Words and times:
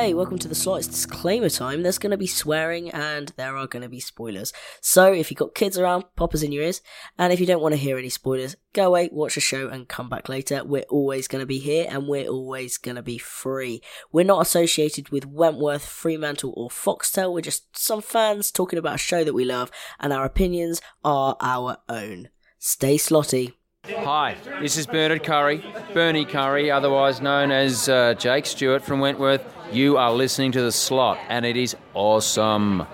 Hey, 0.00 0.14
welcome 0.14 0.38
to 0.38 0.46
the 0.46 0.54
Slot. 0.54 0.78
It's 0.78 0.86
disclaimer 0.86 1.48
time. 1.48 1.82
There's 1.82 1.98
going 1.98 2.12
to 2.12 2.16
be 2.16 2.28
swearing 2.28 2.88
and 2.90 3.32
there 3.36 3.56
are 3.56 3.66
going 3.66 3.82
to 3.82 3.88
be 3.88 3.98
spoilers. 3.98 4.52
So 4.80 5.12
if 5.12 5.28
you've 5.28 5.38
got 5.38 5.56
kids 5.56 5.76
around, 5.76 6.04
poppers 6.14 6.44
in 6.44 6.52
your 6.52 6.62
ears. 6.62 6.82
And 7.18 7.32
if 7.32 7.40
you 7.40 7.46
don't 7.46 7.60
want 7.60 7.72
to 7.72 7.80
hear 7.80 7.98
any 7.98 8.08
spoilers, 8.08 8.54
go 8.74 8.86
away, 8.86 9.08
watch 9.10 9.34
the 9.34 9.40
show, 9.40 9.66
and 9.66 9.88
come 9.88 10.08
back 10.08 10.28
later. 10.28 10.62
We're 10.62 10.82
always 10.82 11.26
going 11.26 11.40
to 11.40 11.46
be 11.46 11.58
here 11.58 11.88
and 11.90 12.06
we're 12.06 12.28
always 12.28 12.78
going 12.78 12.94
to 12.94 13.02
be 13.02 13.18
free. 13.18 13.82
We're 14.12 14.24
not 14.24 14.40
associated 14.40 15.08
with 15.08 15.26
Wentworth, 15.26 15.84
Fremantle, 15.84 16.54
or 16.56 16.68
Foxtel. 16.68 17.34
We're 17.34 17.40
just 17.40 17.76
some 17.76 18.00
fans 18.00 18.52
talking 18.52 18.78
about 18.78 18.94
a 18.94 18.98
show 18.98 19.24
that 19.24 19.34
we 19.34 19.44
love, 19.44 19.68
and 19.98 20.12
our 20.12 20.24
opinions 20.24 20.80
are 21.04 21.36
our 21.40 21.78
own. 21.88 22.28
Stay 22.60 22.98
slotty. 22.98 23.54
Hi, 23.86 24.36
this 24.60 24.76
is 24.76 24.86
Bernard 24.86 25.22
Curry, 25.22 25.64
Bernie 25.94 26.24
Curry, 26.24 26.70
otherwise 26.70 27.20
known 27.20 27.50
as 27.50 27.88
uh, 27.88 28.14
Jake 28.14 28.44
Stewart 28.44 28.82
from 28.82 29.00
Wentworth. 29.00 29.42
You 29.72 29.96
are 29.96 30.12
listening 30.12 30.52
to 30.52 30.60
The 30.60 30.72
Slot, 30.72 31.18
and 31.28 31.46
it 31.46 31.56
is 31.56 31.76
awesome. 31.94 32.86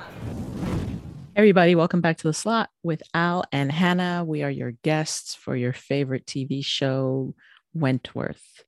Everybody, 1.34 1.74
welcome 1.74 2.00
back 2.00 2.18
to 2.18 2.28
The 2.28 2.34
Slot 2.34 2.70
with 2.82 3.02
Al 3.12 3.44
and 3.50 3.72
Hana. 3.72 4.24
We 4.24 4.42
are 4.42 4.50
your 4.50 4.72
guests 4.82 5.34
for 5.34 5.56
your 5.56 5.72
favorite 5.72 6.26
TV 6.26 6.64
show, 6.64 7.34
Wentworth. 7.72 8.62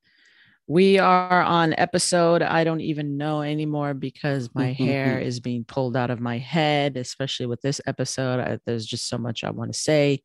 We 0.67 0.99
are 0.99 1.43
on 1.43 1.75
episode, 1.79 2.43
I 2.43 2.65
don't 2.65 2.81
even 2.81 3.19
know 3.19 3.43
anymore 3.43 3.95
because 3.95 4.51
my 4.53 4.73
hair 4.73 5.21
is 5.21 5.39
being 5.39 5.65
pulled 5.65 5.97
out 5.97 6.11
of 6.11 6.19
my 6.19 6.39
head, 6.39 6.97
especially 6.97 7.47
with 7.47 7.61
this 7.61 7.81
episode. 7.87 8.41
I, 8.41 8.59
there's 8.67 8.87
just 8.87 9.07
so 9.07 9.17
much 9.17 9.45
I 9.45 9.51
want 9.51 9.73
to 9.73 9.79
say. 9.79 10.23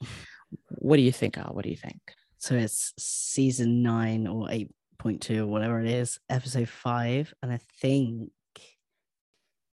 What 0.68 0.98
do 0.98 1.04
you 1.04 1.12
think, 1.12 1.38
Al? 1.38 1.54
What 1.54 1.64
do 1.64 1.70
you 1.70 1.78
think? 1.78 2.00
So 2.38 2.56
it's 2.56 2.94
season 2.98 3.84
nine 3.84 4.28
or 4.28 4.48
8.2 4.48 5.40
or 5.40 5.46
whatever 5.48 5.80
it 5.80 5.88
is, 5.88 6.20
episode 6.30 6.70
five. 6.70 7.34
And 7.42 7.52
I 7.52 7.60
think 7.80 8.32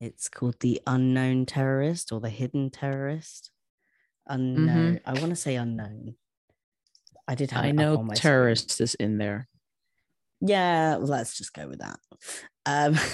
it's 0.00 0.28
called 0.28 0.56
The 0.60 0.80
Unknown 0.86 1.47
Terrorist 1.47 2.12
or 2.12 2.20
The 2.20 2.28
Hidden 2.28 2.70
Terrorist. 2.70 3.50
Unknown. 4.28 5.00
I 5.06 5.12
want 5.12 5.30
to 5.30 5.36
say 5.36 5.54
unknown. 5.54 6.16
I 7.28 7.34
did 7.34 7.50
have 7.52 7.64
I 7.64 7.70
know 7.70 8.02
my 8.02 8.14
screen. 8.14 8.22
terrorist 8.22 8.80
is 8.80 8.94
in 8.97 9.19
there. 9.19 9.48
Yeah, 10.41 10.97
well, 10.97 11.06
let's 11.06 11.36
just 11.36 11.52
go 11.54 11.69
with 11.69 11.80
that. 11.80 11.98
Um, 12.66 12.97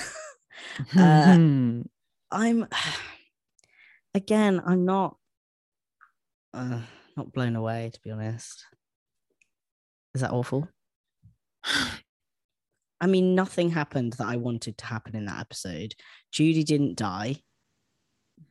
Uh. 0.97 1.83
I'm 2.33 2.67
again, 4.15 4.63
I'm 4.65 4.85
not 4.85 5.17
uh, 6.55 6.81
not 7.17 7.33
blown 7.33 7.57
away 7.57 7.91
to 7.93 8.01
be 8.03 8.11
honest. 8.11 8.65
Is 10.15 10.21
that 10.21 10.33
awful? 10.33 10.69
I 13.01 13.07
mean, 13.07 13.35
nothing 13.35 13.71
happened 13.71 14.13
that 14.15 14.29
I 14.29 14.37
wanted 14.37 14.79
to 14.79 14.87
happen 14.87 15.17
in 15.17 15.25
that 15.25 15.41
episode. 15.41 15.95
Judy 16.31 16.63
didn't 16.63 16.97
die. 16.97 17.37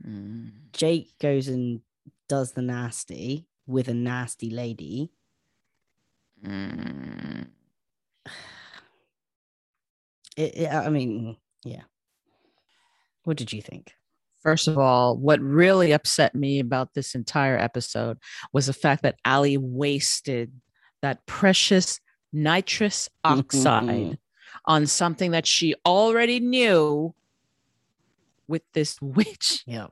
Mm. 0.05 0.51
Jake 0.73 1.13
goes 1.21 1.47
and 1.47 1.79
does 2.27 2.51
the 2.51 2.61
nasty 2.61 3.47
with 3.65 3.87
a 3.87 3.93
nasty 3.93 4.49
lady. 4.49 5.11
Mm. 6.45 7.47
It, 10.37 10.55
it- 10.59 10.71
I 10.71 10.87
mean, 10.89 11.35
yeah. 11.65 11.81
What 13.25 13.35
did 13.37 13.51
you 13.51 13.61
think? 13.61 13.93
First 14.41 14.67
of 14.67 14.77
all, 14.77 15.17
what 15.17 15.39
really 15.39 15.91
upset 15.91 16.33
me 16.33 16.59
about 16.59 16.93
this 16.93 17.13
entire 17.15 17.57
episode 17.57 18.17
was 18.51 18.65
the 18.65 18.73
fact 18.73 19.03
that 19.03 19.19
Allie 19.23 19.57
wasted 19.57 20.51
that 21.01 21.25
precious 21.25 21.99
nitrous 22.33 23.09
oxide 23.23 24.17
on 24.65 24.87
something 24.87 25.31
that 25.31 25.45
she 25.45 25.75
already 25.85 26.39
knew 26.39 27.13
with 28.47 28.61
this 28.73 28.97
witch. 29.01 29.63
Yeah. 29.65 29.87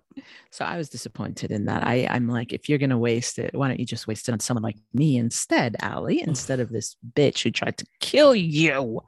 So 0.51 0.66
I 0.66 0.78
was 0.78 0.90
disappointed 0.90 1.51
in 1.51 1.66
that. 1.66 1.85
I, 1.85 2.07
I'm 2.09 2.28
like, 2.28 2.53
if 2.53 2.69
you're 2.69 2.78
gonna 2.78 2.97
waste 2.97 3.40
it, 3.40 3.56
why 3.56 3.68
don't 3.68 3.79
you 3.79 3.85
just 3.85 4.07
waste 4.07 4.29
it 4.29 4.34
on 4.34 4.40
someone 4.40 4.63
like 4.63 4.78
me 4.94 5.18
instead, 5.18 5.75
Allie, 5.81 6.19
mm. 6.19 6.28
instead 6.28 6.59
of 6.59 6.69
this 6.69 6.95
bitch 7.13 7.44
who 7.44 7.51
tried 7.51 7.78
to 7.78 7.85
kill 8.00 8.35
you? 8.35 9.01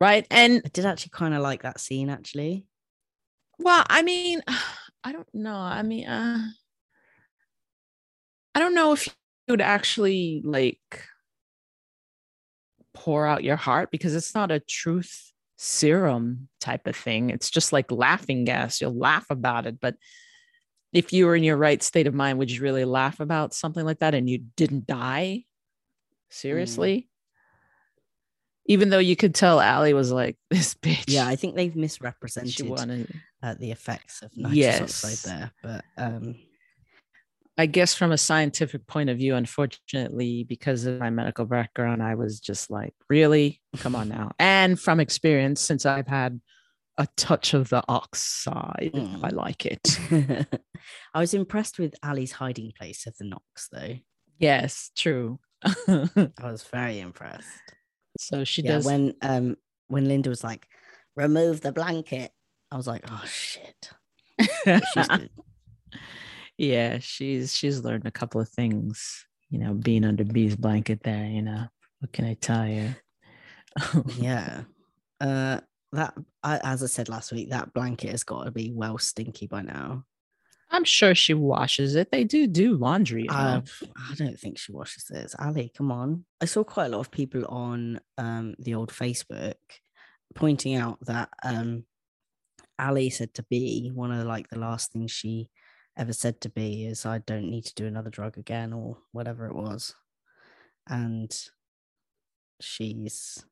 Right. 0.00 0.26
And 0.30 0.60
I 0.64 0.68
did 0.68 0.84
actually 0.84 1.10
kind 1.14 1.34
of 1.34 1.42
like 1.42 1.62
that 1.62 1.80
scene 1.80 2.10
actually. 2.10 2.66
Well, 3.58 3.84
I 3.88 4.02
mean, 4.02 4.42
I 5.04 5.12
don't 5.12 5.32
know. 5.34 5.54
I 5.54 5.82
mean, 5.82 6.06
uh, 6.06 6.38
I 8.54 8.58
don't 8.58 8.74
know 8.74 8.92
if 8.92 9.06
you 9.06 9.12
would 9.48 9.60
actually 9.60 10.40
like 10.44 11.02
pour 12.94 13.26
out 13.26 13.44
your 13.44 13.56
heart 13.56 13.90
because 13.90 14.14
it's 14.14 14.34
not 14.34 14.50
a 14.50 14.60
truth 14.60 15.32
serum 15.56 16.48
type 16.60 16.86
of 16.86 16.96
thing. 16.96 17.30
It's 17.30 17.50
just 17.50 17.72
like 17.72 17.90
laughing 17.90 18.44
gas. 18.44 18.80
You'll 18.80 18.96
laugh 18.96 19.26
about 19.30 19.66
it. 19.66 19.80
But 19.80 19.96
if 20.92 21.12
you 21.12 21.26
were 21.26 21.34
in 21.34 21.42
your 21.42 21.56
right 21.56 21.82
state 21.82 22.06
of 22.06 22.14
mind, 22.14 22.38
would 22.38 22.50
you 22.50 22.62
really 22.62 22.84
laugh 22.84 23.20
about 23.20 23.52
something 23.52 23.84
like 23.84 23.98
that 23.98 24.14
and 24.14 24.30
you 24.30 24.44
didn't 24.56 24.86
die? 24.86 25.44
Seriously? 26.30 27.08
Even 28.66 28.88
though 28.88 28.98
you 28.98 29.16
could 29.16 29.34
tell 29.34 29.60
Allie 29.60 29.92
was 29.92 30.10
like, 30.10 30.36
this 30.50 30.74
bitch. 30.74 31.04
Yeah, 31.08 31.26
I 31.26 31.36
think 31.36 31.56
they've 31.56 31.74
misrepresented 31.74 32.54
uh, 33.44 33.54
the 33.60 33.70
effects 33.70 34.22
of 34.22 34.30
nitrous 34.36 34.56
Yes. 34.56 34.80
oxide 35.04 35.30
there, 35.30 35.52
but 35.62 35.84
um, 35.98 36.34
I 37.56 37.66
guess 37.66 37.94
from 37.94 38.10
a 38.10 38.18
scientific 38.18 38.86
point 38.86 39.10
of 39.10 39.18
view, 39.18 39.34
unfortunately, 39.36 40.44
because 40.44 40.86
of 40.86 40.98
my 40.98 41.10
medical 41.10 41.44
background, 41.44 42.02
I 42.02 42.14
was 42.16 42.40
just 42.40 42.70
like, 42.70 42.94
really? 43.08 43.60
Come 43.76 43.94
on 43.94 44.08
now. 44.08 44.32
And 44.40 44.80
from 44.80 44.98
experience, 44.98 45.60
since 45.60 45.86
I've 45.86 46.08
had 46.08 46.40
a 46.98 47.06
touch 47.16 47.54
of 47.54 47.68
the 47.68 47.82
oxide, 47.88 48.90
Mm. 48.94 49.20
I 49.24 49.28
like 49.28 49.66
it. 49.66 49.98
I 51.14 51.20
was 51.20 51.34
impressed 51.34 51.78
with 51.78 51.94
Allie's 52.02 52.32
hiding 52.32 52.72
place 52.76 53.06
of 53.06 53.16
the 53.18 53.24
Knox, 53.24 53.68
though. 53.70 53.98
yes, 54.38 54.90
true. 54.96 55.38
I 55.64 56.32
was 56.42 56.64
very 56.64 56.98
impressed. 57.00 57.46
so 58.18 58.42
she 58.44 58.62
yeah, 58.62 58.72
does. 58.72 58.84
when 58.86 59.14
um 59.22 59.56
when 59.88 60.06
Linda 60.08 60.28
was 60.28 60.42
like, 60.44 60.66
"Remove 61.16 61.60
the 61.60 61.72
blanket," 61.72 62.32
I 62.70 62.76
was 62.76 62.86
like, 62.86 63.04
"Oh 63.08 63.24
shit." 63.26 63.90
She's 64.66 65.08
yeah, 66.58 66.98
she's 66.98 67.54
she's 67.54 67.84
learned 67.84 68.06
a 68.06 68.10
couple 68.10 68.40
of 68.40 68.48
things, 68.48 69.26
you 69.50 69.58
know, 69.58 69.74
being 69.74 70.04
under 70.04 70.24
Bea's 70.24 70.56
blanket 70.56 71.02
there, 71.02 71.26
you 71.26 71.42
know. 71.42 71.66
What 72.00 72.12
can 72.12 72.24
I 72.24 72.34
tell 72.34 72.66
you? 72.66 72.94
yeah. 74.18 74.62
Uh, 75.20 75.60
that 75.92 76.14
I, 76.42 76.60
as 76.62 76.82
I 76.82 76.86
said 76.86 77.08
last 77.08 77.32
week, 77.32 77.50
that 77.50 77.72
blanket 77.72 78.10
has 78.10 78.24
got 78.24 78.44
to 78.44 78.50
be 78.50 78.72
well 78.72 78.98
stinky 78.98 79.46
by 79.46 79.62
now. 79.62 80.04
I'm 80.70 80.84
sure 80.84 81.14
she 81.14 81.34
washes 81.34 81.94
it. 81.94 82.10
They 82.10 82.24
do 82.24 82.46
do 82.46 82.76
laundry. 82.76 83.28
Uh. 83.28 83.60
I 83.96 84.14
don't 84.16 84.38
think 84.38 84.58
she 84.58 84.72
washes 84.72 85.04
this. 85.04 85.36
Allie, 85.38 85.70
come 85.76 85.92
on. 85.92 86.24
I 86.40 86.46
saw 86.46 86.64
quite 86.64 86.86
a 86.86 86.88
lot 86.88 87.00
of 87.00 87.10
people 87.10 87.44
on 87.46 88.00
um, 88.18 88.54
the 88.58 88.74
old 88.74 88.90
Facebook 88.90 89.54
pointing 90.34 90.74
out 90.74 90.98
that 91.06 91.28
um, 91.44 91.84
Allie 92.78 93.10
said 93.10 93.34
to 93.34 93.44
Bea, 93.50 93.90
one 93.94 94.10
of 94.12 94.18
the, 94.18 94.24
like 94.24 94.48
the 94.48 94.58
last 94.58 94.92
things 94.92 95.10
she 95.10 95.48
ever 95.96 96.12
said 96.12 96.40
to 96.40 96.48
Bea 96.48 96.86
is, 96.86 97.06
I 97.06 97.18
don't 97.18 97.50
need 97.50 97.64
to 97.66 97.74
do 97.74 97.86
another 97.86 98.10
drug 98.10 98.36
again, 98.38 98.72
or 98.72 98.98
whatever 99.12 99.46
it 99.46 99.54
was. 99.54 99.94
And 100.88 101.32
she's 102.60 103.44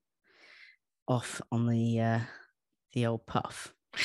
off 1.08 1.40
on 1.50 1.66
the 1.68 2.00
uh, 2.00 2.20
the 2.92 3.06
old 3.06 3.26
puff. 3.26 3.72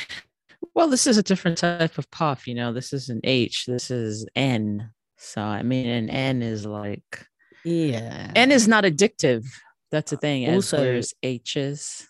Well, 0.74 0.90
this 0.90 1.08
is 1.08 1.18
a 1.18 1.24
different 1.24 1.58
type 1.60 1.98
of 1.98 2.10
puff, 2.12 2.48
you 2.48 2.54
know. 2.54 2.72
This 2.72 2.94
is 2.94 3.10
an 3.10 3.20
H. 3.24 3.66
This 3.68 3.90
is 3.90 4.28
N. 4.36 4.92
So 5.18 5.42
I 5.42 5.64
mean, 5.64 5.88
an 5.88 6.10
N 6.10 6.44
is 6.44 6.66
like 6.68 7.26
Yeah. 7.64 8.32
N 8.36 8.52
is 8.52 8.68
not 8.68 8.84
addictive. 8.84 9.46
That's 9.92 10.12
the 10.12 10.18
thing. 10.18 10.46
As 10.46 10.56
Also- 10.56 10.80
whereas 10.80 11.14
H 11.24 11.58
is. 11.58 12.08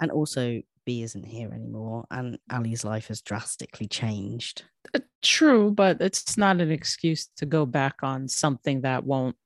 and 0.00 0.10
also 0.12 0.60
Bea 0.84 1.02
isn't 1.02 1.24
here 1.24 1.52
anymore, 1.52 2.04
and 2.10 2.38
Allie's 2.50 2.84
life 2.84 3.08
has 3.08 3.20
drastically 3.20 3.86
changed. 3.86 4.64
Uh, 4.94 5.00
True, 5.22 5.70
but 5.70 6.00
it's 6.00 6.36
not 6.36 6.60
an 6.60 6.70
excuse 6.70 7.28
to 7.36 7.46
go 7.46 7.64
back 7.64 7.96
on 8.02 8.28
something 8.28 8.82
that 8.82 9.04
won't 9.04 9.36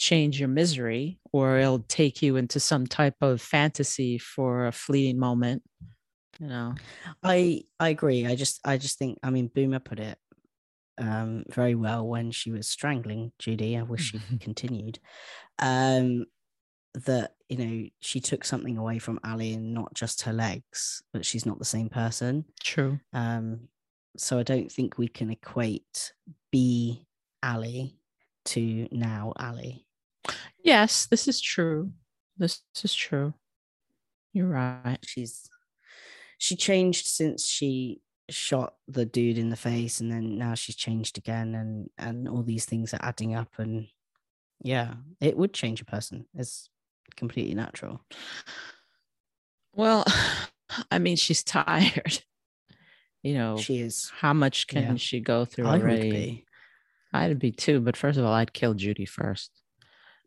change 0.00 0.40
your 0.40 0.48
misery 0.48 1.20
or 1.30 1.58
it'll 1.58 1.84
take 1.86 2.22
you 2.22 2.36
into 2.36 2.58
some 2.58 2.86
type 2.86 3.16
of 3.20 3.40
fantasy 3.40 4.16
for 4.16 4.66
a 4.66 4.72
fleeting 4.72 5.18
moment. 5.18 5.62
You 6.40 6.46
know. 6.46 6.74
I 7.22 7.64
I 7.78 7.90
agree. 7.90 8.26
I 8.26 8.34
just 8.34 8.60
I 8.64 8.78
just 8.78 8.98
think 8.98 9.18
I 9.22 9.28
mean 9.28 9.50
Boomer 9.54 9.78
put 9.78 10.00
it 10.00 10.18
um 10.96 11.44
very 11.50 11.74
well 11.74 12.06
when 12.06 12.30
she 12.30 12.50
was 12.50 12.66
strangling 12.66 13.32
Judy. 13.38 13.76
I 13.76 13.82
wish 13.82 14.12
she 14.12 14.20
continued. 14.40 14.98
Um 15.58 16.24
that 16.94 17.34
you 17.48 17.56
know 17.56 17.88
she 18.00 18.20
took 18.20 18.44
something 18.44 18.76
away 18.76 18.98
from 18.98 19.20
Allie 19.24 19.54
and 19.54 19.74
not 19.74 19.94
just 19.94 20.22
her 20.22 20.32
legs, 20.32 21.02
but 21.12 21.24
she's 21.24 21.46
not 21.46 21.58
the 21.58 21.64
same 21.64 21.88
person. 21.88 22.44
True. 22.62 22.98
Um 23.12 23.68
so 24.16 24.38
I 24.38 24.42
don't 24.42 24.70
think 24.70 24.98
we 24.98 25.08
can 25.08 25.30
equate 25.30 26.12
Bea 26.50 27.06
Allie 27.42 27.96
to 28.46 28.88
now 28.90 29.32
Allie. 29.38 29.86
Yes, 30.62 31.06
this 31.06 31.28
is 31.28 31.40
true. 31.40 31.92
This 32.36 32.62
is 32.82 32.94
true. 32.94 33.34
You're 34.32 34.48
right. 34.48 34.98
She's 35.04 35.48
she 36.38 36.56
changed 36.56 37.06
since 37.06 37.46
she 37.46 38.00
shot 38.30 38.74
the 38.88 39.04
dude 39.04 39.38
in 39.38 39.50
the 39.50 39.56
face 39.56 40.00
and 40.00 40.10
then 40.10 40.38
now 40.38 40.54
she's 40.54 40.76
changed 40.76 41.18
again 41.18 41.54
and 41.54 41.90
and 41.98 42.28
all 42.28 42.42
these 42.42 42.64
things 42.64 42.94
are 42.94 43.00
adding 43.02 43.34
up 43.34 43.48
and 43.58 43.88
yeah 44.62 44.94
it 45.20 45.36
would 45.36 45.52
change 45.52 45.80
a 45.80 45.84
person 45.84 46.24
it's 46.34 46.69
completely 47.16 47.54
natural 47.54 48.00
Well, 49.74 50.04
I 50.90 50.98
mean, 50.98 51.16
she's 51.16 51.42
tired. 51.42 52.22
You 53.22 53.34
know, 53.34 53.58
she 53.58 53.80
is 53.80 54.10
how 54.18 54.32
much 54.32 54.66
can 54.66 54.82
yeah. 54.82 54.94
she 54.96 55.20
go 55.20 55.44
through 55.44 55.66
i 55.66 55.72
would 55.72 55.82
already? 55.82 56.10
be 56.10 56.46
I'd 57.12 57.38
be 57.38 57.52
too, 57.52 57.78
but 57.78 57.94
first 57.94 58.18
of 58.18 58.24
all, 58.24 58.32
I'd 58.32 58.54
kill 58.54 58.72
Judy 58.72 59.04
first. 59.04 59.50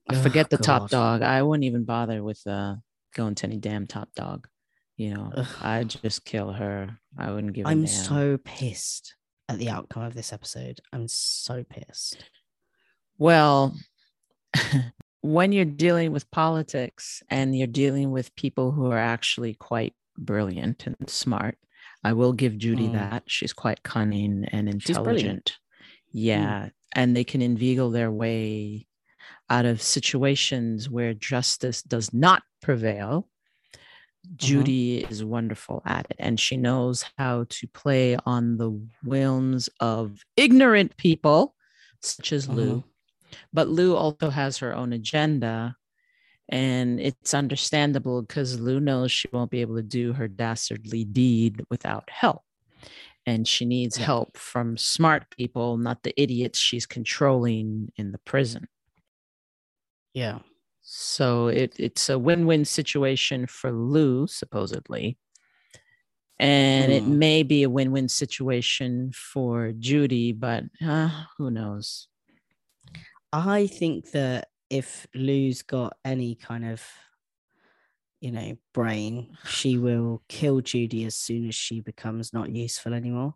I 0.08 0.16
Ugh, 0.16 0.22
forget 0.22 0.52
the 0.52 0.60
top 0.60 0.92
dog. 0.92 1.24
I 1.24 1.42
wouldn't 1.42 1.64
even 1.64 1.86
bother 1.86 2.22
with 2.22 2.46
uh 2.46 2.76
going 3.16 3.34
to 3.34 3.48
any 3.48 3.58
damn 3.58 3.88
top 3.88 4.10
dog. 4.16 4.48
You 4.96 5.16
know, 5.16 5.32
Ugh. 5.36 5.48
I'd 5.64 5.90
just 5.90 6.24
kill 6.24 6.52
her. 6.52 7.00
I 7.18 7.32
wouldn't 7.32 7.54
give 7.54 7.66
I'm 7.66 7.88
so 7.88 8.38
pissed 8.38 9.16
at 9.50 9.58
the 9.58 9.70
outcome 9.70 10.04
of 10.04 10.14
this 10.14 10.34
episode 10.34 10.80
i'm 10.92 11.08
so 11.08 11.64
pissed 11.64 12.24
Well, 13.18 13.76
when 15.24 15.54
you're 15.54 15.66
dealing 15.66 16.12
with 16.12 16.30
politics 16.32 17.24
and 17.30 17.58
you're 17.58 17.66
dealing 17.66 18.12
with 18.12 18.36
people 18.36 18.72
who 18.72 18.92
are 18.92 19.00
actually 19.00 19.54
quite 19.54 19.94
brilliant 20.18 20.86
and 20.86 21.10
smart, 21.10 21.58
I 22.04 22.12
will 22.12 22.34
give 22.34 22.58
Judy 22.58 22.90
Mm. 22.90 22.94
that. 22.94 23.24
She's 23.28 23.54
quite 23.54 23.84
cunning 23.84 24.46
and 24.52 24.68
intelligent. 24.68 25.54
Mm. 25.54 26.10
Yeah. 26.12 26.70
And 26.92 27.16
they 27.16 27.24
can 27.24 27.42
inveigle 27.42 27.90
their 27.90 28.12
way 28.12 28.86
out 29.50 29.66
of 29.66 29.82
situations 29.82 30.90
where 30.90 31.14
justice 31.14 31.82
does 31.82 32.14
not 32.14 32.44
prevail. 32.62 33.30
Mm-hmm. 34.28 34.36
Judy 34.36 34.98
is 35.10 35.24
wonderful 35.24 35.82
at 35.86 36.08
it, 36.10 36.18
and 36.20 36.38
she 36.40 36.58
knows 36.58 37.06
how 37.18 37.46
to 37.50 37.68
play 37.68 38.18
on 38.26 38.58
the 38.58 38.72
whims 39.04 39.70
of 39.80 40.20
ignorant 40.36 40.98
people, 40.98 41.56
such 42.02 42.34
as 42.34 42.46
mm-hmm. 42.48 42.58
Lou. 42.58 42.84
But 43.54 43.70
Lou 43.70 43.96
also 43.96 44.30
has 44.30 44.58
her 44.60 44.74
own 44.76 44.94
agenda, 44.94 45.76
and 46.50 47.00
it's 47.00 47.34
understandable 47.34 48.22
because 48.22 48.60
Lou 48.60 48.80
knows 48.80 49.12
she 49.12 49.30
won't 49.32 49.52
be 49.52 49.62
able 49.62 49.76
to 49.78 49.84
do 49.84 50.14
her 50.14 50.28
dastardly 50.28 51.06
deed 51.06 51.64
without 51.70 52.10
help. 52.10 52.44
And 53.26 53.48
she 53.48 53.66
needs 53.66 53.98
help 53.98 54.38
from 54.38 54.78
smart 54.78 55.30
people, 55.36 55.78
not 55.78 56.04
the 56.04 56.14
idiots 56.22 56.60
she's 56.60 56.86
controlling 56.86 57.92
in 57.96 58.12
the 58.12 58.18
prison. 58.20 58.68
yeah 60.14 60.40
So 60.82 61.48
it, 61.48 61.76
it's 61.80 62.10
a 62.10 62.20
win 62.20 62.46
win 62.46 62.66
situation 62.66 63.48
for 63.48 63.72
Lou, 63.72 64.28
supposedly. 64.28 65.18
And 66.40 66.92
it 66.92 67.06
Hmm. 67.06 67.20
may 67.20 67.44
be 67.44 67.64
a 67.64 67.70
win 67.70 67.92
win 67.92 68.10
situation 68.10 69.12
for 69.14 69.72
Judy, 69.72 70.34
but 70.34 70.66
uh, 70.86 71.26
who 71.38 71.50
knows? 71.52 72.08
I 73.34 73.66
think 73.66 74.12
that 74.12 74.50
if 74.70 75.08
Lou's 75.16 75.64
got 75.64 75.98
any 76.06 76.36
kind 76.36 76.66
of, 76.66 76.84
you 78.22 78.32
know, 78.32 78.58
brain, 78.76 79.36
she 79.46 79.80
will 79.80 80.22
kill 80.30 80.62
Judy 80.62 81.04
as 81.06 81.16
soon 81.16 81.48
as 81.48 81.56
she 81.56 81.82
becomes 81.82 82.32
not 82.32 82.52
useful 82.52 82.94
anymore. 82.94 83.34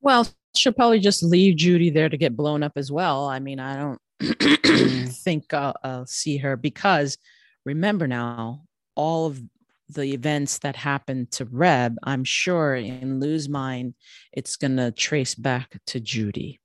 Well, 0.00 0.26
she'll 0.56 0.72
probably 0.72 1.00
just 1.00 1.22
leave 1.22 1.56
Judy 1.56 1.90
there 1.90 2.08
to 2.08 2.16
get 2.16 2.34
blown 2.34 2.62
up 2.62 2.72
as 2.76 2.90
well. 2.90 3.26
I 3.26 3.38
mean, 3.38 3.60
I 3.60 3.76
don't 3.76 4.00
mm. 4.22 5.12
think 5.22 5.52
I'll, 5.52 5.76
I'll 5.84 6.06
see 6.06 6.38
her 6.38 6.56
because 6.56 7.18
remember 7.66 8.08
now, 8.08 8.62
all 8.94 9.26
of 9.26 9.42
the 9.90 10.14
events 10.14 10.58
that 10.60 10.76
happened 10.76 11.30
to 11.32 11.44
Reb, 11.44 11.96
I'm 12.02 12.24
sure 12.24 12.74
in 12.74 13.20
Lou's 13.20 13.50
mind, 13.50 13.94
it's 14.32 14.56
going 14.56 14.78
to 14.78 14.92
trace 14.92 15.34
back 15.34 15.78
to 15.88 16.00
Judy. 16.00 16.58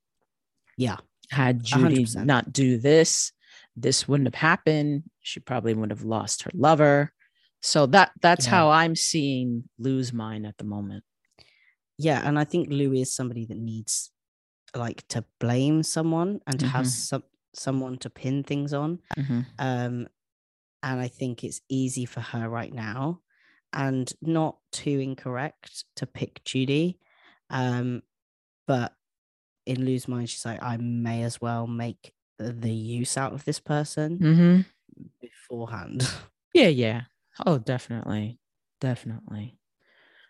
Yeah. 0.78 0.98
Had 1.32 1.64
Judy 1.64 2.04
100%. 2.06 2.26
not 2.26 2.52
do 2.54 2.78
this, 2.78 3.32
this 3.76 4.08
wouldn't 4.08 4.28
have 4.28 4.36
happened. 4.36 5.04
She 5.22 5.40
probably 5.40 5.74
would 5.74 5.90
have 5.90 6.04
lost 6.04 6.44
her 6.44 6.52
lover. 6.54 7.14
So 7.62 7.86
that 7.88 8.12
that's 8.22 8.46
Yeah. 8.46 8.52
how 8.52 8.70
I'm 8.72 8.96
seeing 8.96 9.70
Lou's 9.80 10.12
mind 10.14 10.46
at 10.46 10.58
the 10.58 10.64
moment. 10.66 11.04
Yeah, 11.98 12.22
and 12.28 12.38
I 12.40 12.44
think 12.44 12.70
Lou 12.70 12.94
is 12.94 13.14
somebody 13.14 13.46
that 13.46 13.58
needs 13.58 14.12
like 14.76 15.08
to 15.10 15.24
blame 15.40 15.84
someone 15.84 16.40
and 16.48 16.60
to 16.60 16.68
have 16.68 16.86
Mhm. 16.86 16.90
some 16.90 17.24
someone 17.54 17.98
to 18.00 18.10
pin 18.10 18.44
things 18.44 18.74
on. 18.74 19.00
Mhm. 19.18 19.46
Um, 19.60 20.08
and 20.84 21.00
I 21.02 21.10
think 21.10 21.44
it's 21.44 21.60
easy 21.68 22.06
for 22.06 22.22
her 22.22 22.50
right 22.50 22.74
now, 22.74 23.22
and 23.74 24.12
not 24.22 24.58
too 24.72 25.00
incorrect 25.00 25.84
to 25.98 26.08
pick 26.08 26.44
Judy. 26.46 26.98
Um, 27.50 28.04
but 28.68 28.96
in 29.66 29.86
Lou's 29.86 30.08
mind, 30.08 30.30
she's 30.30 30.46
like, 30.46 30.62
I 30.62 30.78
may 30.78 31.24
as 31.24 31.40
well 31.42 31.68
make 31.68 32.14
the, 32.38 32.72
use 32.72 33.18
out 33.18 33.34
of 33.34 33.46
this 33.46 33.60
person 33.60 34.18
Mhm. 34.20 34.66
beforehand. 35.20 36.08
Yeah, 36.54 36.68
yeah. 36.68 37.02
Oh, 37.46 37.60
definitely. 37.60 38.38
Definitely. 38.82 39.58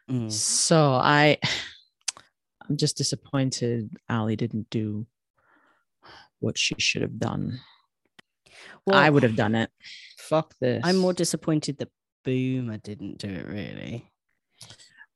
Mm. 0.10 0.32
So 0.32 0.92
I 0.94 1.40
I'm 2.70 2.78
just 2.78 2.96
disappointed 2.98 3.90
Allie 4.08 4.36
didn't 4.36 4.70
do 4.70 5.08
what 6.40 6.60
she 6.60 6.76
should 6.78 7.02
have 7.02 7.18
done. 7.18 7.60
I 8.92 9.10
would 9.10 9.24
have 9.24 9.36
done 9.36 9.56
it. 9.56 9.72
Fuck 10.20 10.54
this. 10.60 10.82
I'm 10.84 10.98
more 10.98 11.14
disappointed 11.14 11.78
that 11.80 11.90
Boomer 12.24 12.78
didn't 12.78 13.18
do 13.18 13.28
it. 13.30 13.48
Really, 13.48 14.12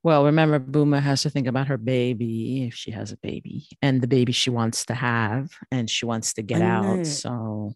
well, 0.06 0.24
remember 0.26 0.60
Boomer 0.60 1.00
has 1.00 1.24
to 1.24 1.32
think 1.32 1.48
about 1.48 1.66
her 1.66 1.80
baby 1.80 2.68
if 2.68 2.76
she 2.76 2.92
has 2.92 3.12
a 3.12 3.18
baby 3.18 3.68
and 3.82 4.02
the 4.02 4.08
baby 4.08 4.32
she 4.34 4.52
wants 4.52 4.86
to 4.86 4.94
have 4.94 5.52
and 5.72 5.90
she 5.90 6.06
wants 6.06 6.34
to 6.34 6.44
get 6.44 6.62
out. 6.62 7.08
So 7.08 7.74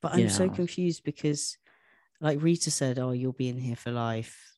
but 0.00 0.14
I'm 0.14 0.30
so 0.30 0.48
confused 0.48 1.04
because, 1.04 1.58
like 2.18 2.40
Rita 2.40 2.70
said, 2.70 2.98
"Oh, 2.98 3.10
you'll 3.10 3.34
be 3.34 3.50
in 3.50 3.58
here 3.58 3.76
for 3.76 3.90
life." 3.90 4.56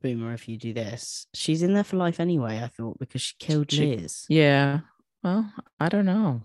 Boomer, 0.00 0.32
if 0.32 0.48
you 0.48 0.56
do 0.56 0.72
this, 0.72 1.26
she's 1.34 1.64
in 1.64 1.74
there 1.74 1.82
for 1.82 1.96
life 1.96 2.20
anyway. 2.20 2.62
I 2.62 2.68
thought 2.68 3.00
because 3.00 3.22
she 3.22 3.34
killed 3.40 3.72
She- 3.72 3.96
Liz. 3.96 4.26
yeah. 4.28 4.80
Well, 5.24 5.52
I 5.80 5.88
don't 5.88 6.06
know. 6.06 6.44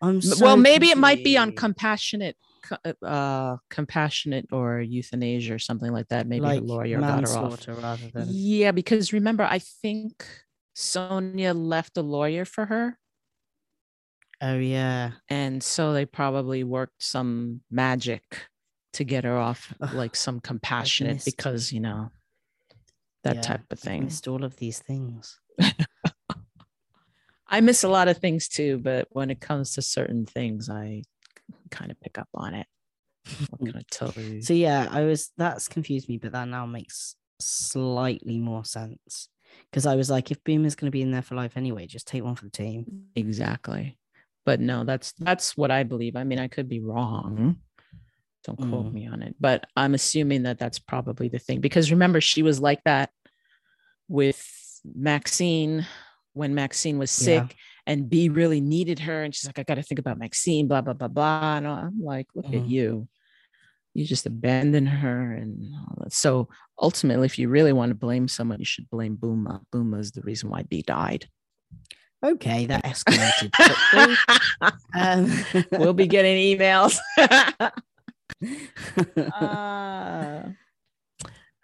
I'm 0.00 0.22
so 0.22 0.44
well 0.44 0.56
maybe 0.56 0.90
it 0.90 0.96
might 0.98 1.24
be 1.24 1.36
on 1.36 1.56
compassionate 1.56 2.36
co- 2.40 2.51
uh 3.04 3.56
compassionate 3.70 4.46
or 4.52 4.80
euthanasia 4.80 5.54
or 5.54 5.58
something 5.58 5.92
like 5.92 6.08
that 6.08 6.26
maybe 6.26 6.44
like 6.46 6.62
lawyer 6.62 7.00
got 7.00 7.22
her 7.28 7.36
off. 7.36 7.66
rather 7.68 8.08
than 8.14 8.26
yeah 8.30 8.70
because 8.72 9.12
remember 9.12 9.42
i 9.44 9.58
think 9.58 10.24
sonia 10.74 11.52
left 11.54 11.96
a 11.98 12.02
lawyer 12.02 12.44
for 12.44 12.66
her. 12.66 12.98
Oh 14.40 14.58
yeah. 14.58 15.12
And 15.28 15.62
so 15.62 15.92
they 15.92 16.04
probably 16.04 16.64
worked 16.64 17.00
some 17.02 17.60
magic 17.70 18.48
to 18.94 19.04
get 19.04 19.22
her 19.24 19.36
off 19.38 19.72
like 19.94 20.16
some 20.16 20.40
compassionate 20.40 21.14
missed- 21.14 21.26
because 21.26 21.72
you 21.72 21.78
know 21.80 22.10
that 23.22 23.36
Yeah, 23.36 23.40
type 23.42 23.60
of 23.70 23.78
thing. 23.78 24.04
missed 24.06 24.26
all 24.26 24.42
of 24.44 24.56
these 24.56 24.80
things. 24.80 25.38
i 27.48 27.60
miss 27.60 27.84
a 27.84 27.88
lot 27.88 28.08
of 28.08 28.16
things 28.18 28.48
too 28.48 28.78
but 28.78 29.06
when 29.10 29.30
it 29.30 29.40
comes 29.40 29.74
to 29.74 29.82
certain 29.82 30.24
things 30.26 30.68
i 30.70 31.02
kind 31.72 31.90
of 31.90 32.00
pick 32.00 32.18
up 32.18 32.28
on 32.34 32.54
it. 32.54 32.66
What 33.50 33.64
can 33.66 33.76
i 33.78 33.82
tell 33.90 34.12
you 34.16 34.42
So 34.42 34.52
yeah, 34.52 34.86
I 34.90 35.02
was 35.02 35.30
that's 35.36 35.66
confused 35.68 36.08
me, 36.08 36.18
but 36.18 36.32
that 36.32 36.46
now 36.48 36.66
makes 36.66 37.16
slightly 37.40 38.38
more 38.38 38.64
sense. 38.64 39.28
Because 39.70 39.86
I 39.86 39.96
was 39.96 40.08
like, 40.10 40.30
if 40.30 40.42
Boomer's 40.44 40.74
going 40.74 40.86
to 40.90 40.96
be 40.96 41.02
in 41.02 41.10
there 41.10 41.22
for 41.22 41.34
life 41.34 41.56
anyway, 41.56 41.86
just 41.86 42.06
take 42.06 42.22
one 42.24 42.34
for 42.36 42.44
the 42.44 42.50
team. 42.50 42.86
exactly. 43.16 43.98
But 44.44 44.60
no 44.60 44.84
that's 44.84 45.12
that's 45.18 45.56
what 45.56 45.70
i 45.70 45.82
believe. 45.84 46.16
I 46.16 46.24
mean 46.24 46.38
i 46.38 46.48
could 46.48 46.68
be 46.68 46.80
wrong. 46.80 47.56
Don't 48.44 48.58
quote 48.58 48.86
Mm. 48.86 48.92
me 48.92 49.06
on 49.06 49.22
it 49.22 49.36
but 49.38 49.66
i'm 49.76 49.94
assuming 49.94 50.42
that 50.42 50.58
that's 50.58 50.80
probably 50.80 51.28
the 51.28 51.38
thing. 51.38 51.60
Because 51.60 51.92
remember 51.92 52.20
she 52.20 52.42
was 52.42 52.60
like 52.60 52.82
that 52.84 53.10
with 54.08 54.42
maxine 54.96 55.86
when 56.32 56.54
maxine 56.54 56.98
was 56.98 57.12
Yeah. 57.22 57.40
And 57.86 58.08
Bea 58.08 58.28
really 58.28 58.60
needed 58.60 59.00
her 59.00 59.22
and 59.24 59.34
she's 59.34 59.46
like 59.46 59.58
i 59.58 59.62
got 59.64 59.74
to 59.74 59.82
think 59.82 59.98
about 59.98 60.18
maxine 60.18 60.68
blah 60.68 60.80
blah 60.82 60.92
blah 60.94 61.08
blah 61.08 61.56
and 61.56 61.66
i'm 61.66 62.00
like 62.00 62.28
look 62.34 62.46
at 62.46 62.52
Mhm. 62.62 62.68
you 62.68 63.08
you 63.94 64.04
just 64.06 64.24
abandon 64.24 64.86
her 64.86 65.32
and 65.34 65.68
all 65.80 65.96
that. 66.04 66.12
so 66.12 66.48
ultimately 66.80 67.26
if 67.26 67.38
you 67.38 67.48
really 67.48 67.72
want 67.72 67.90
to 67.90 67.94
blame 67.96 68.28
someone 68.28 68.58
you 68.60 68.64
should 68.64 68.88
blame 68.88 69.16
Boomer 69.16 69.60
Boomer 69.72 69.98
is 69.98 70.12
the 70.12 70.22
reason 70.22 70.48
why 70.50 70.62
Bea 70.62 70.82
died 70.82 71.28
Okay, 72.24 72.66
that 72.66 72.84
escalated. 72.84 73.50
Um, 74.94 75.66
we'll 75.72 75.92
be 75.92 76.06
getting 76.06 76.36
emails. 76.56 76.96
Uh, 79.16 80.42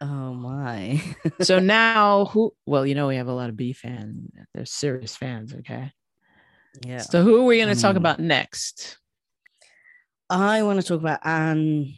oh 0.01 0.35
my. 0.35 1.01
so 1.41 1.59
now 1.79 2.25
who 2.27 2.53
well, 2.67 2.87
you 2.87 2.95
know, 2.95 3.09
we 3.09 3.17
have 3.17 3.29
a 3.29 3.33
lot 3.33 3.49
of 3.51 3.57
Bea 3.57 3.73
fans. 3.73 4.31
They're 4.55 4.65
serious 4.67 5.17
fans, 5.17 5.55
okay? 5.55 5.93
Yeah. 6.83 6.99
So 6.99 7.23
who 7.23 7.41
are 7.41 7.45
we 7.45 7.59
gonna 7.61 7.75
talk 7.75 7.95
Mm. 7.95 7.99
about 7.99 8.21
next? 8.21 8.99
I 10.31 10.63
want 10.63 10.81
to 10.81 10.87
talk 10.87 11.01
about 11.01 11.25
Anne. 11.25 11.95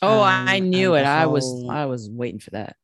Oh, 0.00 0.22
Um, 0.22 0.48
I 0.48 0.60
knew 0.60 0.94
it. 0.94 1.02
the 1.02 1.08
I 1.08 1.26
was 1.26 1.64
I 1.68 1.86
was 1.86 2.10
waiting 2.10 2.40
for 2.40 2.50
that. 2.50 2.76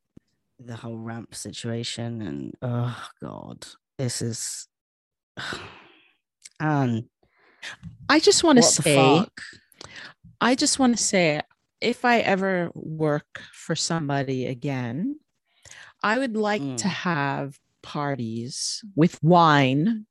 the 0.59 0.75
whole 0.75 0.97
ramp 0.97 1.33
situation, 1.33 2.21
and 2.21 2.53
oh 2.61 3.09
god, 3.21 3.65
this 3.97 4.21
is. 4.21 4.67
and 6.59 7.05
I 8.09 8.19
just 8.19 8.43
want 8.43 8.57
to 8.57 8.63
say? 8.63 9.25
I 10.39 10.55
just 10.55 10.79
want 10.79 10.97
to 10.97 11.03
say, 11.03 11.41
if 11.79 12.03
I 12.03 12.19
ever 12.19 12.69
work 12.73 13.41
for 13.53 13.75
somebody 13.75 14.45
again, 14.47 15.19
I 16.03 16.17
would 16.19 16.35
like 16.35 16.61
to 16.77 16.87
Mm. 16.87 17.03
have 17.05 17.59
parties 17.81 18.83
with 18.95 19.21
wine 19.23 20.05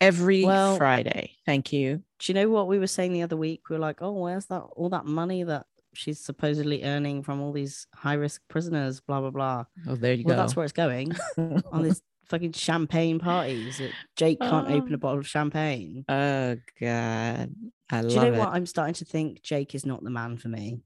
every 0.00 0.44
Well- 0.44 0.76
Friday. 0.76 1.36
Thank 1.46 1.72
you. 1.72 2.02
Do 2.18 2.32
you 2.32 2.34
know 2.34 2.48
what 2.50 2.68
we 2.68 2.78
were 2.78 2.86
saying 2.86 3.12
the 3.12 3.22
other 3.22 3.36
week? 3.36 3.68
We 3.68 3.76
were 3.76 3.80
like, 3.80 4.02
oh, 4.02 4.12
where's 4.12 4.46
that 4.46 4.60
all 4.76 4.90
that 4.90 5.06
money 5.06 5.42
that 5.44 5.66
she's 5.94 6.20
supposedly 6.20 6.84
earning 6.84 7.22
from 7.22 7.40
all 7.40 7.52
these 7.52 7.86
high 7.94 8.14
risk 8.14 8.42
prisoners? 8.48 9.00
Blah 9.00 9.20
blah 9.20 9.30
blah. 9.30 9.64
Oh, 9.88 9.96
there 9.96 10.12
you 10.14 10.24
Well, 10.24 10.36
go. 10.36 10.42
that's 10.42 10.54
where 10.54 10.64
it's 10.64 10.72
going 10.72 11.12
on 11.38 11.82
these 11.82 12.02
fucking 12.26 12.52
champagne 12.52 13.18
parties. 13.18 13.80
Jake 14.16 14.38
can't 14.40 14.68
oh. 14.70 14.74
open 14.74 14.92
Oh. 14.92 14.94
a 14.94 14.98
bottle 14.98 15.18
of 15.20 15.26
champagne. 15.28 16.04
oh 16.08 16.56
God, 16.80 17.54
I 17.90 18.00
Do 18.02 18.02
love 18.02 18.08
Do 18.08 18.14
you 18.14 18.20
know 18.20 18.34
it. 18.34 18.38
what? 18.38 18.48
I'm 18.50 18.66
starting 18.66 18.94
to 18.94 19.04
think 19.04 19.42
Jake 19.42 19.74
is 19.74 19.86
not 19.86 20.04
the 20.04 20.10
man 20.10 20.36
for 20.36 20.48
me. 20.48 20.80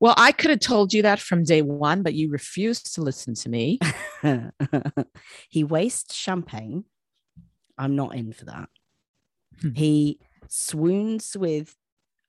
Well, 0.00 0.14
I 0.16 0.32
could 0.32 0.48
have 0.50 0.60
told 0.60 0.94
you 0.94 1.02
that 1.02 1.18
from 1.20 1.44
day 1.44 1.60
one, 1.60 2.02
but 2.02 2.14
you 2.14 2.30
refused 2.30 2.94
to 2.94 3.02
listen 3.02 3.34
to 3.34 3.48
me. 3.50 3.78
he 5.50 5.64
wastes 5.64 6.14
champagne. 6.14 6.84
I'm 7.80 7.96
not 7.96 8.14
in 8.14 8.32
for 8.32 8.44
that. 8.44 8.68
Hmm. 9.62 9.70
He 9.74 10.18
swoons 10.48 11.36
with 11.36 11.74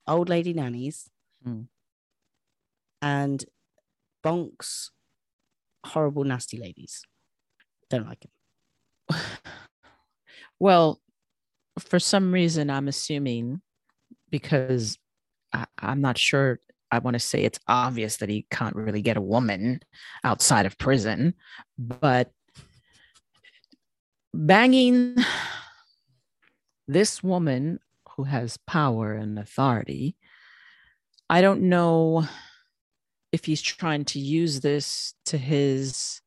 old 0.08 0.28
lady 0.28 0.52
nannies 0.54 1.08
Hmm. 1.44 1.62
and 3.00 3.44
bonks 4.24 4.90
horrible, 5.84 6.24
nasty 6.24 6.56
ladies. 6.58 7.02
Don't 7.90 8.06
like 8.06 8.24
him. 8.24 9.16
Well, 10.60 11.00
for 11.80 11.98
some 11.98 12.30
reason, 12.30 12.70
I'm 12.70 12.86
assuming 12.86 13.62
because 14.30 14.96
I, 15.52 15.66
I'm 15.76 16.00
not 16.00 16.16
sure. 16.16 16.60
I 16.92 17.00
want 17.00 17.14
to 17.14 17.18
say 17.18 17.42
it's 17.42 17.58
obvious 17.66 18.18
that 18.18 18.28
he 18.28 18.46
can't 18.48 18.76
really 18.76 19.02
get 19.02 19.16
a 19.16 19.20
woman 19.20 19.80
outside 20.22 20.66
of 20.66 20.78
prison, 20.78 21.34
but 21.76 22.30
banging 24.34 25.16
this 26.88 27.22
woman 27.22 27.78
who 28.16 28.24
has 28.24 28.56
power 28.66 29.14
and 29.14 29.38
authority, 29.38 30.16
I 31.30 31.40
don't 31.40 31.62
know 31.62 32.26
if 33.30 33.44
he's 33.46 33.62
trying 33.62 34.04
to 34.06 34.18
use 34.18 34.60
this 34.60 35.14
to 35.26 35.38
his 35.38 36.20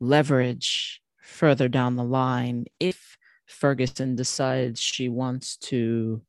leverage 0.00 1.00
further 1.22 1.68
down 1.68 1.96
the 1.96 2.04
line 2.04 2.66
if 2.78 3.16
Ferguson 3.46 4.14
decides 4.14 4.80
she 4.80 5.08
wants 5.08 5.56
to 5.56 6.20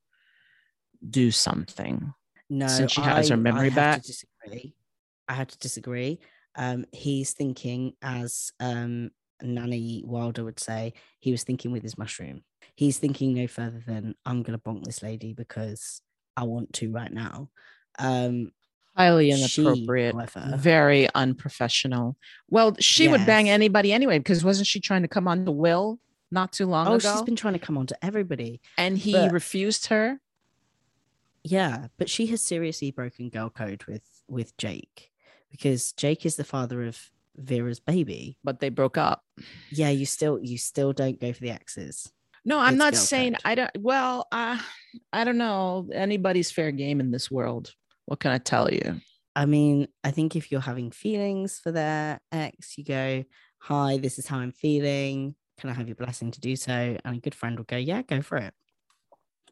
do 1.09 1.31
something. 1.31 2.13
No, 2.49 2.67
Since 2.67 2.93
she 2.93 3.01
has 3.01 3.29
her 3.29 3.35
I- 3.35 3.37
I 3.37 3.41
memory 3.41 3.69
to 3.69 3.75
back? 3.75 4.01
I 5.27 5.33
had 5.33 5.49
to 5.49 5.57
disagree. 5.59 6.19
Um, 6.55 6.85
he's 6.91 7.33
thinking, 7.33 7.93
as 8.01 8.51
um, 8.59 9.11
Nanny 9.41 10.03
Wilder 10.05 10.43
would 10.43 10.59
say, 10.59 10.93
he 11.19 11.31
was 11.31 11.43
thinking 11.43 11.71
with 11.71 11.83
his 11.83 11.97
mushroom. 11.97 12.43
He's 12.75 12.97
thinking 12.97 13.33
no 13.33 13.47
further 13.47 13.81
than 13.85 14.15
I'm 14.25 14.43
going 14.43 14.57
to 14.57 14.63
bonk 14.63 14.83
this 14.85 15.03
lady 15.03 15.33
because 15.33 16.01
I 16.37 16.43
want 16.43 16.73
to 16.73 16.91
right 16.91 17.11
now. 17.11 17.49
Um, 17.97 18.51
Highly 18.95 19.31
She, 19.31 19.61
inappropriate, 19.61 20.13
however- 20.13 20.57
very 20.57 21.07
unprofessional. 21.13 22.17
Well, 22.49 22.75
she 22.79 23.07
would 23.07 23.25
bang 23.25 23.49
anybody 23.49 23.93
anyway 23.93 24.17
because 24.17 24.43
wasn't 24.43 24.67
she 24.67 24.79
trying 24.79 25.03
to 25.03 25.07
come 25.07 25.27
on 25.27 25.45
to 25.45 25.51
Will 25.51 25.99
not 26.31 26.51
too 26.51 26.65
long 26.65 26.87
oh, 26.87 26.95
ago? 26.95 27.11
she's 27.13 27.21
been 27.21 27.35
trying 27.35 27.53
to 27.53 27.59
come 27.59 27.77
on 27.77 27.87
to 27.87 28.05
everybody. 28.05 28.59
and 28.77 28.97
he 28.97 29.13
but- 29.13 29.31
refused 29.31 29.87
her. 29.87 30.19
Yeah, 31.43 31.87
but 31.97 32.09
she 32.09 32.27
has 32.27 32.41
seriously 32.43 32.91
broken 32.91 33.29
girl 33.29 33.49
code 33.49 33.85
with 33.87 34.03
with 34.27 34.55
Jake 34.57 35.11
because 35.49 35.93
Jake 35.93 36.25
is 36.25 36.35
the 36.35 36.43
father 36.43 36.83
of 36.85 37.09
Vera's 37.39 37.79
baby. 37.79 38.37
But 38.43 38.59
they 38.59 38.69
broke 38.69 38.97
up. 38.97 39.23
Yeah, 39.71 39.89
you 39.89 40.05
still 40.05 40.39
you 40.41 40.57
still 40.57 40.93
don't 40.93 41.19
go 41.19 41.33
for 41.33 41.41
the 41.41 41.51
exes. 41.51 42.11
No, 42.45 42.59
I'm 42.59 42.73
It's 42.73 42.79
not 42.79 42.95
saying 42.95 43.33
code. 43.33 43.41
I 43.45 43.55
don't. 43.55 43.71
Well, 43.79 44.27
uh, 44.31 44.59
I 45.11 45.23
don't 45.23 45.37
know. 45.37 45.89
Anybody's 45.93 46.51
fair 46.51 46.71
game 46.71 46.99
in 46.99 47.11
this 47.11 47.29
world. 47.29 47.73
What 48.05 48.19
can 48.19 48.31
I 48.31 48.37
tell 48.37 48.71
you? 48.71 49.01
I 49.35 49.45
mean, 49.45 49.87
I 50.03 50.11
think 50.11 50.35
if 50.35 50.51
you're 50.51 50.61
having 50.61 50.91
feelings 50.91 51.59
for 51.59 51.71
their 51.71 52.19
ex, 52.31 52.77
you 52.77 52.83
go, 52.83 53.23
Hi, 53.59 53.97
this 53.97 54.17
is 54.19 54.27
how 54.27 54.39
I'm 54.39 54.51
feeling. 54.51 55.35
Can 55.59 55.69
I 55.69 55.73
have 55.73 55.87
your 55.87 55.95
blessing 55.95 56.31
to 56.31 56.39
do 56.39 56.55
so? 56.55 56.71
And 56.71 57.17
a 57.17 57.19
good 57.19 57.35
friend 57.35 57.57
will 57.57 57.65
go, 57.65 57.77
Yeah, 57.77 58.01
go 58.01 58.21
for 58.21 58.37
it. 58.37 58.53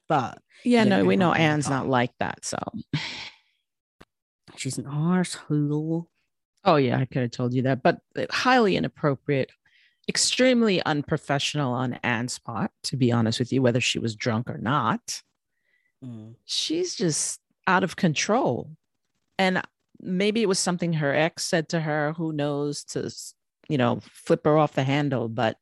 But 0.09 0.39
Yeah, 0.63 0.85
no, 0.85 1.05
we 1.05 1.17
know 1.17 1.33
Anne's 1.33 1.69
not 1.69 1.87
like 1.87 2.11
that. 2.19 2.45
So, 2.45 2.57
she's 4.55 4.77
an 4.77 4.85
arsehole. 4.85 6.07
Oh 6.63 6.75
yeah, 6.75 6.97
I 6.97 7.05
could 7.05 7.21
have 7.23 7.31
told 7.31 7.53
you 7.53 7.63
that, 7.63 7.83
but 7.83 7.99
uh, 8.17 8.25
highly 8.29 8.75
inappropriate, 8.75 9.51
extremely 10.07 10.83
unprofessional 10.83 11.73
on 11.73 11.93
Anne's 12.03 12.39
part. 12.39 12.71
To 12.83 12.97
be 12.97 13.11
honest 13.11 13.39
with 13.39 13.51
you, 13.51 13.61
whether 13.61 13.81
she 13.81 13.99
was 13.99 14.15
drunk 14.15 14.49
or 14.49 14.57
not, 14.57 15.21
Mm. 16.03 16.35
she's 16.45 16.95
just 16.95 17.41
out 17.65 17.83
of 17.83 17.95
control, 17.95 18.69
and 19.39 19.61
maybe 19.99 20.41
it 20.41 20.47
was 20.47 20.59
something 20.59 20.93
her 20.93 21.13
ex 21.13 21.43
said 21.45 21.69
to 21.69 21.79
her. 21.81 22.13
Who 22.13 22.31
knows? 22.33 22.83
To 22.85 23.09
you 23.67 23.77
know, 23.77 23.99
flip 24.01 24.45
her 24.45 24.57
off 24.57 24.73
the 24.73 24.83
handle, 24.83 25.27
but 25.27 25.57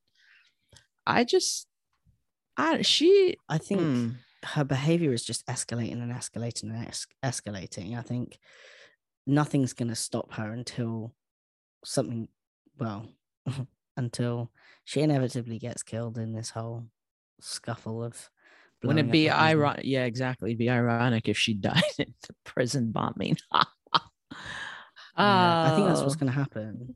I 1.08 1.24
just, 1.24 1.68
I 2.58 2.82
she. 2.82 3.38
I 3.48 3.58
think 3.58 3.82
hmm. 3.82 4.10
her 4.44 4.64
behavior 4.64 5.14
is 5.14 5.24
just 5.24 5.46
escalating 5.48 6.02
and 6.04 6.12
escalating 6.12 6.64
and 6.64 6.88
es- 6.88 7.08
escalating. 7.24 7.98
I 7.98 8.02
think 8.02 8.38
nothing's 9.27 9.74
going 9.74 9.88
to 9.89 9.96
stop 9.96 10.34
her 10.34 10.51
until 10.51 11.13
something, 11.84 12.27
well, 12.77 13.08
until 13.98 14.51
she 14.84 15.01
inevitably 15.01 15.60
gets 15.60 15.84
killed 15.84 16.17
in 16.17 16.34
this 16.34 16.50
whole 16.50 16.86
scuffle 17.41 18.03
of. 18.03 18.29
Wouldn't 18.84 19.08
it 19.08 19.12
be 19.12 19.29
ironic? 19.32 19.82
Yeah, 19.86 20.03
exactly. 20.05 20.51
It'd 20.51 20.60
be 20.60 20.70
ironic 20.70 21.27
if 21.27 21.38
she 21.38 21.53
died 21.55 21.82
in 21.98 22.13
the 22.27 22.36
prison 22.44 22.91
bombing. 22.91 23.38
Yeah, 25.17 25.72
I 25.72 25.75
think 25.75 25.88
that's 25.88 26.01
what's 26.01 26.15
Oh, 26.15 26.20
going 26.20 26.32
to 26.32 26.38
happen. 26.38 26.94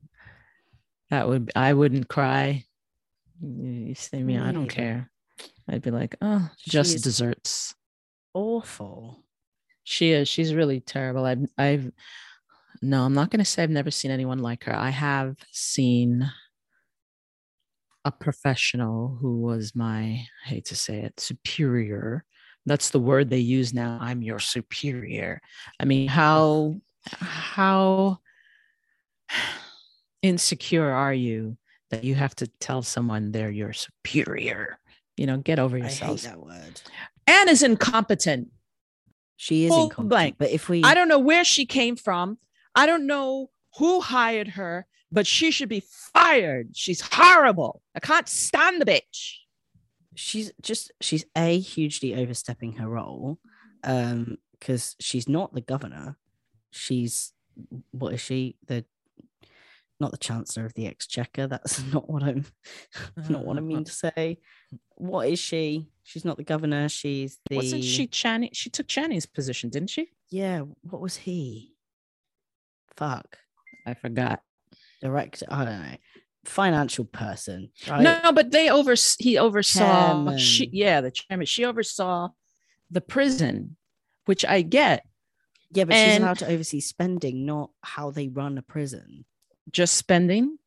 That 1.09 1.27
would 1.29 1.51
I 1.55 1.71
wouldn't 1.73 2.09
cry. 2.09 2.65
You 3.41 3.95
see 3.95 4.21
me, 4.21 4.37
I 4.37 4.51
don't 4.51 4.67
care. 4.67 5.09
I'd 5.69 5.81
be 5.81 5.91
like, 5.91 6.17
oh, 6.21 6.49
just 6.57 6.91
She's- 6.91 7.01
desserts. 7.01 7.75
Awful. 8.33 9.23
She 9.89 10.11
is. 10.11 10.29
She's 10.29 10.53
really 10.53 10.81
terrible. 10.81 11.25
I've, 11.25 11.47
I've, 11.57 11.91
no, 12.79 13.05
I'm 13.05 13.15
not 13.15 13.31
going 13.31 13.39
to 13.39 13.45
say 13.45 13.63
I've 13.63 13.71
never 13.71 13.89
seen 13.89 14.11
anyone 14.11 14.37
like 14.37 14.65
her. 14.65 14.75
I 14.75 14.91
have 14.91 15.35
seen 15.51 16.29
a 18.05 18.11
professional 18.11 19.17
who 19.19 19.41
was 19.41 19.75
my, 19.75 20.23
I 20.45 20.47
hate 20.47 20.65
to 20.65 20.75
say 20.75 20.99
it, 20.99 21.19
superior. 21.19 22.23
That's 22.67 22.91
the 22.91 22.99
word 22.99 23.31
they 23.31 23.39
use 23.39 23.73
now. 23.73 23.97
I'm 23.99 24.21
your 24.21 24.37
superior. 24.37 25.41
I 25.79 25.85
mean, 25.85 26.07
how, 26.07 26.75
how 27.07 28.19
insecure 30.21 30.91
are 30.91 31.15
you 31.15 31.57
that 31.89 32.03
you 32.03 32.13
have 32.13 32.35
to 32.35 32.47
tell 32.59 32.83
someone 32.83 33.31
they're 33.31 33.49
your 33.49 33.73
superior? 33.73 34.77
You 35.17 35.25
know, 35.25 35.37
get 35.37 35.57
over 35.57 35.77
I 35.77 35.87
hate 35.87 36.21
that 36.21 36.39
word. 36.39 36.79
Anne 37.25 37.49
is 37.49 37.63
incompetent. 37.63 38.49
She 39.41 39.65
is 39.65 39.71
incompetent. 39.73 40.09
blank. 40.09 40.35
But 40.37 40.49
if 40.51 40.67
we. 40.67 40.83
I 40.83 40.93
don't 40.93 41.07
know 41.07 41.17
where 41.19 41.45
she 41.45 41.65
came 41.65 41.95
from. 41.95 42.37
I 42.75 42.85
don't 42.85 43.07
know 43.07 43.49
who 43.77 44.01
hired 44.01 44.49
her, 44.49 44.85
but 45.11 45.25
she 45.25 45.49
should 45.49 45.69
be 45.69 45.83
fired. 46.13 46.71
She's 46.75 46.99
horrible. 47.01 47.81
I 47.95 47.99
can't 48.01 48.27
stand 48.27 48.81
the 48.81 48.85
bitch. 48.85 49.35
she's 50.13 50.51
just 50.61 50.91
she's 50.99 51.23
a 51.37 51.57
hugely 51.59 52.13
overstepping 52.15 52.73
her 52.73 52.89
role 52.89 53.39
um 53.85 54.37
because 54.51 54.95
she's 54.99 55.29
not 55.29 55.53
the 55.53 55.61
governor 55.61 56.17
she's 56.71 57.31
what 57.91 58.13
is 58.13 58.19
she 58.19 58.57
the 58.67 58.83
not 60.01 60.11
the 60.11 60.17
chancellor 60.17 60.65
of 60.65 60.73
the 60.73 60.87
exchequer 60.87 61.47
that's 61.47 61.81
not 61.93 62.09
what 62.09 62.23
i'm 62.23 62.43
not 63.29 63.45
what 63.45 63.55
i 63.57 63.61
mean 63.61 63.85
to 63.85 63.91
say 63.93 64.37
what 64.99 65.27
is 65.27 65.39
she 65.39 65.87
she's 66.03 66.23
not 66.23 66.37
the 66.37 66.43
governor 66.43 66.87
she's 66.87 67.39
the 67.49 67.55
Wasn't 67.55 67.83
she 67.83 68.05
Channing? 68.05 68.51
She 68.53 68.69
took 68.69 68.87
Channing's 68.87 69.25
position, 69.25 69.69
didn't 69.69 69.89
she? 69.89 70.09
yeah 70.29 70.61
what 70.81 71.01
was 71.01 71.15
he 71.15 71.73
fuck 72.95 73.37
I 73.87 73.95
forgot. 73.95 74.41
director 75.01 75.47
i 75.49 75.65
don't 75.65 75.81
know 75.81 75.97
financial 76.45 77.05
person 77.05 77.69
right? 77.89 78.01
No, 78.01 78.31
but 78.31 78.51
they 78.51 78.69
over 78.69 78.93
he 79.17 79.37
oversaw 79.37 80.37
she 80.37 80.69
yeah, 80.71 81.01
the 81.01 81.11
chairman. 81.11 81.45
She 81.45 81.65
oversaw 81.65 82.29
the 82.91 83.01
prison, 83.01 83.75
which 84.25 84.45
I 84.45 84.61
get. 84.61 85.05
yeah 85.71 85.83
but 85.83 85.95
she's 85.95 86.17
allowed 86.17 86.39
to 86.39 86.47
oversee 86.47 86.79
spending 86.79 87.45
not 87.45 87.71
how 87.81 88.11
they 88.11 88.27
run 88.29 88.57
a 88.57 88.61
prison 88.61 89.25
just 89.71 89.95
spending? 89.95 90.57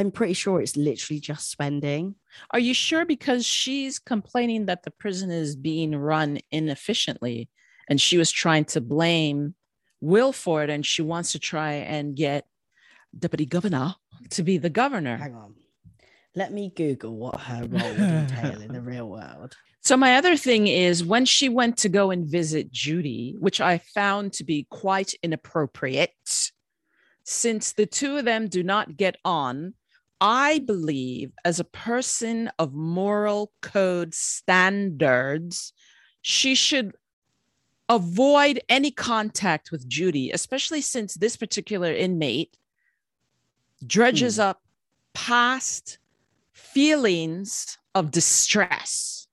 I'm 0.00 0.10
pretty 0.10 0.32
sure 0.32 0.62
it's 0.62 0.78
literally 0.78 1.20
just 1.20 1.50
spending. 1.50 2.14
Are 2.52 2.58
you 2.58 2.72
sure? 2.72 3.04
Because 3.04 3.44
she's 3.44 3.98
complaining 3.98 4.64
that 4.64 4.82
the 4.82 4.90
prison 4.90 5.30
is 5.30 5.54
being 5.56 5.94
run 5.94 6.38
inefficiently 6.50 7.50
and 7.86 8.00
she 8.00 8.16
was 8.16 8.30
trying 8.30 8.64
to 8.66 8.80
blame 8.80 9.54
Will 10.00 10.32
for 10.32 10.62
it 10.64 10.70
and 10.70 10.86
she 10.86 11.02
wants 11.02 11.32
to 11.32 11.38
try 11.38 11.72
and 11.72 12.16
get 12.16 12.46
deputy 13.18 13.44
governor 13.44 13.94
to 14.30 14.42
be 14.42 14.56
the 14.56 14.70
governor. 14.70 15.18
Hang 15.18 15.34
on. 15.34 15.54
Let 16.34 16.50
me 16.50 16.72
Google 16.74 17.16
what 17.16 17.38
her 17.38 17.66
role 17.66 17.90
would 17.90 18.00
entail 18.00 18.62
in 18.62 18.72
the 18.72 18.80
real 18.80 19.08
world. 19.08 19.54
So, 19.82 19.96
my 19.96 20.16
other 20.16 20.36
thing 20.36 20.66
is 20.66 21.02
when 21.02 21.24
she 21.24 21.48
went 21.48 21.78
to 21.78 21.88
go 21.88 22.10
and 22.10 22.26
visit 22.26 22.70
Judy, 22.70 23.36
which 23.38 23.62
I 23.62 23.78
found 23.78 24.34
to 24.34 24.44
be 24.44 24.66
quite 24.68 25.14
inappropriate, 25.22 26.50
since 27.24 27.72
the 27.72 27.86
two 27.86 28.18
of 28.18 28.26
them 28.26 28.48
do 28.48 28.62
not 28.62 28.98
get 28.98 29.16
on, 29.24 29.72
I 30.20 30.58
believe 30.60 31.32
as 31.44 31.60
a 31.60 31.64
person 31.64 32.50
of 32.58 32.74
moral 32.74 33.52
code 33.62 34.14
standards, 34.14 35.72
she 36.22 36.54
should 36.54 36.92
avoid 37.88 38.60
any 38.68 38.90
contact 38.90 39.72
with 39.72 39.88
Judy, 39.88 40.30
especially 40.30 40.80
since 40.80 41.14
this 41.14 41.36
particular 41.36 41.92
inmate 41.92 42.56
dredges 43.86 44.36
Hmm. 44.36 44.42
up 44.42 44.62
past 45.14 45.98
feelings 46.52 47.78
of 47.94 48.10
distress. 48.10 49.26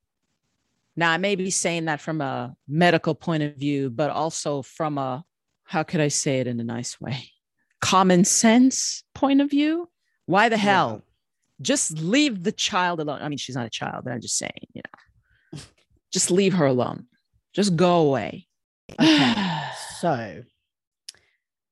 Now, 0.95 1.11
I 1.11 1.17
may 1.17 1.35
be 1.35 1.51
saying 1.51 1.85
that 1.85 2.01
from 2.01 2.21
a 2.21 2.55
medical 2.67 3.13
point 3.13 3.43
of 3.43 3.55
view, 3.55 3.89
but 3.91 4.09
also 4.09 4.63
from 4.63 4.97
a, 4.97 5.23
how 5.63 5.83
could 5.83 6.01
I 6.01 6.07
say 6.07 6.39
it 6.39 6.47
in 6.47 6.59
a 6.59 6.63
nice 6.63 6.99
way? 6.99 7.29
Common 7.81 8.25
sense 8.25 9.03
point 9.13 9.41
of 9.41 9.51
view. 9.51 9.89
Why 10.27 10.49
the 10.49 10.57
hell? 10.57 11.03
Just 11.61 11.97
leave 11.97 12.43
the 12.43 12.51
child 12.51 12.99
alone. 12.99 13.19
I 13.21 13.29
mean, 13.29 13.39
she's 13.39 13.55
not 13.55 13.65
a 13.65 13.69
child, 13.71 14.03
but 14.03 14.13
I'm 14.13 14.21
just 14.21 14.37
saying, 14.37 14.67
you 14.73 14.81
know, 14.85 15.59
just 16.13 16.29
leave 16.29 16.53
her 16.53 16.67
alone. 16.67 17.07
Just 17.53 17.75
go 17.75 17.97
away. 18.07 18.47
Okay. 18.99 19.33
So, 19.99 20.43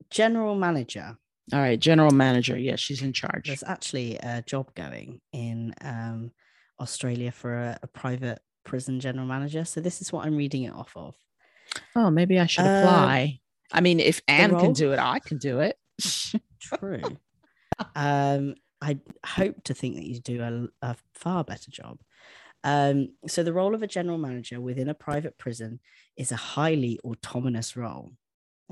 general 0.09 0.55
manager. 0.55 1.15
All 1.53 1.59
right, 1.59 1.79
general 1.79 2.09
manager. 2.09 2.57
Yes, 2.57 2.79
she's 2.79 3.03
in 3.03 3.13
charge. 3.13 3.45
There's 3.45 3.61
actually 3.61 4.15
a 4.17 4.41
job 4.41 4.73
going 4.73 5.21
in 5.31 5.75
um, 5.81 6.31
Australia 6.79 7.31
for 7.31 7.53
a, 7.53 7.79
a 7.83 7.87
private 7.87 8.39
prison 8.63 8.99
general 8.99 9.27
manager. 9.27 9.63
So, 9.63 9.79
this 9.79 10.01
is 10.01 10.11
what 10.11 10.25
I'm 10.25 10.35
reading 10.35 10.63
it 10.63 10.73
off 10.73 10.91
of. 10.95 11.13
Oh, 11.95 12.09
maybe 12.09 12.39
I 12.39 12.47
should 12.47 12.65
Uh, 12.65 12.79
apply. 12.79 13.41
I 13.71 13.81
mean, 13.81 13.99
if 13.99 14.21
Anne 14.27 14.57
can 14.57 14.73
do 14.73 14.91
it, 14.93 14.97
I 14.97 15.19
can 15.19 15.37
do 15.37 15.59
it. 15.59 15.77
True. 16.59 17.01
Um, 17.95 18.55
I 18.81 18.99
hope 19.25 19.63
to 19.65 19.73
think 19.73 19.95
that 19.95 20.05
you 20.05 20.19
do 20.19 20.69
a, 20.81 20.87
a 20.87 20.95
far 21.13 21.43
better 21.43 21.71
job. 21.71 21.99
Um, 22.63 23.09
so, 23.27 23.43
the 23.43 23.53
role 23.53 23.75
of 23.75 23.83
a 23.83 23.87
general 23.87 24.17
manager 24.17 24.59
within 24.59 24.89
a 24.89 24.93
private 24.93 25.37
prison 25.37 25.79
is 26.17 26.31
a 26.31 26.35
highly 26.35 26.99
autonomous 27.03 27.75
role. 27.75 28.11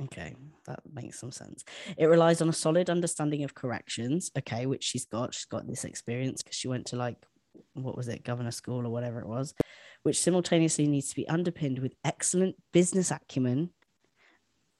Okay, 0.01 0.35
that 0.65 0.79
makes 0.91 1.19
some 1.19 1.31
sense. 1.31 1.63
It 1.97 2.07
relies 2.07 2.41
on 2.41 2.49
a 2.49 2.53
solid 2.53 2.89
understanding 2.89 3.43
of 3.43 3.53
corrections. 3.53 4.31
Okay, 4.37 4.65
which 4.65 4.83
she's 4.83 5.05
got. 5.05 5.35
She's 5.35 5.45
got 5.45 5.67
this 5.67 5.85
experience 5.85 6.41
because 6.41 6.57
she 6.57 6.67
went 6.67 6.87
to 6.87 6.95
like, 6.95 7.17
what 7.73 7.95
was 7.95 8.07
it, 8.07 8.23
governor 8.23 8.51
school 8.51 8.85
or 8.85 8.89
whatever 8.89 9.19
it 9.19 9.27
was, 9.27 9.53
which 10.01 10.19
simultaneously 10.19 10.87
needs 10.87 11.09
to 11.09 11.15
be 11.15 11.27
underpinned 11.27 11.77
with 11.77 11.93
excellent 12.03 12.55
business 12.71 13.11
acumen 13.11 13.69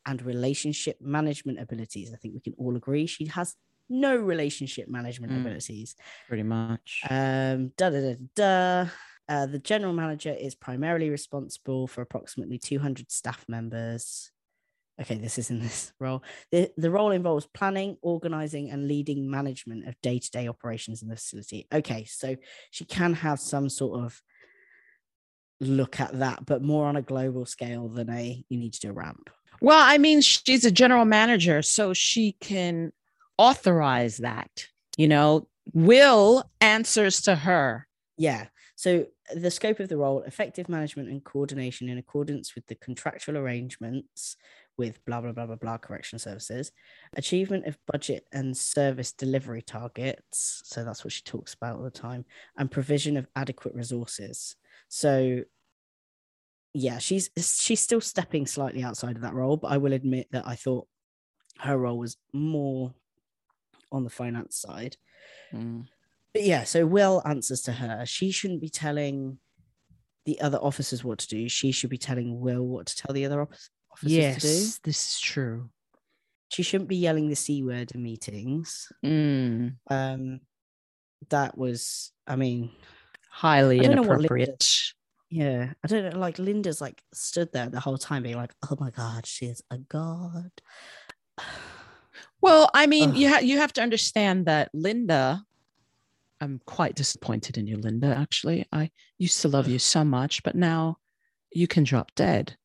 and 0.06 0.22
relationship 0.24 0.98
management 1.00 1.60
abilities. 1.60 2.12
I 2.14 2.18
think 2.18 2.34
we 2.34 2.42
can 2.42 2.56
all 2.58 2.76
agree 2.76 3.06
she 3.06 3.28
has 3.28 3.56
no 3.94 4.16
relationship 4.16 4.88
management 4.90 5.32
Mm. 5.34 5.42
abilities. 5.42 5.96
Pretty 6.28 6.44
much. 6.44 7.02
Um, 7.10 7.72
da 7.78 7.90
da 7.90 8.02
da 8.02 8.16
da. 8.36 8.90
Uh, 9.30 9.46
the 9.46 9.60
general 9.60 9.94
manager 9.94 10.36
is 10.38 10.54
primarily 10.54 11.10
responsible 11.10 11.88
for 11.88 12.02
approximately 12.02 12.58
200 12.58 13.10
staff 13.12 13.46
members. 13.48 14.32
Okay, 15.02 15.16
this 15.16 15.38
is 15.38 15.50
in 15.50 15.60
this 15.60 15.94
role. 16.00 16.24
The, 16.52 16.72
the 16.78 16.92
role 16.92 17.12
involves 17.12 17.48
planning, 17.48 17.98
organizing, 18.02 18.70
and 18.70 18.88
leading 18.88 19.30
management 19.30 19.88
of 19.88 20.00
day 20.02 20.20
to 20.20 20.32
day 20.32 20.48
operations 20.48 21.02
in 21.02 21.08
the 21.08 21.16
facility. 21.16 21.68
Okay, 21.74 22.04
so 22.06 22.36
she 22.70 22.84
can 22.86 23.14
have 23.14 23.40
some 23.40 23.70
sort 23.70 24.02
of 24.04 24.22
look 25.60 26.00
at 26.00 26.20
that, 26.20 26.46
but 26.46 26.62
more 26.62 26.86
on 26.88 26.96
a 26.98 27.02
global 27.02 27.46
scale 27.46 27.88
than 27.88 28.10
a 28.10 28.44
you 28.50 28.58
need 28.58 28.74
to 28.74 28.80
do 28.82 28.90
a 28.90 28.94
ramp. 28.94 29.30
Well, 29.62 29.80
I 29.82 29.98
mean, 29.98 30.20
she's 30.22 30.66
a 30.66 30.72
general 30.72 31.06
manager, 31.06 31.62
so 31.62 31.94
she 31.94 32.34
can 32.34 32.92
authorize 33.38 34.18
that. 34.18 34.68
You 34.98 35.08
know, 35.08 35.48
Will 35.74 36.44
answers 36.62 37.22
to 37.22 37.36
her. 37.36 37.88
Yeah. 38.18 38.48
So 38.76 39.06
the 39.34 39.52
scope 39.52 39.80
of 39.80 39.88
the 39.88 39.98
role, 39.98 40.22
effective 40.24 40.68
management 40.68 41.10
and 41.10 41.24
coordination 41.24 41.88
in 41.90 41.98
accordance 41.98 42.54
with 42.56 42.66
the 42.68 42.76
contractual 42.76 43.38
arrangements 43.38 44.36
with 44.78 45.04
blah 45.06 45.22
blah 45.22 45.32
blah 45.32 45.46
blah 45.46 45.56
blah 45.56 45.78
correction 45.78 46.20
services, 46.20 46.72
achievement 47.16 47.66
of 47.66 47.78
budget 47.92 48.26
and 48.32 48.58
service 48.58 49.12
delivery 49.14 49.62
targets. 49.62 50.62
So 50.66 50.84
that's 50.84 51.04
what 51.04 51.14
she 51.14 51.22
talks 51.22 51.54
about 51.54 51.78
all 51.78 51.84
the 51.84 51.92
time, 51.92 52.26
and 52.58 52.70
provision 52.70 53.16
of 53.18 53.28
adequate 53.36 53.76
resources. 53.76 54.56
So 54.90 55.42
yeah, 56.74 56.98
she's 56.98 57.30
she's 57.38 57.82
still 57.82 58.02
stepping 58.02 58.48
slightly 58.48 58.84
outside 58.84 59.16
of 59.16 59.22
that 59.22 59.36
role, 59.36 59.58
but 59.58 59.72
I 59.72 59.78
will 59.78 59.94
admit 59.94 60.28
that 60.32 60.48
I 60.48 60.56
thought 60.56 60.88
her 61.60 61.78
role 61.78 62.00
was 62.00 62.18
more 62.34 62.94
on 63.94 64.04
the 64.04 64.10
finance 64.10 64.58
side. 64.58 64.98
Mm. 65.54 65.86
But 66.34 66.44
yeah, 66.44 66.64
so 66.64 66.86
Will 66.86 67.22
answers 67.26 67.62
to 67.64 67.72
her. 67.72 68.06
She 68.06 68.32
shouldn't 68.32 68.62
be 68.62 68.70
telling 68.70 69.38
the 70.26 70.42
other 70.42 70.58
officers 70.58 71.04
what 71.04 71.20
to 71.20 71.28
do. 71.28 71.48
She 71.48 71.72
should 71.72 71.92
be 71.92 71.98
telling 71.98 72.40
Will 72.40 72.66
what 72.66 72.88
to 72.88 72.96
tell 72.96 73.14
the 73.14 73.26
other 73.26 73.38
offic- 73.38 73.70
officers 73.92 74.36
to 74.36 74.40
do. 74.40 74.48
Yes, 74.48 74.80
this 74.84 75.14
is 75.14 75.20
true. 75.20 75.70
She 76.50 76.64
shouldn't 76.64 76.90
be 76.90 76.98
yelling 76.98 77.30
the 77.30 77.36
C 77.36 77.64
word 77.64 77.92
in 77.94 78.04
meetings. 78.04 78.92
Mm. 79.06 79.76
Um, 79.90 80.40
that 81.30 81.58
was, 81.58 82.12
I 82.28 82.36
mean, 82.36 82.72
Highly 83.30 83.82
I 83.82 83.92
inappropriate. 83.92 84.94
yeah, 85.30 85.74
I 85.84 85.88
don't 85.88 86.14
know. 86.14 86.20
Like 86.20 86.38
Linda's 86.38 86.82
like 86.82 87.02
stood 87.14 87.52
there 87.52 87.70
the 87.70 87.80
whole 87.80 87.98
time 87.98 88.24
being 88.24 88.38
like, 88.38 88.54
oh 88.70 88.78
my 88.80 88.92
God, 88.92 89.26
she 89.26 89.48
is 89.48 89.64
a 89.70 89.78
god. 89.78 90.52
Well, 92.44 92.70
I 92.74 92.88
mean, 92.88 93.12
Ugh. 93.12 93.16
you, 93.16 93.30
ha- 93.30 93.40
you 93.40 93.58
have 93.58 93.72
to 93.72 93.82
understand 93.82 94.48
that 94.48 94.70
Linda, 94.74 95.46
I'm 96.42 96.60
quite 96.66 96.94
disappointed 96.94 97.58
in 97.58 97.68
you, 97.68 97.78
Linda. 97.78 98.08
Actually, 98.08 98.66
I 98.74 98.92
used 99.18 99.42
to 99.44 99.48
love 99.48 99.70
you 99.70 99.80
so 99.80 100.04
much, 100.04 100.44
but 100.44 100.54
now 100.54 100.98
you 101.54 101.68
can 101.68 101.86
drop 101.86 102.14
dead. 102.16 102.58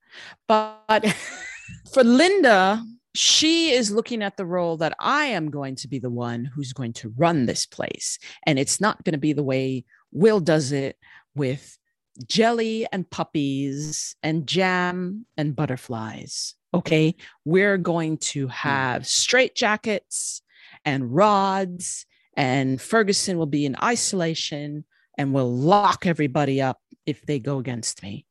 But 0.49 1.15
for 1.93 2.03
Linda, 2.03 2.83
she 3.15 3.71
is 3.71 3.93
looking 3.93 4.21
at 4.21 4.37
the 4.37 4.45
role 4.45 4.79
that 4.79 4.97
I 4.99 5.27
am 5.27 5.49
going 5.49 5.77
to 5.77 5.87
be 5.87 6.01
the 6.01 6.11
one 6.11 6.45
who's 6.45 6.73
going 6.73 6.95
to 6.95 7.15
run 7.17 7.47
this 7.47 7.65
place. 7.65 8.19
And 8.47 8.59
it's 8.59 8.81
not 8.81 9.05
going 9.05 9.13
to 9.13 9.19
be 9.19 9.33
the 9.33 9.45
way 9.45 9.85
Will 10.11 10.41
does 10.41 10.73
it 10.73 10.97
with 11.37 11.79
jelly 12.27 12.89
and 12.91 13.09
puppies 13.09 14.17
and 14.25 14.45
jam 14.45 15.25
and 15.37 15.55
butterflies. 15.55 16.57
Okay. 16.75 17.15
We're 17.45 17.79
going 17.79 18.19
to 18.19 18.47
hmm. 18.47 18.53
have 18.53 19.07
straight 19.07 19.55
jackets 19.55 20.43
and 20.85 21.15
rods, 21.15 22.07
and 22.37 22.81
Ferguson 22.81 23.39
will 23.39 23.47
be 23.47 23.67
in 23.67 23.77
isolation 23.83 24.85
and 25.17 25.33
will 25.33 25.53
lock 25.53 26.07
everybody 26.07 26.61
up 26.63 26.81
if 27.05 27.23
they 27.27 27.39
go 27.39 27.59
against 27.59 28.03
me. 28.03 28.27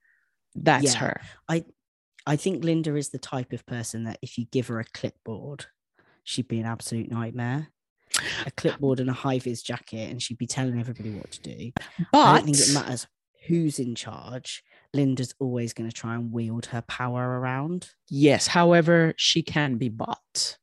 That's 0.55 0.93
Yeah. 0.93 0.99
her. 0.99 1.21
I 1.47 1.65
I 2.25 2.35
think 2.35 2.65
Linda 2.65 2.93
is 2.95 3.09
the 3.09 3.19
type 3.19 3.53
of 3.53 3.65
person 3.65 4.03
that 4.03 4.19
if 4.21 4.37
you 4.37 4.45
give 4.51 4.67
her 4.67 4.81
a 4.81 4.83
clipboard, 4.83 5.67
she'd 6.25 6.49
be 6.49 6.59
an 6.59 6.65
absolute 6.65 7.09
nightmare. 7.09 7.69
A 8.45 8.51
clipboard 8.51 8.99
and 8.99 9.09
a 9.09 9.13
high 9.13 9.39
vis 9.39 9.61
jacket, 9.61 10.09
and 10.09 10.21
she'd 10.21 10.37
be 10.37 10.47
telling 10.47 10.77
everybody 10.77 11.11
what 11.11 11.31
to 11.31 11.41
do. 11.41 11.71
I 11.77 12.05
But 12.11 12.35
don't 12.37 12.45
think 12.45 12.59
it 12.59 12.73
matters 12.73 13.07
who's 13.47 13.79
in 13.79 13.95
charge. 13.95 14.63
Linda's 14.93 15.33
always 15.39 15.73
going 15.73 15.89
to 15.89 15.95
try 15.95 16.15
and 16.15 16.31
wield 16.31 16.67
her 16.67 16.81
power 16.81 17.39
around. 17.39 17.89
yes, 18.09 18.47
however, 18.47 19.13
she 19.17 19.41
can 19.41 19.77
be 19.77 19.89
bought. 19.89 20.57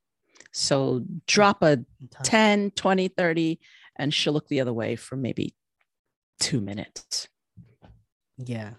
So 0.53 1.05
drop 1.27 1.63
a 1.63 1.85
10, 2.23 2.73
20, 2.73 3.09
30, 3.09 3.61
and 3.97 4.15
she'll 4.15 4.33
look 4.33 4.49
the 4.49 4.61
other 4.61 4.73
way 4.73 4.97
for 4.97 5.17
maybe 5.17 5.55
two 6.39 6.61
minutes. 6.61 7.29
Yeah, 8.39 8.71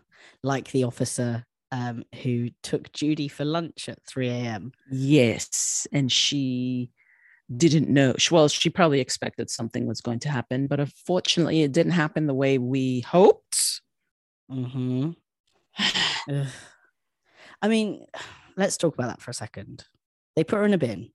like 0.41 0.71
the 0.71 0.86
officer 0.86 1.45
um, 1.71 2.03
who 2.23 2.49
took 2.63 2.91
Judy 2.93 3.27
for 3.27 3.43
lunch 3.43 3.89
at 3.89 3.99
3 4.08 4.29
a.m. 4.29 4.71
Yes. 4.89 5.88
And 5.91 6.12
she 6.12 6.91
didn't 7.55 7.89
know. 7.89 8.15
Well, 8.31 8.47
she 8.47 8.69
probably 8.69 9.01
expected 9.01 9.49
something 9.49 9.86
was 9.86 10.01
going 10.01 10.19
to 10.19 10.29
happen, 10.29 10.67
but 10.67 10.79
unfortunately, 10.79 11.63
it 11.63 11.71
didn't 11.71 11.91
happen 11.91 12.27
the 12.27 12.34
way 12.34 12.58
we 12.58 13.01
hoped. 13.01 13.81
Mm-hmm. 14.49 15.12
I 17.61 17.67
mean, 17.67 18.05
let's 18.57 18.77
talk 18.77 18.93
about 18.93 19.07
that 19.07 19.21
for 19.21 19.31
a 19.31 19.35
second. 19.35 19.85
They 20.35 20.43
put 20.43 20.57
her 20.57 20.65
in 20.65 20.73
a 20.73 20.77
bin. 20.77 21.11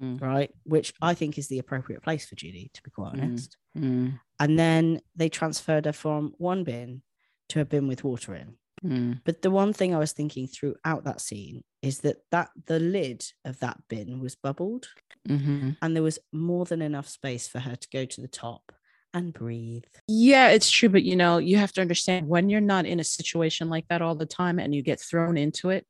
Mm. 0.00 0.20
right? 0.20 0.52
Which 0.62 0.94
I 1.02 1.14
think 1.14 1.38
is 1.38 1.48
the 1.48 1.58
appropriate 1.58 2.04
place 2.04 2.24
for 2.24 2.36
Judy, 2.36 2.70
to 2.72 2.82
be 2.84 2.90
quite 2.92 3.14
Mm. 3.14 3.22
honest. 3.22 3.56
Mm, 3.76 4.20
And 4.38 4.56
then 4.56 5.00
they 5.16 5.28
transferred 5.28 5.86
her 5.86 5.92
from 5.92 6.34
one 6.38 6.62
bin 6.62 7.02
to 7.48 7.60
a 7.62 7.64
bin 7.64 7.88
with 7.88 8.04
water 8.04 8.36
in. 8.36 8.56
mm, 8.84 9.20
But 9.24 9.42
the 9.42 9.50
one 9.50 9.72
thing 9.72 9.92
I 9.92 9.98
was 9.98 10.12
thinking 10.12 10.46
throughout 10.46 11.02
that 11.02 11.20
scene 11.20 11.64
is 11.82 11.98
that 12.02 12.18
that 12.30 12.50
the 12.66 12.78
lid 12.78 13.24
of 13.44 13.58
that 13.58 13.78
bin 13.88 14.20
was 14.20 14.36
bubbled, 14.36 14.86
mhm. 15.28 15.76
and 15.82 15.96
there 15.96 16.02
was 16.04 16.20
more 16.32 16.64
than 16.64 16.80
enough 16.80 17.08
space 17.08 17.48
for 17.48 17.58
her 17.58 17.74
to 17.74 17.88
go 17.92 18.04
to 18.04 18.20
the 18.20 18.28
top 18.28 18.70
and 19.14 19.32
breathe. 19.32 19.84
Yeah, 20.06 20.48
it's 20.48 20.70
true. 20.70 20.88
But 20.88 21.02
you 21.02 21.16
know, 21.16 21.38
you 21.38 21.56
have 21.56 21.72
to 21.72 21.80
understand 21.80 22.28
when 22.28 22.48
you're 22.48 22.60
not 22.60 22.86
in 22.86 23.00
a 23.00 23.04
situation 23.04 23.68
like 23.68 23.86
that 23.88 24.02
all 24.02 24.14
the 24.14 24.26
time 24.26 24.58
and 24.58 24.74
you 24.74 24.82
get 24.82 25.00
thrown 25.00 25.36
into 25.36 25.70
it, 25.70 25.86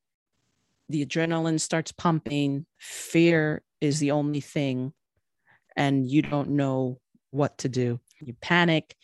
the 0.88 1.04
adrenaline 1.04 1.60
starts 1.60 1.92
pumping, 1.92 2.66
fear 2.78 3.62
is 3.80 3.98
the 3.98 4.12
only 4.12 4.40
thing, 4.40 4.92
and 5.76 6.08
you 6.08 6.22
don't 6.22 6.50
know 6.50 6.98
what 7.30 7.58
to 7.58 7.68
do. 7.68 8.00
You 8.20 8.34
panic, 8.40 8.94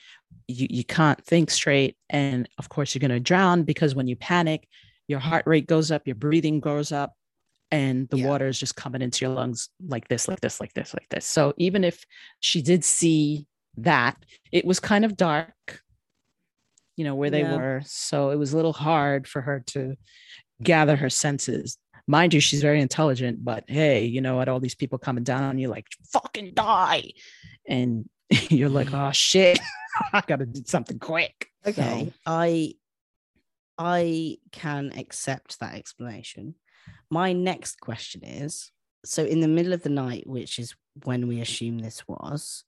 you, 0.49 0.67
you 0.71 0.85
can't 0.85 1.23
think 1.25 1.51
straight. 1.51 1.97
And 2.09 2.49
of 2.59 2.69
course, 2.69 2.95
you're 2.95 3.01
going 3.01 3.11
to 3.11 3.21
drown 3.21 3.63
because 3.65 3.95
when 3.95 4.07
you 4.09 4.17
panic, 4.17 4.67
your 5.07 5.21
heart 5.21 5.47
rate 5.47 5.67
goes 5.67 5.91
up, 5.91 6.07
your 6.07 6.17
breathing 6.17 6.61
goes 6.61 6.91
up, 6.91 7.13
and 7.71 8.09
the 8.09 8.17
Yeah. 8.19 8.29
water 8.29 8.49
is 8.49 8.59
just 8.59 8.77
coming 8.77 9.03
into 9.03 9.25
your 9.25 9.35
lungs 9.35 9.69
like 9.87 10.09
this, 10.09 10.27
like 10.27 10.41
this, 10.41 10.61
like 10.61 10.73
this, 10.73 10.95
like 10.95 11.07
this. 11.11 11.27
So 11.27 11.53
even 11.59 11.85
if 11.85 12.05
she 12.41 12.63
did 12.63 12.83
see 12.85 13.47
that, 13.79 14.17
it 14.53 14.65
was 14.65 14.81
kind 14.81 15.05
of 15.05 15.17
dark, 15.17 15.81
you 16.97 17.05
know, 17.05 17.15
where 17.15 17.31
they 17.31 17.41
Yeah. 17.41 17.57
were. 17.57 17.83
So 17.85 18.31
it 18.31 18.37
was 18.37 18.53
a 18.53 18.57
little 18.57 18.73
hard 18.73 19.27
for 19.27 19.41
her 19.41 19.61
to 19.69 19.97
gather 20.63 20.97
her 20.97 21.11
senses. 21.11 21.79
Mind 22.07 22.35
you, 22.35 22.41
she's 22.41 22.61
very 22.63 22.81
intelligent, 22.81 23.45
but 23.45 23.65
hey, 23.67 24.05
you 24.05 24.21
know, 24.21 24.41
at 24.41 24.49
all 24.49 24.61
these 24.61 24.75
people 24.75 24.99
coming 24.99 25.25
down 25.25 25.43
on 25.43 25.59
you, 25.59 25.69
like 25.69 25.87
fucking 26.13 26.53
die. 26.55 27.13
And 27.67 28.09
you're 28.51 28.69
like, 28.69 28.93
oh 28.93 29.11
shit, 29.13 29.59
I 30.13 30.23
gotta 30.27 30.47
do 30.47 30.63
something 30.67 30.99
quick. 30.99 31.49
Okay, 31.67 32.07
So, 32.07 32.13
I 32.27 32.75
I 33.79 34.39
can 34.53 34.93
accept 34.97 35.59
that 35.61 35.75
explanation. 35.75 36.55
My 37.11 37.33
next 37.33 37.81
question 37.81 38.23
is 38.23 38.71
so 39.05 39.25
in 39.25 39.41
the 39.41 39.49
middle 39.49 39.73
of 39.73 39.83
the 39.83 39.89
night, 39.91 40.27
which 40.27 40.59
is 40.59 40.75
when 41.05 41.27
we 41.27 41.41
assume 41.41 41.79
this 41.79 42.07
was, 42.07 42.65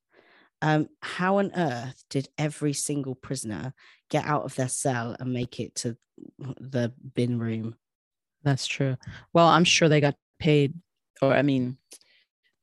um, 0.63 0.89
how 1.01 1.39
on 1.39 1.53
earth 1.57 2.03
did 2.11 2.29
every 2.39 2.73
single 2.73 3.15
prisoner 3.15 3.75
get 4.11 4.25
out 4.25 4.45
of 4.45 4.55
their 4.55 4.69
cell 4.69 5.17
and 5.19 5.33
make 5.33 5.61
it 5.61 5.75
to 5.77 5.97
the 6.39 6.93
bin 7.15 7.39
room? 7.39 7.77
that's 8.43 8.67
true. 8.67 8.97
Well, 9.33 9.49
I'm 9.49 9.65
sure 9.65 9.89
they 9.89 10.01
got 10.01 10.15
paid, 10.39 10.75
or 11.21 11.33
I 11.35 11.43
mean, 11.43 11.79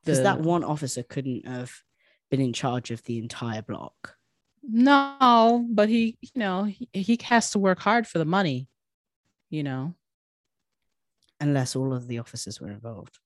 Because 0.03 0.19
the- 0.19 0.23
that 0.23 0.39
one 0.39 0.63
officer 0.63 1.03
couldn't 1.03 1.45
have 1.45 1.71
been 2.31 2.39
in 2.41 2.53
charge 2.53 2.89
of 2.91 3.03
the 3.03 3.17
entire 3.19 3.61
block. 3.61 4.15
No, 4.63 5.67
but 5.69 5.89
he, 5.89 6.17
you 6.21 6.31
know, 6.35 6.63
he, 6.63 6.87
he 6.93 7.19
has 7.23 7.51
to 7.51 7.59
work 7.59 7.79
hard 7.79 8.07
for 8.07 8.17
the 8.17 8.25
money, 8.25 8.69
you 9.49 9.61
know. 9.61 9.93
Unless 11.41 11.75
all 11.75 11.93
of 11.93 12.07
the 12.07 12.19
officers 12.19 12.61
were 12.61 12.71
involved. 12.71 13.19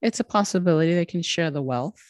It's 0.00 0.20
a 0.20 0.24
possibility 0.24 0.94
they 0.94 1.04
can 1.04 1.20
share 1.22 1.50
the 1.50 1.60
wealth, 1.62 2.02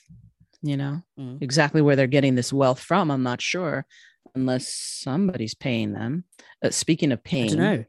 you 0.66 0.76
know. 0.76 1.02
Mm. 1.18 1.40
Exactly 1.42 1.80
where 1.82 1.96
they're 1.96 2.06
getting 2.06 2.34
this 2.34 2.52
wealth 2.52 2.80
from, 2.80 3.10
I'm 3.10 3.22
not 3.22 3.40
sure, 3.40 3.86
unless 4.34 4.68
somebody's 4.68 5.54
paying 5.54 5.92
them. 5.92 6.24
Uh, 6.62 6.70
speaking 6.70 7.12
of 7.12 7.20
I 7.20 7.22
paying, 7.24 7.48
don't 7.50 7.58
know. 7.58 7.84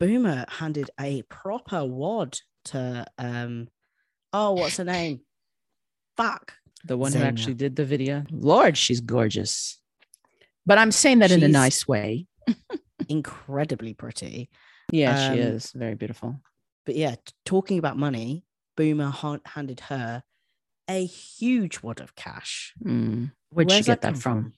Boomer 0.00 0.44
handed 0.48 0.90
a 0.98 1.22
proper 1.22 1.84
wad 1.84 2.38
to 2.66 3.06
um 3.18 3.68
oh 4.32 4.52
what's 4.52 4.76
her 4.78 4.84
name? 4.84 5.20
Fuck. 6.16 6.54
the 6.84 6.96
one 6.96 7.12
who 7.12 7.20
actually 7.22 7.54
did 7.54 7.76
the 7.76 7.84
video, 7.84 8.24
Lord, 8.30 8.76
she's 8.76 9.00
gorgeous. 9.00 9.78
But 10.66 10.78
I'm 10.78 10.92
saying 10.92 11.20
that 11.20 11.30
in 11.30 11.42
a 11.42 11.48
nice 11.48 11.86
way. 11.88 12.26
Incredibly 13.08 13.94
pretty. 13.94 14.50
Yeah, 14.92 15.28
Um, 15.28 15.34
she 15.34 15.40
is 15.40 15.72
very 15.72 15.94
beautiful. 15.94 16.40
But 16.86 16.96
yeah, 16.96 17.14
talking 17.44 17.78
about 17.78 17.96
money, 17.96 18.44
Boomer 18.76 19.10
ha- 19.10 19.38
handed 19.46 19.80
her 19.80 20.22
a 20.92 21.04
huge 21.06 21.82
wad 21.82 22.00
of 22.00 22.14
cash. 22.16 22.72
Mm. 22.84 23.32
Where'd 23.50 23.68
Where's 23.68 23.78
she 23.78 23.84
get 23.84 24.00
that 24.02 24.12
come 24.14 24.20
from? 24.20 24.52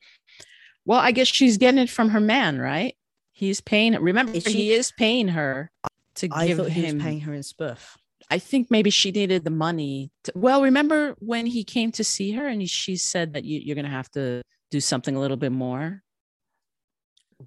Well, 0.84 1.00
I 1.00 1.12
guess 1.12 1.28
she's 1.28 1.56
getting 1.58 1.80
it 1.80 1.90
from 1.90 2.10
her 2.10 2.20
man, 2.20 2.58
right? 2.58 2.94
He's 3.32 3.60
paying. 3.60 3.94
Remember, 3.94 4.38
she- 4.40 4.52
he 4.52 4.72
is 4.72 4.92
paying 4.98 5.28
her 5.28 5.70
to 6.16 6.28
I 6.30 6.46
give 6.46 6.58
thought 6.58 6.68
he 6.70 6.82
him. 6.84 6.96
was 6.96 7.02
paying 7.04 7.20
her 7.20 7.34
in 7.34 7.42
spoof. 7.42 7.96
I 8.30 8.38
think 8.38 8.70
maybe 8.70 8.90
she 8.90 9.10
needed 9.10 9.44
the 9.44 9.50
money. 9.50 10.10
To, 10.24 10.32
well, 10.34 10.62
remember 10.62 11.14
when 11.18 11.46
he 11.46 11.62
came 11.64 11.92
to 11.92 12.04
see 12.04 12.32
her 12.32 12.46
and 12.46 12.68
she 12.70 12.96
said 12.96 13.34
that 13.34 13.44
you, 13.44 13.60
you're 13.60 13.74
going 13.74 13.84
to 13.84 13.90
have 13.90 14.10
to 14.12 14.42
do 14.70 14.80
something 14.80 15.14
a 15.16 15.20
little 15.20 15.36
bit 15.36 15.52
more, 15.52 16.02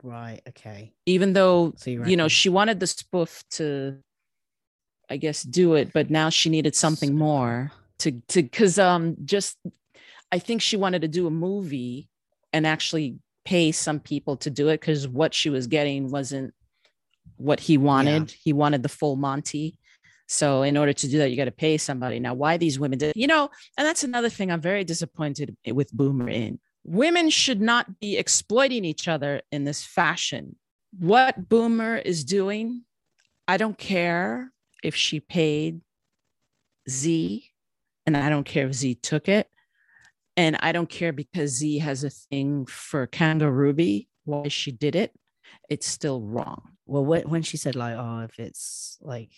Right. 0.04 0.42
Okay. 0.50 0.94
even 1.06 1.34
though 1.34 1.74
So 1.78 1.90
you, 1.90 2.06
you 2.06 2.18
know 2.18 2.28
she 2.28 2.50
wanted 2.50 2.80
the 2.80 2.88
spoof 2.88 3.44
to, 3.52 3.98
I 5.10 5.18
guess, 5.18 5.42
do 5.44 5.74
it, 5.76 5.94
but 5.94 6.10
now 6.10 6.30
she 6.30 6.50
needed 6.50 6.76
something 6.76 7.10
So- 7.10 7.16
more 7.16 7.72
to 8.00 8.12
to 8.30 8.44
because 8.44 8.78
um 8.80 9.16
just 9.26 9.58
I 10.32 10.40
think 10.40 10.62
she 10.62 10.78
wanted 10.78 11.02
to 11.02 11.08
do 11.08 11.28
a 11.28 11.32
movie 11.32 12.10
and 12.54 12.68
actually 12.68 13.18
pay 13.46 13.72
some 13.72 14.00
people 14.00 14.36
to 14.38 14.50
do 14.50 14.68
it 14.70 14.82
because 14.82 15.08
what 15.08 15.34
she 15.34 15.50
was 15.50 15.68
getting 15.68 16.10
wasn't 16.10 16.54
what 17.38 17.60
he 17.60 17.78
wanted. 17.78 18.32
He 18.32 18.52
wanted 18.54 18.84
the 18.84 18.90
full 18.90 19.16
Monty. 19.16 19.78
So 20.28 20.64
in 20.64 20.76
order 20.76 20.92
to 20.92 21.08
do 21.08 21.20
that, 21.20 21.30
you 21.30 21.38
got 21.38 21.46
to 21.46 21.52
pay 21.52 21.78
somebody. 21.78 22.20
Now, 22.20 22.34
why 22.34 22.58
these 22.58 22.78
women 22.78 23.00
did, 23.00 23.14
you 23.16 23.28
know, 23.28 23.50
and 23.78 23.88
that's 23.88 24.04
another 24.04 24.28
thing 24.30 24.52
I'm 24.52 24.60
very 24.60 24.84
disappointed 24.84 25.56
with 25.72 25.92
Boomer 25.94 26.30
in. 26.30 26.60
Women 26.84 27.30
should 27.30 27.62
not 27.62 28.00
be 28.00 28.18
exploiting 28.18 28.84
each 28.84 29.08
other 29.08 29.42
in 29.52 29.64
this 29.64 29.84
fashion. 29.84 30.58
What 31.00 31.48
Boomer 31.48 31.98
is 31.98 32.26
doing, 32.26 32.84
I 33.48 33.58
don't 33.58 33.78
care 33.78 34.52
if 34.84 34.96
she 34.96 35.20
paid 35.22 35.82
Z, 36.90 37.50
and 38.08 38.16
I 38.16 38.30
don't 38.30 38.46
care 38.46 38.66
if 38.66 38.74
Z 38.74 38.96
took 38.96 39.28
it. 39.28 39.50
And 40.38 40.58
I 40.62 40.72
don't 40.72 40.90
care 40.90 41.12
because 41.12 41.52
Z 41.58 41.80
has 41.80 42.04
a 42.04 42.10
thing 42.10 42.66
for 42.66 43.06
Kanga 43.06 43.52
Ruby, 43.52 44.08
why 44.24 44.48
she 44.48 44.72
did 44.72 44.96
it. 44.96 45.12
It's 45.70 45.88
still 45.88 46.22
wrong. 46.22 46.62
Well, 46.86 47.04
when 47.04 47.42
she 47.42 47.58
said 47.58 47.76
like, 47.76 47.96
"Oh, 47.98 48.22
if 48.22 48.40
it's 48.40 48.98
like, 49.02 49.32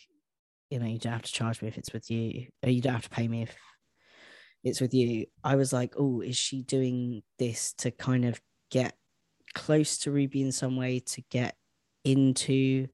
you 0.69 0.79
know, 0.79 0.85
you 0.85 0.99
don't 0.99 1.13
have 1.13 1.23
to 1.23 1.31
charge 1.31 1.61
me 1.61 1.67
if 1.67 1.77
it's 1.77 1.93
with 1.93 2.11
you, 2.11 2.47
or 2.63 2.69
you 2.69 2.81
don't 2.81 2.93
have 2.93 3.03
to 3.03 3.09
pay 3.09 3.27
me 3.27 3.43
if 3.43 3.55
it's 4.63 4.81
with 4.81 4.93
you," 4.93 5.25
I 5.43 5.55
was 5.55 5.73
like, 5.73 5.95
"Oh, 5.97 6.21
is 6.21 6.37
she 6.37 6.61
doing 6.61 7.23
this 7.39 7.73
to 7.79 7.91
kind 7.91 8.25
of 8.25 8.39
get 8.69 8.95
close 9.55 9.97
to 9.99 10.11
Ruby 10.11 10.41
in 10.41 10.51
some 10.51 10.75
way 10.75 10.99
to 10.99 11.21
get 11.31 11.55
into 12.03 12.87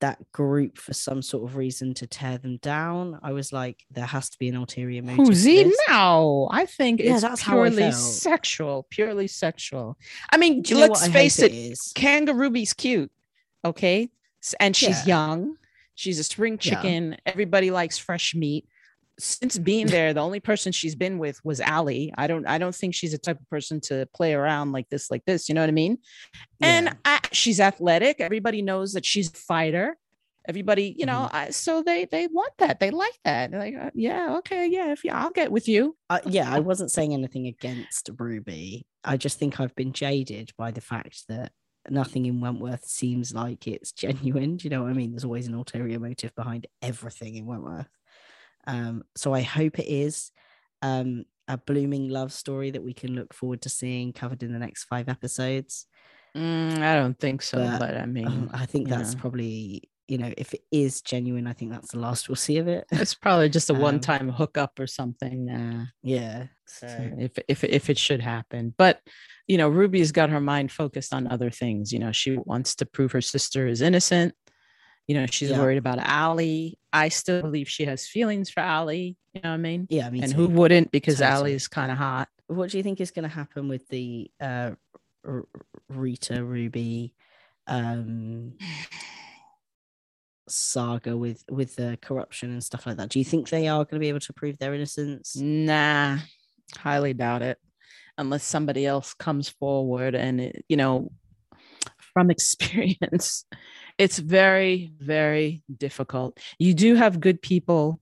that 0.00 0.30
group 0.32 0.76
for 0.78 0.92
some 0.92 1.22
sort 1.22 1.44
of 1.48 1.56
reason 1.56 1.94
to 1.94 2.06
tear 2.06 2.38
them 2.38 2.58
down?" 2.58 3.18
I 3.22 3.32
was 3.32 3.52
like, 3.52 3.84
"There 3.90 4.04
has 4.04 4.28
to 4.30 4.38
be 4.38 4.48
an 4.48 4.56
ulterior 4.56 5.02
motive." 5.02 5.18
Who 5.26 5.30
to 5.30 5.34
Z? 5.36 5.62
this. 5.64 5.78
No, 5.88 6.48
I 6.50 6.66
think 6.66 7.00
Yeah, 7.00 7.14
it's 7.14 7.22
that's 7.22 7.42
purely 7.42 7.90
sexual, 7.92 8.86
purely 8.90 9.26
sexual. 9.26 9.96
I 10.30 10.36
mean, 10.36 10.62
let's 10.70 11.06
face 11.08 11.38
it, 11.38 11.52
is? 11.52 11.92
Kangaroo's 11.94 12.72
cute, 12.72 13.10
okay, 13.64 14.10
and 14.60 14.76
she's 14.76 15.06
Yeah. 15.06 15.26
young. 15.28 15.56
She's 15.94 16.18
a 16.18 16.24
spring 16.24 16.58
Yeah. 16.60 16.74
chicken. 16.74 17.16
Everybody 17.24 17.70
likes 17.70 17.98
fresh 17.98 18.34
meat. 18.34 18.66
Since 19.18 19.58
being 19.58 19.86
there, 19.86 20.12
the 20.12 20.20
only 20.20 20.40
person 20.40 20.72
she's 20.72 20.94
been 20.96 21.18
with 21.18 21.40
was 21.44 21.60
Allie. 21.60 22.12
I 22.18 22.26
don't, 22.26 22.46
I 22.46 22.58
don't 22.58 22.74
think 22.74 22.94
she's 22.94 23.12
the 23.12 23.18
type 23.18 23.40
of 23.40 23.48
person 23.48 23.80
to 23.82 24.06
play 24.14 24.34
around 24.34 24.72
like 24.72 24.88
this, 24.88 25.10
like 25.10 25.24
this. 25.24 25.48
You 25.48 25.54
know 25.54 25.60
what 25.62 25.68
I 25.68 25.72
mean? 25.72 25.98
And 26.60 26.96
I, 27.04 27.20
she's 27.32 27.60
athletic. 27.60 28.20
Everybody 28.20 28.62
knows 28.62 28.94
that 28.94 29.04
she's 29.06 29.28
a 29.28 29.36
fighter. 29.36 29.96
Everybody, 30.46 30.94
you 30.98 31.06
know, 31.06 31.28
Mm-hmm. 31.28 31.36
I, 31.36 31.50
so 31.50 31.82
they 31.82 32.04
they 32.04 32.26
want 32.26 32.52
that. 32.58 32.78
They 32.78 32.90
like 32.90 33.18
that. 33.24 33.50
They're 33.50 33.60
like, 33.60 33.76
uh, 33.76 33.90
yeah, 33.94 34.36
okay, 34.38 34.66
yeah, 34.66 34.92
if 34.92 35.02
you, 35.02 35.10
I'll 35.10 35.30
get 35.30 35.50
with 35.50 35.68
you. 35.68 35.96
uh, 36.10 36.20
yeah, 36.26 36.52
I 36.52 36.60
wasn't 36.60 36.90
saying 36.90 37.14
anything 37.14 37.46
against 37.46 38.10
Ruby. 38.18 38.84
I 39.02 39.16
just 39.16 39.38
think 39.38 39.58
I've 39.58 39.74
been 39.74 39.92
jaded 39.92 40.50
by 40.58 40.70
the 40.70 40.82
fact 40.82 41.24
that 41.28 41.52
nothing 41.88 42.26
in 42.26 42.40
Wentworth 42.42 42.84
seems 42.84 43.32
like 43.32 43.66
it's 43.66 43.92
genuine. 43.92 44.56
Do 44.58 44.64
you 44.64 44.70
know 44.70 44.82
what 44.82 44.90
I 44.90 44.94
mean? 44.94 45.12
There's 45.12 45.24
always 45.24 45.46
an 45.46 45.54
ulterior 45.54 45.98
motive 45.98 46.34
behind 46.34 46.66
everything 46.82 47.36
in 47.36 47.46
Wentworth. 47.46 47.88
Um, 48.66 49.04
so 49.16 49.34
I 49.34 49.42
hope 49.42 49.78
it 49.78 49.88
is 49.88 50.30
um, 50.82 51.24
a 51.48 51.56
blooming 51.58 52.08
love 52.08 52.32
story 52.32 52.70
that 52.70 52.82
we 52.82 52.92
can 52.94 53.14
look 53.14 53.34
forward 53.34 53.62
to 53.62 53.68
seeing 53.68 54.12
covered 54.12 54.42
in 54.42 54.52
the 54.52 54.58
next 54.58 54.84
five 54.84 55.08
episodes. 55.08 55.86
Mm, 56.36 56.78
I 56.78 56.96
don't 56.96 57.18
think 57.18 57.42
so, 57.42 57.58
But, 57.58 57.78
but, 57.78 57.96
I 57.96 58.06
mean, 58.06 58.26
Um, 58.26 58.50
I 58.52 58.66
think 58.66 58.88
that's 58.88 59.14
yeah. 59.14 59.20
probably 59.20 59.88
you 60.06 60.18
know 60.18 60.30
if 60.36 60.52
it 60.52 60.60
is 60.70 61.00
genuine, 61.00 61.46
I 61.46 61.54
think 61.54 61.70
that's 61.72 61.92
the 61.92 61.98
last 61.98 62.28
we'll 62.28 62.36
see 62.36 62.58
of 62.58 62.68
it. 62.68 62.84
it's 62.90 63.14
probably 63.14 63.48
just 63.48 63.70
a 63.70 63.74
um, 63.74 63.80
one-time 63.80 64.28
hookup 64.28 64.78
or 64.78 64.86
something. 64.86 65.46
Nah. 65.46 65.84
yeah. 66.02 66.46
So 66.66 66.86
if 67.18 67.38
if 67.48 67.62
if 67.64 67.88
it 67.88 67.98
should 67.98 68.20
happen. 68.20 68.74
But 68.76 69.00
you 69.46 69.58
know, 69.58 69.68
Ruby's 69.68 70.12
got 70.12 70.30
her 70.30 70.40
mind 70.40 70.72
focused 70.72 71.14
on 71.14 71.26
other 71.28 71.50
things. 71.50 71.92
You 71.92 72.00
know, 72.00 72.12
she 72.12 72.36
wants 72.36 72.74
to 72.76 72.86
prove 72.86 73.12
her 73.12 73.20
sister 73.20 73.66
is 73.66 73.80
innocent, 73.80 74.34
You 75.06 75.14
know, 75.16 75.26
she's 75.26 75.50
Yeah. 75.50 75.58
worried 75.58 75.78
about 75.78 75.98
Allie. 75.98 76.78
I 76.92 77.08
still 77.10 77.42
believe 77.42 77.68
she 77.68 77.84
has 77.84 78.06
feelings 78.06 78.48
for 78.50 78.60
Allie. 78.60 79.16
You 79.34 79.40
know 79.42 79.50
what 79.50 79.54
I 79.54 79.58
mean? 79.58 79.86
Yeah, 79.90 80.08
me 80.10 80.20
and 80.22 80.30
too. 80.32 80.36
who 80.38 80.48
wouldn't? 80.48 80.90
Because 80.92 81.18
Totally. 81.18 81.32
Allie 81.32 81.52
is 81.54 81.68
kind 81.68 81.90
of 81.92 81.98
hot. 81.98 82.28
what 82.46 82.70
do 82.70 82.76
you 82.78 82.82
think 82.82 83.00
is 83.00 83.10
going 83.10 83.24
to 83.28 83.34
happen 83.34 83.68
with 83.68 83.86
the 83.88 84.30
uh, 84.40 84.70
R- 85.26 85.44
Rita 85.88 86.42
Ruby 86.44 87.14
um, 87.66 88.52
saga 90.48 91.16
with 91.16 91.42
with 91.50 91.74
the 91.76 91.98
corruption 92.02 92.50
and 92.50 92.62
stuff 92.62 92.86
like 92.86 92.96
that? 92.96 93.08
Do 93.08 93.18
you 93.18 93.24
think 93.24 93.48
they 93.48 93.68
are 93.68 93.84
going 93.84 93.94
to 93.94 93.98
be 93.98 94.08
able 94.08 94.20
to 94.20 94.32
prove 94.32 94.58
their 94.58 94.74
innocence? 94.74 95.36
Nah, 95.36 96.18
highly 96.78 97.14
doubt 97.14 97.42
it. 97.42 97.58
Unless 98.16 98.44
somebody 98.44 98.86
else 98.86 99.12
comes 99.14 99.48
forward 99.48 100.14
and, 100.14 100.40
it, 100.40 100.64
you 100.68 100.76
know, 100.76 101.10
from 102.14 102.30
experience, 102.36 103.44
it's 103.98 104.18
very, 104.18 104.92
very 104.98 105.62
difficult. 105.76 106.38
You 106.58 106.72
do 106.72 106.94
have 106.94 107.20
good 107.20 107.42
people 107.42 108.00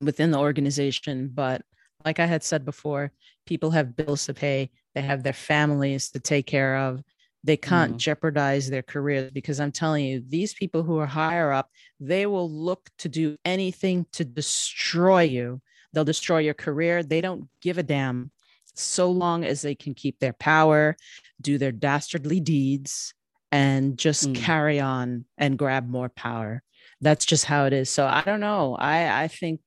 within 0.00 0.30
the 0.30 0.38
organization, 0.38 1.30
but 1.32 1.62
like 2.04 2.20
I 2.20 2.26
had 2.26 2.42
said 2.42 2.64
before, 2.64 3.12
people 3.46 3.72
have 3.72 3.96
bills 3.96 4.26
to 4.26 4.34
pay, 4.34 4.70
they 4.94 5.02
have 5.02 5.22
their 5.22 5.32
families 5.32 6.10
to 6.10 6.20
take 6.20 6.46
care 6.46 6.76
of. 6.78 7.02
They 7.44 7.56
can't 7.56 7.94
Mm. 7.94 7.98
jeopardize 7.98 8.68
their 8.68 8.82
careers 8.82 9.30
because 9.32 9.60
I'm 9.60 9.72
telling 9.72 10.04
you, 10.04 10.22
these 10.26 10.54
people 10.54 10.82
who 10.82 10.98
are 10.98 11.06
higher 11.06 11.52
up, 11.52 11.70
they 12.00 12.26
will 12.26 12.50
look 12.50 12.88
to 12.98 13.08
do 13.08 13.36
anything 13.44 14.06
to 14.12 14.24
destroy 14.24 15.22
you. 15.22 15.60
They'll 15.92 16.04
destroy 16.04 16.38
your 16.38 16.54
career. 16.54 17.02
They 17.02 17.20
don't 17.20 17.48
give 17.60 17.78
a 17.78 17.82
damn 17.82 18.30
so 18.78 19.10
long 19.10 19.44
as 19.44 19.62
they 19.62 19.74
can 19.74 19.94
keep 19.94 20.18
their 20.18 20.32
power, 20.32 20.96
do 21.40 21.58
their 21.58 21.72
dastardly 21.72 22.40
deeds, 22.40 23.14
and 23.50 23.98
just 23.98 24.28
Mm. 24.28 24.34
carry 24.34 24.80
on 24.80 25.24
and 25.36 25.58
grab 25.58 25.88
more 25.88 26.08
power. 26.08 26.62
That's 27.00 27.24
just 27.24 27.44
how 27.44 27.66
it 27.66 27.72
is. 27.72 27.90
So 27.90 28.06
I 28.06 28.22
don't 28.22 28.40
know. 28.40 28.74
I 28.76 29.24
I 29.24 29.28
think 29.28 29.60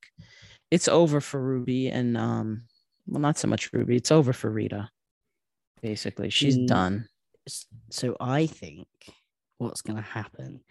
it's 0.69 0.87
over 0.87 1.19
for 1.21 1.41
Ruby 1.41 1.89
and 1.89 2.15
um 2.17 2.63
well 3.07 3.19
not 3.21 3.37
so 3.37 3.47
much 3.47 3.73
Ruby. 3.73 3.95
It's 3.95 4.11
over 4.11 4.33
for 4.33 4.49
Rita. 4.49 4.89
Basically, 5.81 6.29
she's 6.29 6.57
Mm. 6.57 6.67
done. 6.67 7.07
So 7.89 8.15
I 8.19 8.45
think 8.45 8.87
what's 9.57 9.81
going 9.81 9.97
to 9.97 10.01
happen 10.19 10.63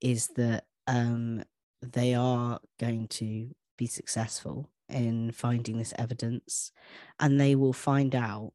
is 0.00 0.28
that 0.36 0.64
um, 0.86 1.42
they 1.82 2.14
are 2.14 2.60
going 2.78 3.08
to 3.08 3.54
be 3.76 3.86
successful 3.86 4.70
in 4.88 5.32
finding 5.32 5.78
this 5.78 5.94
evidence, 5.98 6.72
and 7.20 7.40
they 7.40 7.54
will 7.54 7.72
find 7.72 8.14
out 8.14 8.52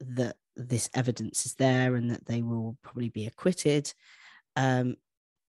that 0.00 0.36
this 0.56 0.90
evidence 0.94 1.46
is 1.46 1.54
there, 1.54 1.94
and 1.96 2.10
that 2.10 2.26
they 2.26 2.42
will 2.42 2.76
probably 2.82 3.08
be 3.08 3.26
acquitted 3.26 3.92
um, 4.56 4.96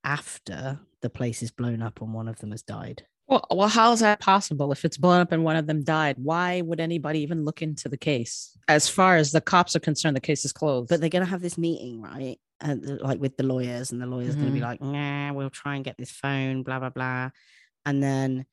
after 0.05 0.81
the 1.01 1.11
place 1.11 1.43
is 1.43 1.51
blown 1.51 1.83
up 1.83 2.01
and 2.01 2.15
one 2.15 2.29
of 2.29 2.39
them 2.39 2.51
has 2.53 2.63
died. 2.63 3.05
Well, 3.29 3.47
well, 3.51 3.69
how 3.69 3.93
is 3.93 4.01
that 4.01 4.21
possible? 4.21 4.73
If 4.73 4.85
it's 4.85 4.99
blown 4.99 5.21
up 5.21 5.33
and 5.33 5.45
one 5.45 5.57
of 5.57 5.67
them 5.67 5.85
died, 5.85 6.17
why 6.19 6.61
would 6.61 6.81
anybody 6.81 7.21
even 7.21 7.45
look 7.45 7.63
into 7.63 7.89
the 7.89 7.97
case? 7.97 8.57
As 8.69 8.89
far 8.89 9.17
as 9.17 9.33
the 9.33 9.41
cops 9.41 9.77
are 9.77 9.81
concerned, 9.81 10.17
the 10.17 10.21
case 10.21 10.45
is 10.45 10.53
closed. 10.53 10.89
But 10.89 11.01
they're 11.01 11.09
going 11.09 11.25
to 11.25 11.31
have 11.31 11.41
this 11.41 11.57
meeting, 11.57 12.03
right? 12.03 12.37
And 12.61 13.01
like 13.01 13.21
with 13.21 13.37
the 13.37 13.45
lawyers, 13.45 13.91
and 13.91 14.03
the 14.03 14.07
lawyers 14.07 14.35
going 14.35 14.49
to 14.49 14.53
be 14.53 14.61
like, 14.61 14.81
"Nah, 14.81 15.33
we'll 15.33 15.51
try 15.51 15.77
and 15.77 15.85
get 15.85 15.97
this 15.99 16.11
phone, 16.11 16.63
blah 16.63 16.79
blah 16.79 16.91
blah," 16.91 17.31
and 17.85 18.01
then 18.01 18.45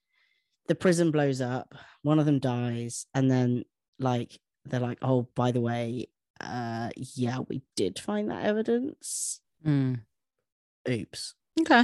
the 0.70 0.76
prison 0.76 1.12
blows 1.12 1.42
up. 1.42 1.76
One 2.04 2.20
of 2.20 2.26
them 2.26 2.40
dies, 2.40 3.06
and 3.14 3.30
then 3.30 3.66
like 4.00 4.40
they're 4.66 4.80
like, 4.80 5.00
"Oh, 5.02 5.28
by 5.36 5.52
the 5.52 5.60
way, 5.60 6.08
uh, 6.40 6.90
yeah, 6.96 7.40
we 7.50 7.62
did 7.76 8.00
find 8.00 8.32
that 8.32 8.46
evidence." 8.46 9.42
Mm. 9.66 10.00
Oops, 10.90 11.36
Okay, 11.60 11.84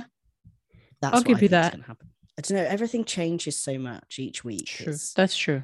that's 1.01 1.15
I'll 1.15 1.21
give 1.21 1.41
you 1.41 1.49
that. 1.49 1.75
I 2.37 2.41
don't 2.41 2.51
know. 2.57 2.63
Everything 2.65 3.03
changes 3.03 3.57
so 3.59 3.77
much 3.77 4.17
each 4.19 4.43
week. 4.45 4.65
true. 4.67 4.83
It's- 4.87 5.13
That's 5.13 5.35
true. 5.37 5.63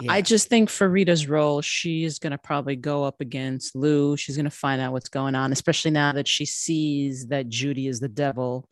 yeah. 0.00 0.12
I 0.12 0.20
just 0.22 0.48
think 0.48 0.70
for 0.70 0.88
Rita's 0.88 1.28
role, 1.28 1.60
she's 1.62 2.18
going 2.18 2.30
to 2.32 2.38
probably 2.38 2.74
go 2.76 3.04
up 3.04 3.20
against 3.20 3.74
Lou. 3.76 4.16
She's 4.16 4.36
going 4.36 4.44
to 4.44 4.50
find 4.50 4.80
out 4.80 4.92
what's 4.92 5.08
going 5.08 5.34
on, 5.36 5.52
especially 5.52 5.90
now 5.92 6.12
that 6.12 6.26
she 6.28 6.44
sees 6.44 7.26
that 7.28 7.48
Judy 7.48 7.86
is 7.88 8.00
the 8.00 8.08
devil 8.08 8.68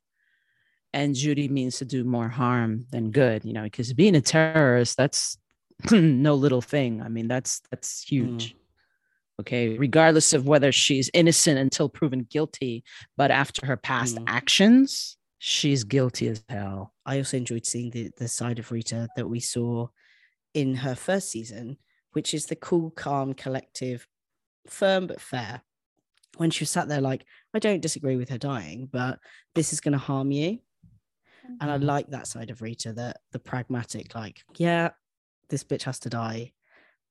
and 0.95 1.15
Judy 1.15 1.49
means 1.49 1.79
to 1.79 1.85
do 1.85 2.05
more 2.05 2.29
harm 2.29 2.87
than 2.91 3.11
good, 3.11 3.45
you 3.45 3.53
know, 3.53 3.63
because 3.65 3.93
being 3.93 4.15
a 4.17 4.21
terrorist, 4.21 4.97
that's 4.97 5.39
no 5.91 6.35
little 6.35 6.61
thing. 6.61 7.03
I 7.03 7.09
mean, 7.09 7.29
that's 7.29 7.61
that's 7.71 8.03
huge. 8.03 8.55
Okay, 9.41 9.77
regardless 9.79 10.35
of 10.35 10.47
whether 10.47 10.71
she's 10.71 11.11
innocent 11.15 11.59
until 11.59 11.89
proven 11.89 12.25
guilty, 12.31 12.85
but 13.17 13.31
after 13.31 13.67
her 13.67 13.77
past 13.77 14.17
Mm. 14.17 14.25
actions, 14.27 15.17
she's 15.39 15.83
guilty 15.85 16.29
as 16.29 16.45
hell. 16.49 16.93
I 17.07 17.17
also 17.19 17.39
enjoyed 17.39 17.67
seeing 17.67 17.91
the, 17.91 18.11
the 18.17 18.29
side 18.29 18.59
of 18.59 18.71
Rita 18.71 19.09
that 19.17 19.29
we 19.29 19.41
saw 19.41 19.89
in 20.55 20.75
her 20.77 20.95
first 20.95 21.31
season, 21.31 21.79
which 22.13 22.35
is 22.35 22.47
the 22.47 22.57
cool, 22.57 22.91
calm, 22.91 23.33
collective, 23.33 24.07
firm 24.69 25.07
but 25.07 25.21
fair. 25.21 25.63
When 26.37 26.51
she 26.51 26.63
was 26.63 26.71
sat 26.71 26.89
there, 26.89 27.01
like, 27.01 27.25
I 27.55 27.59
don't 27.59 27.81
disagree 27.81 28.17
with 28.17 28.29
her 28.29 28.39
dying, 28.39 28.89
but 28.93 29.19
this 29.55 29.73
is 29.73 29.81
going 29.81 29.93
to 29.93 29.99
harm 29.99 30.31
you. 30.31 30.61
And 31.61 31.71
I 31.71 31.77
mm-hmm. 31.77 31.85
like 31.85 32.11
that 32.11 32.27
side 32.27 32.51
of 32.51 32.63
Rita, 32.63 32.93
that 32.95 33.19
the 33.33 33.39
pragmatic, 33.39 34.15
like, 34.15 34.43
yeah, 34.57 34.91
this 35.49 35.65
bitch 35.65 35.83
has 35.83 35.99
to 36.01 36.11
die, 36.11 36.53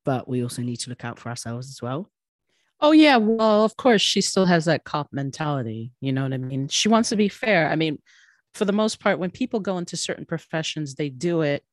but 0.05 0.27
we 0.27 0.43
also 0.43 0.61
need 0.61 0.77
to 0.77 0.89
look 0.89 1.05
out 1.05 1.19
for 1.19 1.29
ourselves 1.29 1.69
as 1.69 1.81
well. 1.81 2.09
Oh 2.79 2.91
yeah, 2.91 3.17
well, 3.17 3.63
of 3.63 3.77
course 3.77 4.01
she 4.01 4.21
still 4.21 4.45
has 4.45 4.65
that 4.65 4.83
cop 4.83 5.09
mentality. 5.11 5.91
You 6.01 6.13
know 6.13 6.23
what 6.23 6.33
I 6.33 6.37
mean? 6.37 6.67
She 6.67 6.89
wants 6.89 7.09
to 7.09 7.15
be 7.15 7.29
fair. 7.29 7.69
I 7.69 7.75
mean, 7.75 7.99
for 8.53 8.65
the 8.65 8.73
most 8.73 8.99
part, 8.99 9.19
when 9.19 9.29
people 9.29 9.59
go 9.59 9.77
into 9.77 9.95
certain 9.95 10.25
professions, 10.25 10.95
they 10.95 11.09
do 11.09 11.41
it 11.41 11.63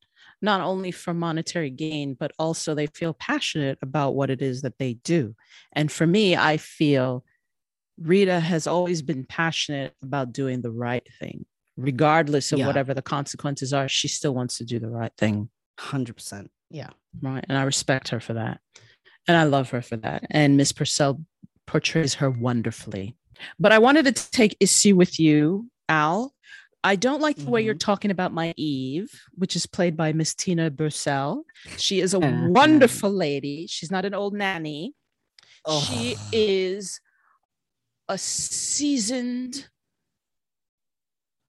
not 0.40 0.60
only 0.60 0.90
for 0.90 1.14
monetary 1.14 1.70
gain, 1.70 2.14
but 2.14 2.32
also 2.38 2.74
they 2.74 2.86
feel 2.86 3.14
passionate 3.14 3.78
about 3.82 4.14
what 4.14 4.30
it 4.30 4.42
is 4.42 4.62
that 4.62 4.78
they 4.78 4.94
do. 4.94 5.34
And 5.72 5.90
for 5.90 6.06
me, 6.06 6.36
I 6.36 6.58
feel 6.58 7.24
Rita 8.00 8.38
has 8.38 8.66
always 8.66 9.02
been 9.02 9.24
passionate 9.24 9.94
about 10.02 10.32
doing 10.32 10.60
the 10.60 10.70
right 10.70 11.06
thing, 11.18 11.44
regardless 11.78 12.52
of 12.52 12.58
Yeah. 12.58 12.66
whatever 12.66 12.92
the 12.92 13.02
consequences 13.02 13.72
are. 13.72 13.88
She 13.88 14.08
still 14.08 14.34
wants 14.34 14.58
to 14.58 14.64
do 14.64 14.78
the 14.78 14.90
right 14.90 15.12
thing. 15.16 15.48
100%. 15.78 16.50
Yeah. 16.70 16.90
Right. 17.22 17.44
And 17.48 17.56
I 17.56 17.62
respect 17.62 18.08
her 18.08 18.20
for 18.20 18.34
that. 18.34 18.60
And 19.26 19.36
I 19.36 19.44
love 19.44 19.70
her 19.70 19.80
for 19.80 19.96
that. 19.98 20.24
And 20.30 20.56
Miss 20.56 20.72
Purcell 20.72 21.22
portrays 21.66 22.14
her 22.14 22.30
wonderfully. 22.30 23.16
But 23.58 23.72
I 23.72 23.78
wanted 23.78 24.04
to 24.06 24.30
take 24.30 24.56
issue 24.58 24.96
with 24.96 25.20
you, 25.20 25.70
Al. 25.88 26.34
I 26.82 26.96
don't 26.96 27.20
like 27.20 27.36
the 27.36 27.50
way 27.50 27.62
you're 27.62 27.74
talking 27.74 28.10
about 28.10 28.32
my 28.32 28.54
Eve, 28.56 29.10
which 29.34 29.54
is 29.56 29.66
played 29.66 29.96
by 29.96 30.12
Miss 30.12 30.34
Tina 30.34 30.70
Bursell. 30.70 31.42
She 31.76 32.00
is 32.00 32.14
a 32.14 32.18
Mhm. 32.18 32.50
wonderful 32.54 33.10
lady. 33.10 33.66
She's 33.68 33.90
not 33.90 34.04
an 34.04 34.14
old 34.14 34.32
nanny. 34.34 34.94
Oh. 35.64 35.80
She 35.80 36.16
is 36.32 37.00
a 38.08 38.16
seasoned, 38.16 39.68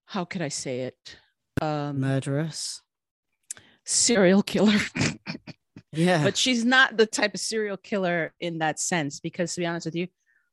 how 0.09 0.25
could 0.25 0.41
I 0.41 0.47
say 0.49 0.81
it? 0.81 1.17
Um, 1.61 1.99
Murderous. 1.99 2.81
serial 3.85 4.43
killer. 4.43 4.77
Yeah. 5.91 6.23
but 6.23 6.37
she's 6.37 6.63
not 6.63 6.97
the 6.97 7.07
type 7.07 7.33
of 7.33 7.39
serial 7.39 7.75
killer 7.75 8.31
in 8.39 8.59
that 8.59 8.79
sense 8.79 9.19
because 9.19 9.55
to 9.55 9.61
be 9.61 9.65
honest 9.65 9.85
with 9.87 9.95
you 9.95 10.07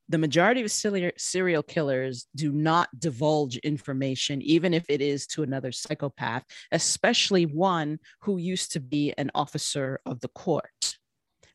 the 0.09 0.16
majority 0.16 0.62
of 0.62 0.71
serial 0.71 1.12
serial 1.19 1.62
killers 1.62 2.27
do 2.35 2.51
not 2.53 2.88
divulge 2.99 3.59
information 3.59 4.40
even 4.40 4.73
if 4.73 4.87
it 4.88 5.03
is 5.03 5.27
to 5.27 5.42
another 5.42 5.73
psychopath 5.73 6.42
especially 6.73 7.45
one 7.45 7.99
who 8.23 8.38
used 8.38 8.73
to 8.73 8.81
be 8.81 9.12
an 9.19 9.31
officer 9.35 10.01
of 10.07 10.21
the 10.21 10.29
court 10.29 10.97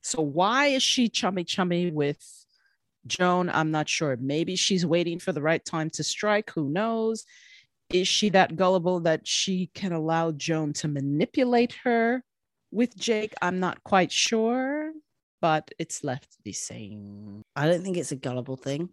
so 0.04 0.22
why 0.22 0.68
is 0.68 0.84
she 0.84 1.10
chummy 1.10 1.44
chummy 1.44 1.90
with 1.90 2.22
joan 3.08 3.50
i'm 3.50 3.72
not 3.72 3.90
sure 3.90 4.16
maybe 4.22 4.56
she's 4.56 4.86
waiting 4.86 5.18
for 5.18 5.32
the 5.32 5.42
right 5.42 5.66
time 5.66 5.90
to 5.90 6.04
strike 6.04 6.52
who 6.52 6.70
knows 6.70 7.26
is 7.94 8.08
she 8.08 8.30
that 8.30 8.56
gullible 8.56 9.00
that 9.02 9.28
she 9.28 9.70
can 9.74 9.92
allow 9.92 10.32
joan 10.32 10.74
to 10.74 10.88
manipulate 10.88 11.74
her 11.84 12.24
with 12.72 12.98
Jake, 12.98 13.34
I'm 13.42 13.60
not 13.60 13.84
quite 13.84 14.12
sure, 14.12 14.94
but 15.42 15.70
it's 15.78 16.04
left 16.04 16.32
to 16.32 16.38
be 16.44 16.54
seen. 16.54 17.44
I 17.56 17.68
don't 17.68 17.84
think 17.84 17.98
it's 17.98 18.14
a 18.14 18.16
gullible 18.16 18.56
thing. 18.56 18.90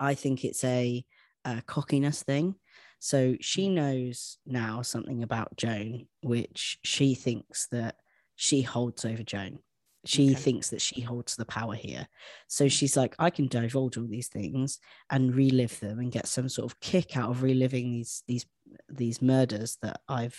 I 0.00 0.14
think 0.14 0.44
it's 0.44 0.64
a, 0.64 1.04
uh 1.44 1.60
cockiness 1.66 2.22
thing. 2.22 2.54
So 2.98 3.36
she 3.40 3.68
knows 3.68 4.38
now 4.44 4.82
something 4.82 5.22
about 5.22 5.56
Joan, 5.56 6.06
which 6.22 6.78
she 6.82 7.14
thinks 7.14 7.68
that 7.70 7.96
she 8.34 8.62
holds 8.62 9.04
over 9.04 9.22
Joan. 9.22 9.60
She 10.08 10.28
Okay. 10.30 10.42
thinks 10.42 10.70
that 10.70 10.80
she 10.80 11.00
holds 11.00 11.36
the 11.36 11.44
power 11.44 11.74
here. 11.74 12.08
So 12.48 12.68
she's 12.68 12.96
like, 12.96 13.14
I 13.18 13.30
can 13.30 13.46
divulge 13.46 13.96
all 13.98 14.06
these 14.06 14.28
things 14.28 14.78
and 15.10 15.34
relive 15.34 15.78
them 15.80 15.98
and 15.98 16.10
get 16.10 16.26
some 16.26 16.48
sort 16.48 16.70
of 16.70 16.80
kick 16.80 17.16
out 17.16 17.30
of 17.30 17.42
reliving 17.42 17.92
these 17.92 18.22
these 18.26 18.46
these 18.88 19.20
murders 19.20 19.76
that 19.82 20.00
I've 20.08 20.38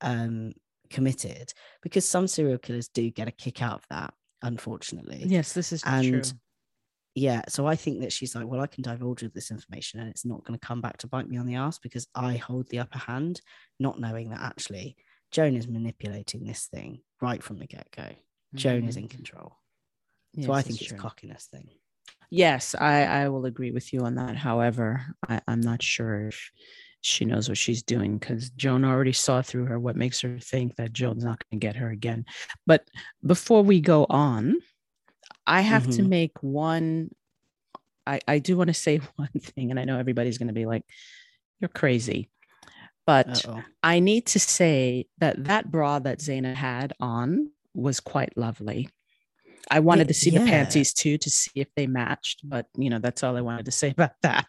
um 0.00 0.52
committed 0.88 1.52
because 1.82 2.08
some 2.08 2.26
serial 2.28 2.58
killers 2.58 2.88
do 2.88 3.10
get 3.10 3.28
a 3.28 3.32
kick 3.32 3.60
out 3.62 3.74
of 3.80 3.84
that, 3.90 4.14
unfortunately 4.42 5.26
Yes, 5.26 5.52
this 5.52 5.72
is 5.72 5.82
And 5.82 6.12
true. 6.14 6.22
yeah, 7.14 7.42
so 7.48 7.66
I 7.66 7.76
think 7.76 8.00
that 8.00 8.12
she's 8.12 8.34
like, 8.34 8.46
well, 8.46 8.60
I 8.60 8.66
can 8.66 8.82
divulge 8.82 9.22
all 9.22 9.30
this 9.34 9.50
information 9.50 10.00
and 10.00 10.08
it's 10.10 10.24
not 10.26 10.44
going 10.44 10.58
to 10.58 10.66
come 10.66 10.80
back 10.82 10.98
to 10.98 11.06
bite 11.06 11.28
me 11.28 11.38
on 11.38 11.46
the 11.46 11.54
ass 11.54 11.78
because 11.78 12.06
I 12.14 12.36
hold 12.36 12.68
the 12.68 12.78
upper 12.80 12.98
hand, 12.98 13.40
not 13.80 13.98
knowing 13.98 14.30
that 14.30 14.40
actually 14.40 14.96
Joan 15.30 15.56
is 15.56 15.66
manipulating 15.66 16.44
this 16.44 16.66
thing 16.66 17.00
right 17.20 17.42
from 17.42 17.58
the 17.58 17.66
get 17.66 17.88
go. 17.90 18.08
Joan 18.56 18.84
is 18.88 18.96
in 18.96 19.08
control. 19.08 19.56
so 20.40 20.52
I 20.52 20.62
think 20.62 20.80
it's 20.80 20.90
a 20.90 20.94
true. 20.94 20.98
cockiness 20.98 21.46
thing. 21.46 21.68
Yes, 22.30 22.74
I, 22.74 23.04
I 23.04 23.28
will 23.28 23.46
agree 23.46 23.70
with 23.70 23.92
you 23.92 24.00
on 24.00 24.16
that. 24.16 24.36
However, 24.36 25.04
I, 25.28 25.40
I'm 25.46 25.60
not 25.60 25.82
sure 25.82 26.28
if 26.28 26.50
she 27.00 27.24
knows 27.24 27.48
what 27.48 27.58
she's 27.58 27.82
doing 27.84 28.18
because 28.18 28.50
Joan 28.50 28.84
already 28.84 29.12
saw 29.12 29.42
through 29.42 29.66
her 29.66 29.78
what 29.78 29.94
makes 29.96 30.20
her 30.22 30.38
think 30.40 30.74
that 30.76 30.92
Joan's 30.92 31.24
not 31.24 31.42
going 31.48 31.60
to 31.60 31.64
get 31.66 31.76
her 31.76 31.90
again. 31.90 32.24
But 32.66 32.88
before 33.24 33.62
we 33.62 33.80
go 33.80 34.06
on, 34.10 34.56
I 35.46 35.60
have 35.60 35.84
to 35.90 36.02
Mhm. 36.02 36.08
make 36.08 36.42
one. 36.42 37.14
I, 38.08 38.20
I 38.26 38.38
do 38.40 38.56
want 38.56 38.68
to 38.68 38.74
say 38.74 38.98
one 39.16 39.28
thing, 39.40 39.70
and 39.70 39.78
I 39.78 39.84
know 39.84 39.98
everybody's 39.98 40.38
going 40.38 40.48
to 40.48 40.54
be 40.54 40.66
like, 40.66 40.84
you're 41.60 41.68
crazy. 41.68 42.28
But 43.06 43.46
Uh-oh. 43.46 43.62
I 43.84 44.00
need 44.00 44.26
to 44.26 44.40
say 44.40 45.06
that 45.18 45.44
that 45.44 45.70
bra 45.70 46.00
that 46.00 46.18
Zaina 46.18 46.54
had 46.54 46.92
on 46.98 47.52
was 47.76 48.00
quite 48.00 48.36
lovely. 48.36 48.88
I 49.70 49.80
wanted 49.80 50.08
to 50.08 50.14
see 50.14 50.30
the 50.30 50.44
panties 50.44 50.92
too 50.94 51.18
to 51.18 51.30
see 51.30 51.50
if 51.56 51.68
they 51.74 51.86
matched, 51.86 52.48
but 52.48 52.66
you 52.76 52.88
know, 52.88 52.98
that's 52.98 53.22
all 53.24 53.36
I 53.36 53.40
wanted 53.40 53.66
to 53.66 53.72
say 53.72 53.90
about 53.96 54.12
that. 54.22 54.46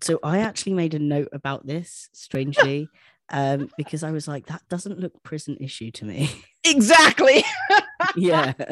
So 0.00 0.20
I 0.22 0.38
actually 0.38 0.74
made 0.74 0.94
a 0.94 0.98
note 0.98 1.28
about 1.32 1.66
this, 1.66 2.08
strangely, 2.12 2.88
um, 3.30 3.68
because 3.76 4.02
I 4.02 4.12
was 4.12 4.28
like, 4.28 4.46
that 4.46 4.62
doesn't 4.68 5.00
look 5.00 5.22
prison 5.22 5.56
issue 5.60 5.90
to 5.92 6.04
me. 6.04 6.30
exactly. 6.64 7.44
yeah. 8.16 8.52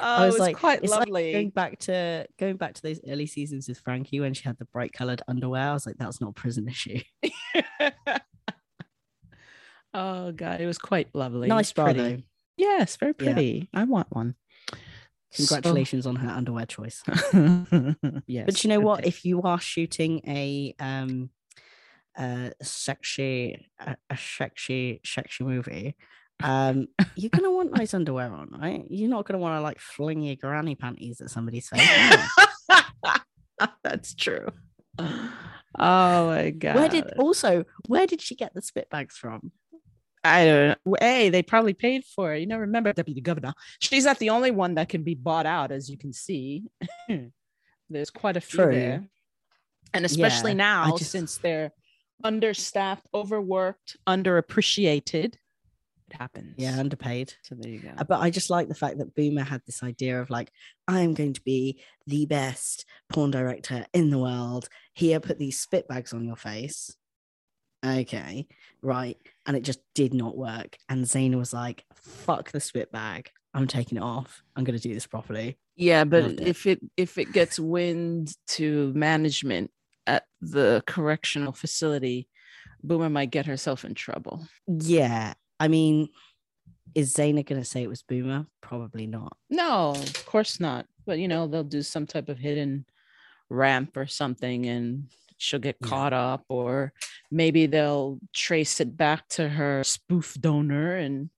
Oh, 0.00 0.26
was 0.26 0.36
it 0.36 0.38
was 0.38 0.38
like, 0.38 0.56
quite 0.56 0.82
it's 0.84 0.92
like 0.92 1.08
lovely. 1.08 1.32
going 1.32 1.50
back 1.50 1.76
to 1.80 2.24
going 2.38 2.56
back 2.56 2.74
to 2.74 2.82
those 2.82 3.00
early 3.08 3.26
seasons 3.26 3.68
with 3.68 3.80
Frankie 3.80 4.20
when 4.20 4.32
she 4.32 4.44
had 4.44 4.56
the 4.56 4.64
bright 4.66 4.92
colored 4.92 5.22
underwear. 5.26 5.70
I 5.70 5.72
was 5.72 5.86
like, 5.86 5.96
that's 5.98 6.20
not 6.20 6.30
a 6.30 6.34
prison 6.34 6.68
issue. 6.68 7.00
oh 9.92 10.30
god, 10.30 10.60
it 10.60 10.66
was 10.66 10.78
quite 10.78 11.08
lovely. 11.14 11.48
nice 11.48 11.72
Pretty. 11.72 11.98
though. 11.98 12.22
Yes, 12.58 12.96
very 12.96 13.14
Yeah. 13.18 13.32
pretty. 13.32 13.68
I 13.72 13.84
want 13.84 14.08
one. 14.10 14.34
Congratulations 15.34 16.06
on 16.06 16.16
her 16.16 16.28
underwear 16.30 16.66
choice. 16.66 17.02
So- 17.04 17.94
yes. 18.26 18.46
But 18.46 18.64
you 18.64 18.68
know 18.68 18.80
what? 18.80 19.06
If 19.06 19.24
you 19.24 19.42
are 19.42 19.60
shooting 19.60 20.20
a 20.26 20.74
um 20.80 21.30
a 22.18 22.52
sexy 22.62 23.66
a, 23.78 23.96
a 24.10 24.16
sexy 24.16 25.00
sexy 25.04 25.44
movie, 25.44 25.96
um, 26.42 26.88
you're 27.14 27.30
gonna 27.30 27.50
want 27.52 27.72
nice 27.76 27.94
underwear 27.94 28.32
on, 28.32 28.50
right? 28.58 28.84
You're 28.90 29.10
not 29.10 29.26
gonna 29.26 29.38
want 29.38 29.56
to 29.58 29.62
like 29.62 29.78
fling 29.80 30.22
your 30.22 30.36
granny 30.36 30.74
panties 30.74 31.20
at 31.20 31.30
somebody's 31.30 31.68
face. 31.68 32.16
That's 33.84 34.14
true. 34.14 34.48
Oh 34.98 36.26
my 36.26 36.50
god. 36.50 36.74
where 36.76 36.88
did 36.88 37.04
also 37.18 37.64
where 37.86 38.06
did 38.06 38.20
she 38.20 38.34
get 38.34 38.54
the 38.54 38.62
spit 38.62 38.88
bags 38.90 39.16
from? 39.16 39.52
I 40.24 40.44
don't 40.44 40.68
know. 40.84 40.96
Hey, 41.00 41.28
they 41.30 41.42
probably 41.42 41.74
paid 41.74 42.04
for 42.04 42.34
it. 42.34 42.40
You 42.40 42.46
know, 42.46 42.58
remember 42.58 42.92
Deputy 42.92 43.20
Governor. 43.20 43.54
She's 43.80 44.04
not 44.04 44.18
the 44.18 44.30
only 44.30 44.50
one 44.50 44.74
that 44.74 44.88
can 44.88 45.02
be 45.02 45.14
bought 45.14 45.46
out, 45.46 45.70
as 45.70 45.88
you 45.88 45.96
can 45.96 46.12
see. 46.12 46.64
There's 47.90 48.10
quite 48.10 48.36
a 48.36 48.40
few 48.40 48.64
True. 48.64 48.74
there. 48.74 49.08
And 49.94 50.04
especially 50.04 50.50
Yeah, 50.52 50.56
now, 50.58 50.96
just- 50.96 51.10
since 51.12 51.38
they're 51.38 51.72
understaffed, 52.22 53.06
overworked, 53.14 53.96
underappreciated, 54.06 55.34
it 56.10 56.16
happens. 56.18 56.54
Yeah, 56.56 56.78
underpaid. 56.78 57.34
So 57.42 57.54
there 57.54 57.70
you 57.70 57.80
go. 57.80 57.90
Uh, 57.96 58.04
But 58.04 58.20
I 58.20 58.30
just 58.30 58.48
like 58.50 58.68
the 58.68 58.74
fact 58.74 58.98
that 58.98 59.14
Boomer 59.14 59.42
had 59.44 59.60
this 59.66 59.82
idea 59.82 60.20
of 60.20 60.30
like, 60.30 60.50
I 60.86 61.00
am 61.00 61.12
going 61.14 61.34
to 61.34 61.42
be 61.42 61.80
the 62.06 62.24
best 62.26 62.86
porn 63.10 63.30
director 63.30 63.84
in 63.92 64.10
the 64.10 64.18
world. 64.18 64.68
Here, 64.94 65.20
put 65.20 65.38
these 65.38 65.60
spit 65.60 65.86
bags 65.86 66.12
on 66.14 66.24
your 66.24 66.36
face. 66.36 66.96
Okay, 67.84 68.46
right. 68.82 69.16
And 69.46 69.56
it 69.56 69.62
just 69.62 69.80
did 69.94 70.14
not 70.14 70.36
work. 70.36 70.76
And 70.88 71.04
Zaina 71.04 71.36
was 71.36 71.52
like, 71.52 71.84
fuck 71.94 72.50
the 72.50 72.60
spit 72.60 72.90
bag. 72.92 73.30
I'm 73.54 73.66
taking 73.66 73.98
it 73.98 74.04
off. 74.04 74.42
I'm 74.56 74.64
going 74.64 74.78
to 74.78 74.82
do 74.82 74.94
this 74.94 75.06
properly. 75.06 75.58
Yeah, 75.76 76.04
but 76.04 76.24
Loved 76.24 76.40
if 76.40 76.66
it 76.66 76.80
if 76.96 77.18
it 77.18 77.32
gets 77.32 77.58
wind 77.58 78.34
to 78.48 78.92
management 78.94 79.70
at 80.06 80.24
the 80.40 80.82
correctional 80.86 81.52
facility, 81.52 82.28
Boomer 82.82 83.08
might 83.08 83.30
get 83.30 83.46
herself 83.46 83.84
in 83.84 83.94
trouble. 83.94 84.46
Yeah. 84.66 85.34
I 85.60 85.68
mean, 85.68 86.08
is 86.94 87.14
Zaina 87.14 87.46
going 87.46 87.60
to 87.60 87.64
say 87.64 87.82
it 87.82 87.88
was 87.88 88.02
Boomer? 88.02 88.46
Probably 88.60 89.06
not. 89.06 89.36
No, 89.50 89.90
of 89.90 90.26
course 90.26 90.60
not. 90.60 90.86
But 91.06 91.18
you 91.18 91.28
know, 91.28 91.46
they'll 91.46 91.64
do 91.64 91.82
some 91.82 92.06
type 92.06 92.28
of 92.28 92.38
hidden 92.38 92.84
ramp 93.48 93.96
or 93.96 94.06
something 94.06 94.66
and 94.66 95.08
she'll 95.38 95.60
get 95.60 95.76
Yeah. 95.80 95.88
caught 95.88 96.12
up 96.12 96.44
or 96.48 96.92
maybe 97.30 97.66
they'll 97.66 98.18
trace 98.34 98.80
it 98.80 98.96
back 98.96 99.28
to 99.30 99.48
her 99.48 99.82
spoof 99.84 100.34
donor 100.40 100.96
and 100.96 101.30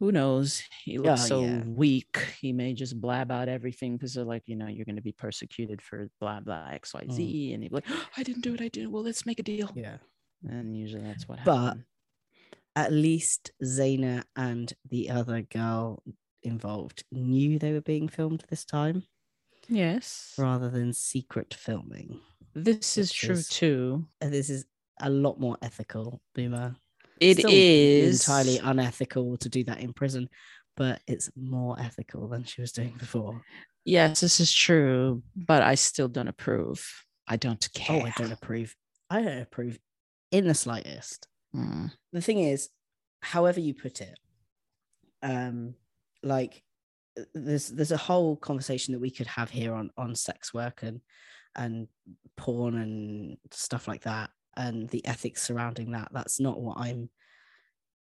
who 0.00 0.10
knows 0.10 0.62
he 0.84 0.98
looks 0.98 1.22
Oh, 1.24 1.26
so 1.26 1.40
yeah. 1.42 1.62
weak 1.64 2.18
he 2.40 2.52
may 2.52 2.74
just 2.74 3.00
blab 3.00 3.30
out 3.30 3.48
everything 3.48 3.96
because 3.96 4.14
they're 4.14 4.24
like 4.24 4.42
you 4.46 4.56
know 4.56 4.66
you're 4.66 4.84
going 4.84 4.96
to 4.96 5.02
be 5.02 5.12
persecuted 5.12 5.80
for 5.80 6.10
blah 6.20 6.40
blah 6.40 6.70
xyz 6.72 7.06
mm. 7.18 7.54
and 7.54 7.62
he'd 7.62 7.68
be 7.70 7.74
like 7.76 7.86
i 8.16 8.22
didn't 8.24 8.42
do 8.42 8.52
it 8.54 8.60
i 8.60 8.68
didn't 8.68 8.90
well 8.92 9.04
let's 9.04 9.24
make 9.24 9.38
a 9.38 9.44
deal 9.44 9.70
Yeah. 9.76 9.98
and 10.48 10.76
usually 10.76 11.04
that's 11.04 11.28
what 11.28 11.38
happens. 11.38 11.56
But- 11.56 11.64
happens 11.64 11.84
At 12.74 12.90
least 12.92 13.52
Zaina 13.62 14.24
and 14.34 14.72
the 14.88 15.10
other 15.10 15.42
girl 15.42 16.02
involved 16.42 17.04
knew 17.12 17.58
they 17.58 17.72
were 17.72 17.82
being 17.94 18.08
filmed 18.08 18.42
this 18.50 18.64
time. 18.64 19.04
yes 19.68 20.34
rather 20.36 20.68
than 20.68 20.92
secret 20.92 21.54
filming. 21.54 22.20
This 22.54 22.98
is 22.98 23.12
true 23.12 23.34
is- 23.34 23.48
too 23.48 24.06
And 24.20 24.32
this 24.32 24.50
is 24.50 24.64
a 25.00 25.10
lot 25.10 25.40
more 25.40 25.56
ethical, 25.62 26.20
Boomer. 26.34 26.76
It 27.20 27.38
Still 27.38 27.50
is 27.52 28.20
entirely 28.20 28.58
unethical 28.58 29.36
to 29.38 29.48
do 29.48 29.64
that 29.64 29.78
in 29.80 29.92
prison, 29.92 30.28
but 30.76 31.00
it's 31.06 31.30
more 31.36 31.78
ethical 31.78 32.28
than 32.28 32.44
she 32.44 32.60
was 32.60 32.72
doing 32.72 32.96
before. 32.98 33.42
Yes, 33.84 34.20
this 34.20 34.40
is 34.40 34.52
true, 34.52 35.22
but 35.36 35.62
I 35.62 35.74
still 35.76 36.08
don't 36.08 36.28
approve. 36.28 36.84
I 37.26 37.36
don't 37.36 37.66
care. 37.74 38.02
Oh, 38.02 38.06
I 38.06 38.12
don't 38.16 38.32
approve. 38.32 38.74
I 39.08 39.22
don't 39.22 39.38
approve 39.42 39.78
in 40.30 40.46
the 40.46 40.54
slightest. 40.54 41.28
Mm. 41.54 41.92
The 42.12 42.20
thing 42.20 42.40
is, 42.40 42.68
however 43.22 43.60
you 43.60 43.74
put 43.74 44.00
it, 44.00 44.18
um, 45.22 45.74
like 46.22 46.62
uh, 47.18 47.24
there's 47.34 47.68
there's 47.68 47.92
a 47.92 47.96
whole 47.96 48.36
conversation 48.36 48.92
that 48.92 49.00
we 49.00 49.10
could 49.10 49.26
have 49.28 49.50
here 49.50 49.74
on 49.74 49.90
on 49.96 50.14
sex 50.14 50.52
work 50.52 50.82
and 50.82 51.00
and 51.56 51.88
porn 52.36 52.76
and 52.76 53.36
stuff 53.50 53.88
like 53.88 54.02
that 54.02 54.30
and 54.56 54.88
the 54.90 55.04
ethics 55.06 55.42
surrounding 55.42 55.92
that 55.92 56.08
that's 56.12 56.40
not 56.40 56.60
what 56.60 56.78
i'm 56.78 57.08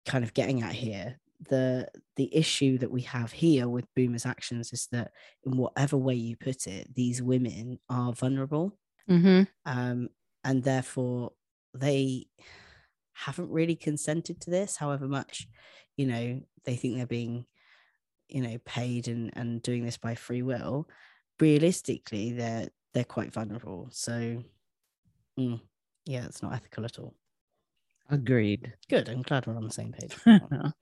kind 0.08 0.24
of 0.24 0.34
getting 0.34 0.62
at 0.62 0.72
here. 0.72 1.20
The 1.48 1.88
the 2.16 2.34
issue 2.34 2.78
that 2.78 2.90
we 2.90 3.02
have 3.02 3.30
here 3.30 3.68
with 3.68 3.92
boomer's 3.94 4.26
actions 4.26 4.72
is 4.72 4.88
that 4.90 5.12
in 5.44 5.56
whatever 5.56 5.96
way 5.96 6.14
you 6.14 6.37
put 6.37 6.66
it 6.66 6.92
these 6.94 7.22
women 7.22 7.78
are 7.88 8.12
vulnerable. 8.12 8.76
Hmm 9.06 9.42
um, 9.64 10.08
and 10.42 10.62
therefore 10.64 11.32
they 11.74 12.26
haven't 13.12 13.50
really 13.50 13.76
consented 13.76 14.40
to 14.40 14.50
this 14.50 14.76
however 14.76 15.08
much 15.08 15.48
you 15.96 16.06
know 16.06 16.40
they 16.64 16.76
think 16.76 16.96
they're 16.96 17.06
being 17.06 17.46
you 18.28 18.42
know 18.42 18.58
paid 18.64 19.08
and 19.08 19.30
and 19.34 19.62
doing 19.62 19.84
this 19.84 19.96
by 19.96 20.16
free 20.16 20.42
will. 20.42 20.88
Realistically 21.38 22.32
they're 22.32 22.68
they're 22.98 23.04
quite 23.04 23.32
vulnerable 23.32 23.87
so 23.92 24.42
mm, 25.38 25.61
yeah 26.04 26.24
it's 26.24 26.42
not 26.42 26.52
ethical 26.52 26.84
at 26.84 26.98
all 26.98 27.14
Agreed. 28.11 28.72
good 28.90 29.08
i'm 29.08 29.22
glad 29.22 29.46
we're 29.46 29.54
on 29.56 29.62
the 29.64 29.70
same 29.72 29.92
page 29.92 30.16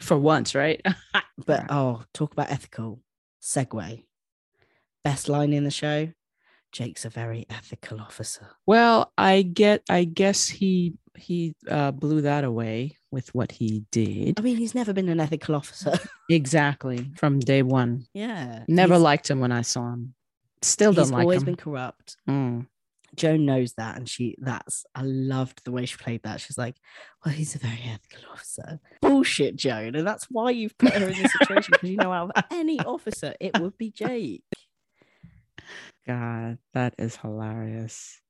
For 0.00 0.18
once, 0.18 0.54
right? 0.54 0.84
but 1.46 1.64
oh 1.70 2.02
talk 2.12 2.32
about 2.32 2.50
ethical 2.50 3.00
segue 3.42 4.02
best 5.04 5.28
line 5.30 5.54
in 5.54 5.64
the 5.64 5.70
show 5.70 6.08
jake's 6.72 7.06
a 7.06 7.08
very 7.08 7.46
ethical 7.48 7.98
officer 7.98 8.46
well, 8.66 9.10
I 9.16 9.40
get. 9.40 9.82
I 9.88 10.04
guess 10.04 10.46
he 10.48 10.98
he 11.16 11.54
uh, 11.70 11.92
blew 11.92 12.20
that 12.22 12.44
away 12.44 12.98
with 13.10 13.34
what 13.34 13.52
he 13.52 13.84
did. 13.90 14.38
i 14.38 14.42
mean 14.42 14.56
he's 14.58 14.74
never 14.74 14.92
been 14.92 15.08
an 15.08 15.18
ethical 15.20 15.54
officer 15.54 15.96
Exactly 16.28 17.10
from 17.16 17.38
day 17.40 17.62
one. 17.62 18.04
yeah 18.12 18.64
Never 18.68 18.98
liked 18.98 19.30
him 19.30 19.40
when 19.40 19.50
I 19.52 19.62
saw 19.62 19.92
him. 19.94 20.12
Still 20.62 20.92
don't 20.92 21.04
he's 21.06 21.12
like 21.12 21.22
always 21.22 21.40
him. 21.40 21.46
been 21.46 21.56
corrupt. 21.56 22.16
Mm. 22.28 22.66
Joan 23.14 23.46
knows 23.46 23.72
that, 23.74 23.96
and 23.96 24.08
she 24.08 24.36
that's 24.38 24.84
I 24.94 25.02
loved 25.02 25.64
the 25.64 25.72
way 25.72 25.86
she 25.86 25.96
played 25.96 26.22
that. 26.24 26.40
She's 26.40 26.58
like, 26.58 26.76
"Well, 27.24 27.34
he's 27.34 27.54
a 27.54 27.58
very 27.58 27.80
ethical 27.84 28.30
officer." 28.30 28.80
Bullshit, 29.00 29.56
Joan, 29.56 29.94
and 29.94 30.06
that's 30.06 30.26
why 30.30 30.50
you've 30.50 30.76
put 30.76 30.92
her 30.92 31.08
in 31.08 31.16
this 31.16 31.32
situation 31.32 31.72
because 31.72 31.90
you 31.90 31.96
know 31.96 32.12
out 32.12 32.30
of 32.36 32.44
any 32.50 32.78
officer, 32.80 33.34
it 33.40 33.58
would 33.58 33.78
be 33.78 33.90
Jake. 33.90 34.42
God, 36.06 36.58
that 36.74 36.94
is 36.98 37.16
hilarious. 37.16 38.20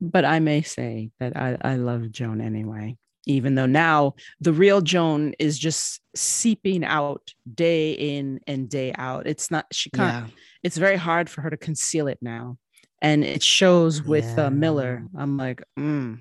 But 0.00 0.24
I 0.24 0.38
may 0.38 0.62
say 0.62 1.10
that 1.18 1.36
I, 1.36 1.56
I 1.62 1.76
love 1.76 2.10
Joan 2.10 2.40
anyway. 2.40 2.98
Even 3.26 3.54
though 3.54 3.66
now 3.66 4.14
the 4.40 4.52
real 4.52 4.80
Joan 4.80 5.34
is 5.38 5.58
just 5.58 6.00
seeping 6.14 6.84
out 6.84 7.32
day 7.54 7.92
in 7.92 8.40
and 8.46 8.68
day 8.68 8.92
out. 8.98 9.26
It's 9.26 9.50
not, 9.50 9.66
she 9.72 9.90
can't, 9.90 10.28
Yeah. 10.28 10.34
it's 10.62 10.76
very 10.76 10.96
hard 10.96 11.30
for 11.30 11.40
her 11.42 11.50
to 11.50 11.56
conceal 11.56 12.08
it 12.08 12.18
now. 12.20 12.58
And 13.00 13.24
it 13.24 13.42
shows 13.42 14.02
with 14.02 14.24
Yeah. 14.36 14.46
uh, 14.46 14.50
Miller. 14.50 15.04
I'm 15.16 15.36
like, 15.36 15.62
mm, 15.78 16.20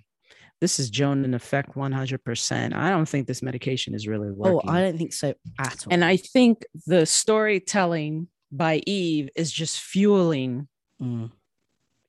this 0.62 0.80
is 0.80 0.89
Joan 0.89 1.26
in 1.26 1.34
effect 1.34 1.76
100%. 1.76 2.74
I 2.76 2.89
don't 2.89 3.08
think 3.10 3.28
this 3.28 3.41
medication 3.41 3.93
is 3.95 4.08
really 4.08 4.32
working. 4.32 4.62
Oh, 4.66 4.72
I 4.72 4.82
don't 4.82 4.97
think 4.97 5.14
so 5.14 5.34
at 5.60 5.86
all. 5.86 5.93
and 5.93 6.04
I 6.06 6.18
think 6.18 6.66
the 6.88 7.06
storytelling 7.06 8.28
by 8.52 8.82
Eve 8.86 9.30
is 9.36 9.52
just 9.52 9.80
fueling, 9.80 10.68
Mm. 11.02 11.32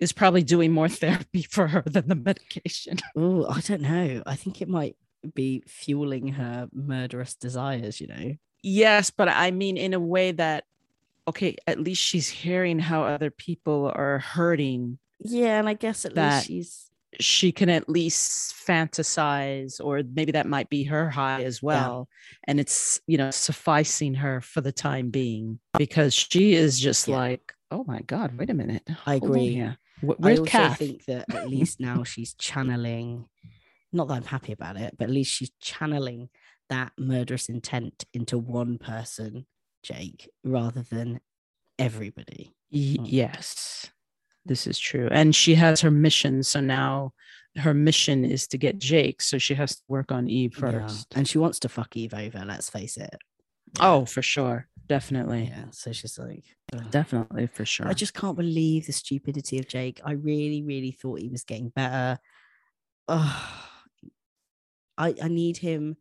Is 0.02 0.12
probably 0.12 0.42
doing 0.42 0.72
more 0.72 0.88
therapy 1.02 1.42
for 1.42 1.68
her 1.68 1.82
than 1.86 2.08
the 2.08 2.14
medication. 2.14 2.98
Oh, 3.16 3.46
I 3.48 3.60
don't 3.60 3.82
know. 3.82 4.22
I 4.26 4.36
think 4.36 4.60
it 4.60 4.68
might 4.68 4.96
be 5.34 5.62
fueling 5.66 6.28
her 6.28 6.68
murderous 6.72 7.34
desires, 7.34 8.00
you 8.00 8.08
know? 8.08 8.34
Yes, 8.62 9.10
but 9.10 9.28
I 9.28 9.50
mean, 9.50 9.76
in 9.76 9.94
a 9.94 10.00
way 10.00 10.32
that, 10.32 10.64
okay, 11.28 11.56
at 11.66 11.78
least 11.80 12.02
she's 12.02 12.28
hearing 12.28 12.78
how 12.78 13.04
other 13.04 13.30
people 13.30 13.92
are 13.94 14.18
hurting. 14.18 14.98
Yeah, 15.20 15.58
and 15.60 15.68
I 15.68 15.74
guess 15.74 16.04
at 16.04 16.16
least 16.16 16.46
she's 16.46 16.90
She 17.20 17.52
can 17.52 17.68
at 17.68 17.88
least 17.88 18.54
fantasize, 18.66 19.80
or 19.84 20.02
maybe 20.14 20.32
that 20.32 20.46
might 20.48 20.68
be 20.70 20.84
her 20.84 21.10
high 21.10 21.42
as 21.44 21.62
well. 21.62 22.08
And 22.44 22.58
it's, 22.58 23.00
you 23.06 23.18
know, 23.18 23.30
sufficing 23.30 24.14
her 24.14 24.40
for 24.40 24.60
the 24.60 24.72
time 24.72 25.10
being 25.10 25.58
because 25.78 26.14
she 26.14 26.54
is 26.54 26.80
just 26.80 27.06
Yeah. 27.08 27.16
like, 27.16 27.52
oh 27.70 27.84
my 27.86 28.00
God, 28.00 28.36
wait 28.38 28.50
a 28.50 28.54
minute. 28.54 28.82
I 29.06 29.16
agree. 29.16 29.54
here. 29.54 29.76
Wh- 30.02 30.10
I 30.10 30.14
Where's 30.18 30.38
also 30.40 30.50
Kath? 30.50 30.78
think 30.78 31.04
that 31.06 31.32
at 31.34 31.48
least 31.48 31.80
now 31.80 32.02
she's 32.04 32.34
channeling 32.34 33.26
not 33.94 34.08
that 34.08 34.14
I'm 34.14 34.24
happy 34.24 34.52
about 34.52 34.76
it, 34.78 34.94
but 34.98 35.04
at 35.04 35.10
least 35.10 35.32
she's 35.34 35.50
channeling 35.60 36.30
that 36.70 36.92
murderous 36.98 37.48
intent 37.50 38.04
into 38.14 38.38
one 38.38 38.78
person, 38.78 39.44
Jake, 39.82 40.30
rather 40.44 40.82
than 40.82 41.20
everybody. 41.78 42.54
Y- 42.70 42.96
Mm. 42.98 43.04
yes, 43.06 43.90
this 44.46 44.66
is 44.66 44.78
true. 44.78 45.08
And 45.12 45.34
she 45.36 45.54
has 45.56 45.82
her 45.82 45.90
mission. 45.90 46.42
So 46.42 46.60
now 46.60 47.12
her 47.56 47.74
mission 47.74 48.24
is 48.24 48.46
to 48.48 48.56
get 48.58 48.78
Jake. 48.78 49.20
So 49.20 49.36
she 49.36 49.54
has 49.56 49.76
to 49.76 49.82
work 49.88 50.10
on 50.10 50.26
Eve 50.30 50.54
Yeah. 50.56 50.70
first. 50.70 51.08
And 51.14 51.28
she 51.28 51.36
wants 51.36 51.58
to 51.60 51.68
fuck 51.68 51.94
Eve 51.94 52.14
over, 52.14 52.42
let's 52.46 52.70
face 52.70 52.96
it. 52.96 53.14
Oh, 53.80 54.04
for 54.04 54.22
sure. 54.22 54.68
Definitely. 54.88 55.44
Yeah. 55.50 55.66
So 55.70 55.92
she's 55.92 56.18
like, 56.18 56.44
ugh. 56.74 56.90
Definitely 56.90 57.46
for 57.46 57.64
sure. 57.64 57.88
I 57.88 57.94
just 57.94 58.14
can't 58.14 58.36
believe 58.36 58.86
the 58.86 58.92
stupidity 58.92 59.58
of 59.58 59.68
Jake. 59.68 60.00
I 60.04 60.12
really, 60.12 60.62
really 60.62 60.90
thought 60.92 61.20
he 61.20 61.28
was 61.28 61.44
getting 61.44 61.70
better. 61.70 62.18
Ugh. 63.08 63.42
I 64.98 65.14
I 65.22 65.28
need 65.28 65.56
him 65.56 65.96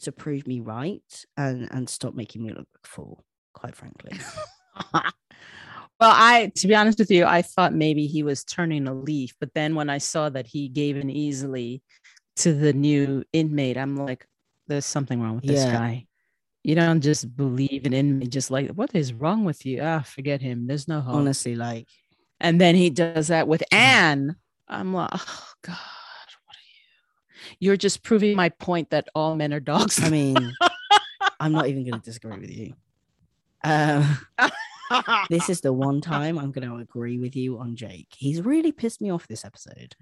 to 0.00 0.12
prove 0.12 0.46
me 0.46 0.60
right 0.60 1.24
and 1.36 1.68
and 1.70 1.88
stop 1.88 2.14
making 2.14 2.42
me 2.42 2.50
look 2.50 2.58
like 2.58 2.84
a 2.84 2.88
fool. 2.88 3.24
Quite 3.54 3.76
frankly, 3.76 4.12
well, 4.94 5.02
I 6.00 6.50
to 6.56 6.66
be 6.68 6.74
honest 6.74 6.98
with 6.98 7.10
you, 7.10 7.24
I 7.24 7.42
thought 7.42 7.74
maybe 7.74 8.06
he 8.06 8.22
was 8.22 8.44
turning 8.44 8.86
a 8.86 8.94
leaf, 8.94 9.34
but 9.40 9.52
then 9.54 9.74
when 9.74 9.90
I 9.90 9.98
saw 9.98 10.28
that 10.30 10.46
he 10.46 10.68
gave 10.68 10.96
in 10.96 11.10
easily 11.10 11.82
to 12.36 12.54
the 12.54 12.72
new 12.72 13.24
inmate, 13.32 13.76
I'm 13.76 13.96
like, 13.96 14.26
there's 14.68 14.86
something 14.86 15.20
wrong 15.20 15.36
with 15.36 15.44
this 15.44 15.64
Yeah. 15.64 15.72
guy. 15.72 16.06
You 16.64 16.74
don't 16.76 17.00
just 17.00 17.36
believe 17.36 17.86
an 17.86 17.92
inmate, 17.92 18.30
just 18.30 18.50
like, 18.50 18.70
what 18.70 18.94
is 18.94 19.12
wrong 19.12 19.44
with 19.44 19.66
you? 19.66 19.80
Ah, 19.82 20.00
forget 20.02 20.40
him. 20.40 20.66
There's 20.66 20.86
no 20.86 21.00
hope. 21.00 21.14
honestly, 21.16 21.56
like 21.56 21.88
And 22.40 22.60
then 22.60 22.74
he 22.76 22.88
does 22.90 23.28
that 23.28 23.48
with 23.48 23.62
Anne. 23.72 24.36
I'm 24.68 24.94
like, 24.94 25.10
oh 25.12 25.48
God, 25.62 25.72
what 25.74 26.56
are 26.56 26.64
you? 27.50 27.56
You're 27.58 27.76
just 27.76 28.02
proving 28.04 28.36
my 28.36 28.48
point 28.50 28.90
that 28.90 29.08
all 29.14 29.34
men 29.34 29.52
are 29.52 29.60
dogs. 29.60 30.02
I 30.02 30.08
mean, 30.08 30.36
I'm 31.40 31.52
not 31.52 31.66
even 31.68 31.82
going 31.88 32.00
to 32.00 32.04
disagree 32.04 32.38
with 32.38 32.50
you. 32.50 32.74
Um, 33.64 34.18
this 35.30 35.50
is 35.50 35.60
the 35.62 35.72
one 35.72 36.00
time 36.00 36.38
I'm 36.38 36.52
going 36.52 36.68
to 36.68 36.76
agree 36.76 37.18
with 37.18 37.34
you 37.34 37.58
on 37.58 37.74
Jake. 37.74 38.08
He's 38.16 38.40
really 38.40 38.70
pissed 38.72 39.00
me 39.00 39.10
off 39.10 39.26
this 39.26 39.44
episode. 39.44 39.96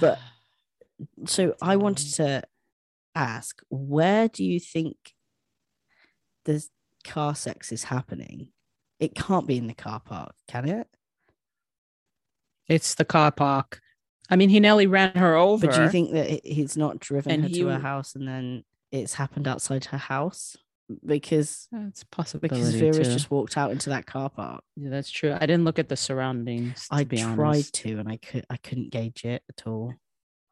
but- 0.00 0.18
So 1.26 1.56
I 1.60 1.74
wanted 1.74 2.14
to 2.14 2.44
ask, 3.16 3.60
where 3.68 4.28
do 4.28 4.44
you 4.44 4.60
think 4.60 4.96
the 6.44 6.64
car 7.04 7.34
sex 7.34 7.72
is 7.72 7.84
happening? 7.84 8.48
It 9.00 9.14
can't 9.14 9.46
be 9.46 9.58
in 9.58 9.66
the 9.66 9.74
car 9.74 10.00
park, 10.00 10.34
can 10.48 10.68
it? 10.68 10.86
it's 12.68 12.94
the 12.94 13.04
car 13.04 13.30
park. 13.30 13.80
I 14.30 14.36
mean, 14.36 14.48
he 14.48 14.60
nearly 14.60 14.86
ran 14.86 15.14
her 15.16 15.36
over. 15.36 15.66
But 15.66 15.76
do 15.76 15.82
you 15.82 15.90
think 15.90 16.12
that 16.12 16.44
he's 16.44 16.76
not 16.76 16.98
driven 16.98 17.42
her 17.42 17.48
he 17.48 17.54
to 17.60 17.66
her 17.68 17.78
house 17.78 18.14
and 18.14 18.26
then 18.26 18.64
it's 18.90 19.14
happened 19.14 19.46
outside 19.46 19.84
her 19.86 19.98
house? 19.98 20.56
Because 21.04 21.66
it's 21.72 22.04
possible 22.04 22.40
because 22.40 22.74
Vera's 22.74 22.98
too. 22.98 23.04
just 23.04 23.30
walked 23.30 23.56
out 23.56 23.70
into 23.70 23.90
that 23.90 24.06
car 24.06 24.28
park. 24.28 24.62
Yeah, 24.76 24.90
that's 24.90 25.10
true. 25.10 25.32
I 25.34 25.46
didn't 25.46 25.64
look 25.64 25.78
at 25.78 25.88
the 25.88 25.96
surroundings. 25.96 26.86
I 26.90 27.04
tried 27.04 27.38
honest. 27.38 27.74
to 27.74 27.98
and 27.98 28.08
I 28.08 28.18
could 28.18 28.44
I 28.50 28.58
couldn't 28.58 28.90
gauge 28.90 29.24
it 29.24 29.42
at 29.48 29.66
all. 29.66 29.94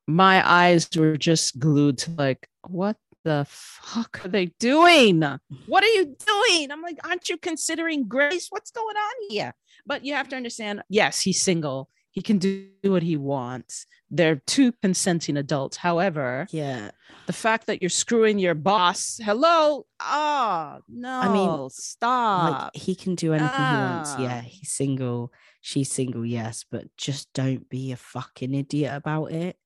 My 0.06 0.46
eyes 0.46 0.88
were 0.96 1.18
just 1.18 1.58
glued 1.58 1.98
to 1.98 2.10
like, 2.12 2.48
what 2.66 2.96
the 3.24 3.46
fuck 3.48 4.24
are 4.24 4.28
they 4.28 4.46
doing? 4.58 5.20
What 5.66 5.84
are 5.84 5.88
you 5.88 6.04
doing? 6.26 6.70
I'm 6.70 6.82
like, 6.82 6.98
aren't 7.06 7.28
you 7.28 7.36
considering 7.36 8.08
Grace? 8.08 8.48
What's 8.50 8.70
going 8.70 8.96
on 8.96 9.14
here? 9.28 9.54
But 9.86 10.04
you 10.04 10.14
have 10.14 10.28
to 10.30 10.36
understand, 10.36 10.82
yes, 10.88 11.20
he's 11.20 11.40
single. 11.42 11.88
He 12.10 12.20
can 12.20 12.38
do 12.38 12.68
what 12.82 13.02
he 13.02 13.16
wants. 13.16 13.86
They're 14.10 14.42
two 14.46 14.72
consenting 14.82 15.38
adults. 15.38 15.78
However, 15.78 16.46
Yeah. 16.50 16.90
the 17.26 17.32
fact 17.32 17.66
that 17.68 17.80
you're 17.80 17.88
screwing 17.88 18.38
your 18.38 18.54
boss, 18.54 19.18
hello, 19.22 19.86
oh 19.98 20.78
no, 20.88 21.08
I 21.10 21.32
mean, 21.32 21.70
stop. 21.70 22.74
Like 22.74 22.76
he 22.76 22.94
can 22.94 23.14
do 23.14 23.32
anything 23.32 23.56
he 23.56 23.62
wants. 23.62 24.10
Ah. 24.12 24.20
Yeah, 24.22 24.40
he's 24.42 24.70
single. 24.72 25.32
She's 25.62 25.90
single, 25.90 26.26
yes, 26.26 26.66
but 26.70 26.94
just 26.98 27.32
don't 27.32 27.66
be 27.70 27.92
a 27.92 27.96
fucking 27.96 28.52
idiot 28.52 28.92
about 28.94 29.32
it. 29.32 29.56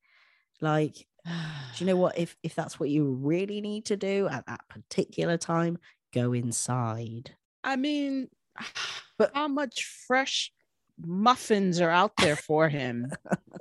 Like, 0.61 0.95
do 1.27 1.85
you 1.85 1.87
know 1.87 1.97
what? 1.97 2.19
If 2.19 2.37
if 2.43 2.55
that's 2.55 2.79
what 2.81 2.89
you 2.91 3.05
really 3.05 3.61
need 3.61 3.87
to 3.87 3.97
do 3.97 4.29
at 4.29 4.47
that 4.47 4.61
particular 4.69 5.37
time, 5.37 5.79
go 6.15 6.33
inside. 6.33 7.35
I 7.65 7.77
mean, 7.77 8.29
But- 9.19 9.33
how 9.35 9.49
much 9.49 9.85
fresh 10.07 10.53
muffins 11.05 11.81
are 11.81 11.91
out 11.91 12.13
there 12.19 12.37
for 12.37 12.69
him, 12.69 13.11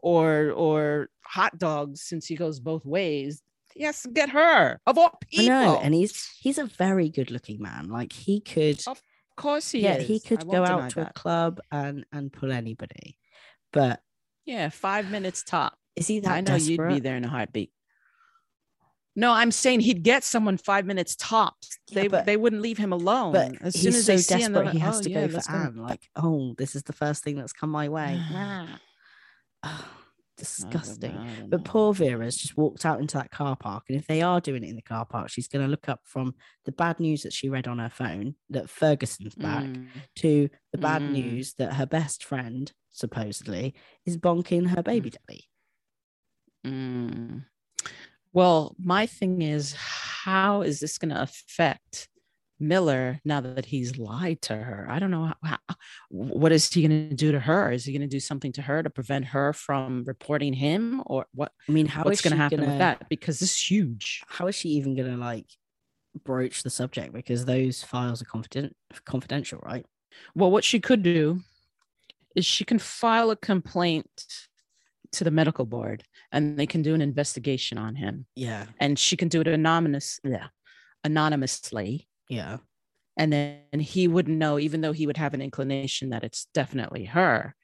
or 0.03 0.51
or 0.51 1.09
hot 1.21 1.57
dogs? 1.57 2.01
Since 2.01 2.27
he 2.27 2.35
goes 2.35 2.59
both 2.59 2.85
ways, 2.85 3.41
Yes, 3.75 4.05
get 4.05 4.29
her 4.29 4.79
of 4.85 4.97
all 4.97 5.17
I 5.21 5.25
people. 5.29 5.45
know, 5.47 5.79
and 5.81 5.93
he's 5.93 6.29
he's 6.39 6.57
a 6.57 6.65
very 6.65 7.09
good 7.09 7.31
looking 7.31 7.61
man. 7.61 7.89
Like 7.89 8.11
he 8.13 8.39
could, 8.41 8.81
Of 8.87 9.01
course 9.37 9.71
he 9.71 9.79
yeah, 9.79 9.95
is. 9.95 10.07
he 10.07 10.19
could 10.19 10.45
go 10.47 10.63
out 10.65 10.91
to 10.91 11.07
a 11.07 11.13
club 11.13 11.59
and 11.71 12.05
and 12.11 12.31
pull 12.31 12.51
anybody. 12.51 13.17
But 13.73 14.01
Yeah, 14.45 14.69
five 14.69 15.09
minutes 15.09 15.43
top. 15.43 15.77
Is 15.95 16.07
he 16.07 16.19
that 16.21 16.31
I 16.31 16.41
know 16.41 16.45
desperate? 16.57 16.69
you'd 16.91 16.95
be 16.95 16.99
there 16.99 17.15
in 17.17 17.23
a 17.25 17.29
heartbeat. 17.29 17.71
No, 19.17 19.31
I'm 19.31 19.51
saying 19.51 19.79
he'd 19.79 20.03
get 20.03 20.25
someone 20.25 20.57
five 20.57 20.85
minutes 20.85 21.15
tops. 21.17 21.77
Yeah, 21.89 22.01
they 22.01 22.07
but- 22.09 22.25
they 22.25 22.35
wouldn't 22.37 22.61
leave 22.61 22.77
him 22.77 22.91
alone. 22.91 23.31
But 23.31 23.53
as 23.61 23.73
he's 23.73 23.83
soon 23.83 23.93
as 23.95 24.05
so 24.05 24.11
they 24.11 24.17
see 24.17 24.33
him, 24.43 24.53
desperate, 24.53 24.73
he 24.73 24.79
has 24.79 24.97
"Oh, 24.99 25.01
to 25.03 25.09
yeah, 25.09 25.27
go 25.27 25.39
for 25.39 25.51
Anne. 25.51 25.77
Like, 25.77 26.09
oh, 26.17 26.53
this 26.57 26.75
is 26.75 26.83
the 26.83 26.93
first 26.93 27.23
thing 27.23 27.35
that's 27.37 27.53
come 27.53 27.69
my 27.69 27.87
way. 27.89 28.21
Ah, 29.63 29.89
disgusting. 30.37 31.47
But 31.49 31.63
poor 31.63 31.93
Vera's 31.93 32.35
just 32.35 32.57
walked 32.57 32.85
out 32.85 32.99
into 32.99 33.17
that 33.17 33.31
car 33.31 33.55
park. 33.55 33.85
And 33.87 33.97
if 33.97 34.05
they 34.05 34.21
are 34.21 34.41
doing 34.41 34.63
it 34.65 34.69
in 34.69 34.75
the 34.75 34.81
car 34.81 35.05
park, 35.05 35.29
she's 35.29 35.47
going 35.47 35.63
to 35.63 35.71
look 35.71 35.87
up 35.87 36.01
from 36.03 36.35
the 36.65 36.73
bad 36.73 36.99
news 36.99 37.23
that 37.23 37.31
she 37.33 37.47
read 37.47 37.67
on 37.69 37.79
her 37.79 37.89
phone 37.89 38.35
that 38.49 38.69
Ferguson's 38.69 39.33
back 39.33 39.63
Mm. 39.63 39.87
to 40.17 40.49
the 40.73 40.77
bad 40.77 41.01
Mm. 41.01 41.11
news 41.13 41.53
that 41.53 41.75
her 41.75 41.85
best 41.85 42.21
friend, 42.23 42.73
supposedly, 42.91 43.73
is 44.05 44.17
bonking 44.17 44.67
her 44.75 44.83
baby 44.83 45.09
daddy. 45.11 45.45
Mm. 46.65 47.45
Well, 48.33 48.75
my 48.77 49.05
thing 49.05 49.41
is, 49.41 49.73
how 49.73 50.61
is 50.61 50.79
this 50.79 50.97
going 50.97 51.13
to 51.13 51.21
affect 51.21 52.09
Miller 52.59 53.19
now 53.23 53.41
that 53.41 53.65
he's 53.65 53.97
lied 53.97 54.41
to 54.43 54.55
her? 54.55 54.87
I 54.89 54.99
don't 54.99 55.11
know. 55.11 55.25
How, 55.25 55.57
how- 55.67 55.75
what 56.09 56.51
is 56.51 56.71
he 56.71 56.85
going 56.87 57.09
to 57.09 57.15
do 57.15 57.31
to 57.31 57.39
her? 57.39 57.71
Is 57.71 57.85
he 57.85 57.93
going 57.93 58.01
to 58.01 58.07
do 58.07 58.19
something 58.19 58.51
to 58.53 58.61
her 58.61 58.83
to 58.83 58.89
prevent 58.89 59.25
her 59.25 59.53
from 59.53 60.03
reporting 60.05 60.53
him, 60.53 61.01
or 61.05 61.27
what? 61.33 61.51
I 61.69 61.71
mean, 61.71 61.85
how 61.85 62.03
what's 62.03 62.21
going 62.21 62.31
to 62.31 62.37
happen 62.37 62.59
gonna, 62.59 62.71
with 62.71 62.79
that? 62.79 63.07
Because 63.09 63.39
this 63.39 63.53
is 63.53 63.71
huge. 63.71 64.23
How 64.27 64.47
is 64.47 64.55
she 64.55 64.69
even 64.69 64.95
going 64.95 65.11
to 65.11 65.17
like 65.17 65.47
broach 66.23 66.63
the 66.63 66.69
subject? 66.69 67.13
Because 67.13 67.45
those 67.45 67.83
files 67.83 68.21
are 68.21 68.25
confident, 68.25 68.75
confidential, 69.05 69.59
right? 69.63 69.85
Well, 70.33 70.51
what 70.51 70.63
she 70.63 70.79
could 70.79 71.03
do 71.03 71.41
is 72.35 72.45
she 72.45 72.65
can 72.65 72.79
file 72.79 73.31
a 73.31 73.35
complaint 73.35 74.25
to 75.13 75.23
the 75.23 75.31
medical 75.31 75.65
board, 75.65 76.03
and 76.35 76.59
they 76.59 76.67
can 76.67 76.81
do 76.83 76.93
an 76.93 77.01
investigation 77.01 77.77
on 77.79 77.95
him, 77.95 78.25
Yeah. 78.35 78.65
and 78.79 78.99
she 78.99 79.15
can 79.17 79.29
do 79.29 79.41
it 79.41 79.47
anonymous, 79.47 80.19
yeah, 80.23 80.47
anonymously. 81.03 82.07
Yeah. 82.29 82.57
and 83.17 83.31
then 83.33 83.79
he 83.79 84.07
wouldn't 84.07 84.37
know 84.37 84.59
even 84.59 84.81
though 84.81 84.91
he 84.91 85.07
would 85.07 85.17
have 85.17 85.33
an 85.33 85.41
inclination 85.41 86.09
that 86.09 86.23
it's 86.23 86.47
definitely 86.53 87.05
her 87.05 87.55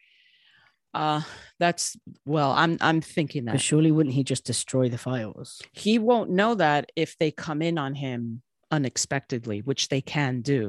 Uh 0.94 1.22
that's 1.60 1.96
well, 2.26 2.52
I'm 2.52 2.78
I'm 2.82 3.02
thinking 3.02 3.46
But 3.46 3.54
that 3.54 3.62
surely 3.62 3.92
wouldn't 3.92 4.16
he 4.16 4.24
just 4.24 4.46
destroy 4.46 4.90
the 4.90 4.98
files? 4.98 5.62
he 5.74 6.00
won't 6.00 6.30
know 6.30 6.56
that 6.56 6.92
if 6.96 7.18
they 7.20 7.32
come 7.32 7.62
in 7.62 7.78
on 7.78 7.96
him 7.96 8.42
unexpectedly, 8.72 9.60
which 9.70 9.90
they 9.90 10.02
can 10.02 10.42
do. 10.42 10.64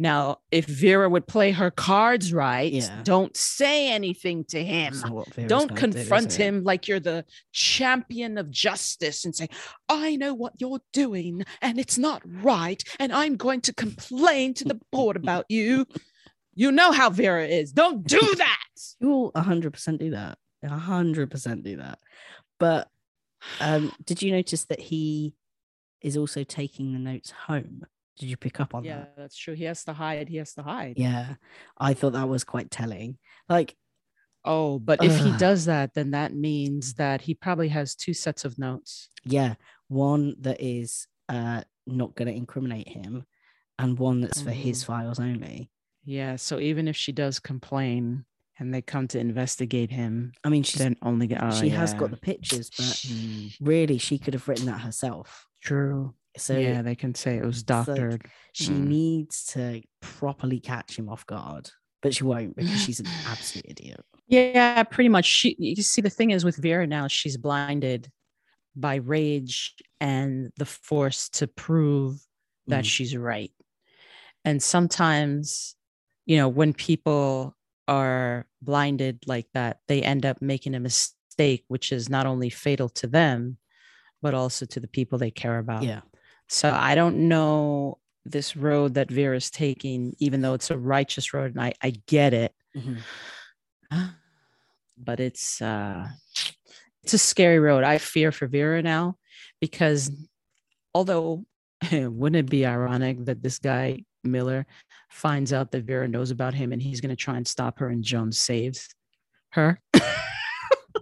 Now, 0.00 0.38
if 0.52 0.64
Vera 0.66 1.08
would 1.08 1.26
play 1.26 1.50
her 1.50 1.72
cards 1.72 2.32
right, 2.32 2.72
Yeah. 2.72 3.00
don't 3.02 3.36
say 3.36 3.90
anything 3.90 4.44
to 4.50 4.64
him. 4.64 4.92
That's 4.92 5.02
not 5.04 5.12
what 5.12 5.34
Vera's 5.34 5.48
Don't 5.48 5.68
gonna 5.74 5.80
do, 5.92 5.98
confront 5.98 6.32
him 6.34 6.62
like 6.62 6.86
you're 6.86 7.00
the 7.00 7.24
champion 7.52 8.38
of 8.38 8.48
justice 8.48 9.24
and 9.24 9.34
say, 9.34 9.48
I 9.88 10.14
know 10.14 10.34
what 10.34 10.52
you're 10.58 10.80
doing 10.92 11.42
and 11.60 11.80
it's 11.80 11.98
not 11.98 12.22
right. 12.24 12.82
And 13.00 13.12
I'm 13.12 13.36
going 13.36 13.60
to 13.62 13.74
complain 13.74 14.54
to 14.54 14.64
the 14.64 14.80
board 14.92 15.16
about 15.22 15.46
you. 15.48 15.86
You 16.54 16.70
know 16.70 16.92
how 16.92 17.10
Vera 17.10 17.46
is. 17.46 17.72
Don't 17.72 18.04
do 18.06 18.20
that. 18.36 18.58
You 19.00 19.08
will 19.08 19.32
100% 19.32 19.98
do 19.98 20.10
that. 20.10 20.38
100% 20.64 21.62
do 21.64 21.76
that. 21.78 21.98
But 22.60 22.88
um, 23.60 23.92
did 24.04 24.22
you 24.22 24.30
notice 24.32 24.64
that 24.66 24.80
he 24.80 25.34
is 26.02 26.16
also 26.16 26.44
taking 26.44 26.92
the 26.92 26.98
notes 27.00 27.30
home? 27.46 27.84
Did 28.18 28.28
you 28.28 28.36
pick 28.36 28.60
up 28.60 28.74
on 28.74 28.84
Yeah, 28.84 28.96
that? 28.98 29.12
Yeah, 29.16 29.22
that's 29.22 29.36
true. 29.36 29.54
He 29.54 29.64
has 29.64 29.84
to 29.84 29.92
hide. 29.92 30.28
He 30.28 30.36
has 30.38 30.54
to 30.54 30.62
hide. 30.62 30.98
Yeah. 30.98 31.34
I 31.78 31.94
thought 31.94 32.12
that 32.14 32.28
was 32.28 32.44
quite 32.44 32.70
telling. 32.70 33.18
Like, 33.48 33.76
Oh, 34.44 34.78
but 34.78 35.02
if 35.04 35.18
he 35.18 35.32
does 35.36 35.66
that, 35.66 35.94
then 35.94 36.12
that 36.12 36.32
means 36.34 36.94
that 36.94 37.20
he 37.22 37.34
probably 37.34 37.68
has 37.68 37.94
two 37.94 38.14
sets 38.14 38.44
of 38.44 38.58
notes. 38.58 39.10
yeah, 39.24 39.54
one 39.88 40.36
that 40.40 40.58
is 40.60 41.06
uh, 41.28 41.62
not 41.86 42.14
going 42.14 42.28
to 42.28 42.34
incriminate 42.34 42.88
him 42.88 43.26
and 43.78 43.98
one 43.98 44.20
that's 44.20 44.40
for 44.40 44.50
his 44.52 44.82
files 44.84 45.18
only. 45.20 45.70
Yeah. 46.04 46.36
So 46.36 46.60
even 46.60 46.88
if 46.88 46.96
she 46.96 47.12
does 47.12 47.38
complain 47.40 48.24
and 48.58 48.72
they 48.72 48.80
come 48.80 49.06
to 49.08 49.18
investigate 49.18 49.90
him, 49.90 50.32
I 50.44 50.48
mean, 50.48 50.62
she's, 50.62 50.78
then 50.80 50.96
only 51.02 51.26
get. 51.26 51.42
Oh, 51.42 51.50
she 51.50 51.68
has 51.70 51.92
got 51.94 52.10
the 52.10 52.16
pictures, 52.16 52.70
but 52.70 52.86
Mm, 52.86 53.52
really, 53.60 53.98
she 53.98 54.18
could 54.18 54.34
have 54.34 54.48
written 54.48 54.66
that 54.66 54.80
herself. 54.80 55.46
True. 55.62 56.14
So 56.36 56.56
yeah, 56.58 56.82
they 56.82 56.94
can 56.94 57.14
say 57.14 57.36
it 57.38 57.44
was 57.44 57.58
like- 57.68 57.86
doctored. 57.86 58.26
she 58.52 58.70
Mm. 58.70 58.86
needs 58.86 59.44
to 59.46 59.82
properly 60.00 60.60
catch 60.60 60.98
him 60.98 61.08
off 61.08 61.26
guard, 61.26 61.70
but 62.02 62.14
she 62.14 62.24
won't 62.24 62.54
because 62.56 62.80
she's 62.84 63.00
an 63.00 63.06
absolute 63.26 63.64
idiot. 63.68 64.00
Yeah, 64.28 64.82
pretty 64.84 65.08
much. 65.08 65.24
She 65.24 65.56
you 65.58 65.82
see 65.82 66.00
the 66.02 66.10
thing 66.10 66.30
is 66.30 66.44
with 66.44 66.56
Vera 66.56 66.86
now, 66.86 67.08
she's 67.08 67.36
blinded 67.36 68.10
by 68.76 68.96
rage 68.96 69.74
and 70.00 70.52
the 70.58 70.64
force 70.66 71.28
to 71.30 71.46
prove 71.48 72.20
that 72.68 72.84
Mm. 72.84 72.88
she's 72.88 73.16
right. 73.16 73.52
And 74.44 74.62
sometimes, 74.62 75.74
you 76.26 76.36
know, 76.36 76.48
when 76.48 76.72
people 76.74 77.56
are 77.88 78.46
blinded 78.62 79.24
like 79.26 79.46
that, 79.54 79.78
they 79.88 80.02
end 80.02 80.24
up 80.26 80.40
making 80.42 80.74
a 80.74 80.80
mistake, 80.80 81.64
which 81.68 81.90
is 81.90 82.08
not 82.08 82.26
only 82.26 82.50
fatal 82.50 82.88
to 82.90 83.06
them, 83.06 83.56
but 84.22 84.34
also 84.34 84.66
to 84.66 84.78
the 84.80 84.86
people 84.88 85.18
they 85.18 85.30
care 85.30 85.58
about. 85.58 85.82
Yeah. 85.82 86.02
So 86.48 86.70
I 86.70 86.94
don't 86.94 87.28
know 87.28 87.98
this 88.24 88.56
road 88.56 88.94
that 88.94 89.10
Vera's 89.10 89.50
taking, 89.50 90.14
even 90.18 90.40
though 90.40 90.54
it's 90.54 90.70
a 90.70 90.78
righteous 90.78 91.32
road, 91.32 91.52
and 91.54 91.60
I, 91.62 91.72
I 91.82 91.92
get 92.06 92.34
it 92.34 92.54
Mhm. 92.76 92.98
but 94.98 95.20
it's 95.20 95.62
uh 95.62 96.08
it's 97.02 97.14
a 97.14 97.18
scary 97.18 97.58
road. 97.58 97.84
I 97.84 97.98
fear 97.98 98.32
for 98.32 98.46
Vera 98.46 98.82
now 98.82 99.16
because 99.60 100.10
although 100.94 101.44
wouldn't 101.92 102.36
it 102.36 102.50
be 102.50 102.66
ironic 102.66 103.24
that 103.24 103.42
this 103.42 103.58
guy 103.58 104.04
Miller 104.24 104.66
finds 105.10 105.52
out 105.52 105.70
that 105.70 105.84
Vera 105.84 106.08
knows 106.08 106.30
about 106.30 106.54
him 106.54 106.72
and 106.72 106.82
he's 106.82 107.00
going 107.00 107.10
to 107.10 107.16
try 107.16 107.36
and 107.36 107.46
stop 107.46 107.78
her 107.78 107.88
and 107.88 108.02
Joan 108.02 108.32
saves 108.32 108.88
her? 109.52 109.80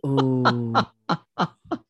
Ooh. 0.05 0.75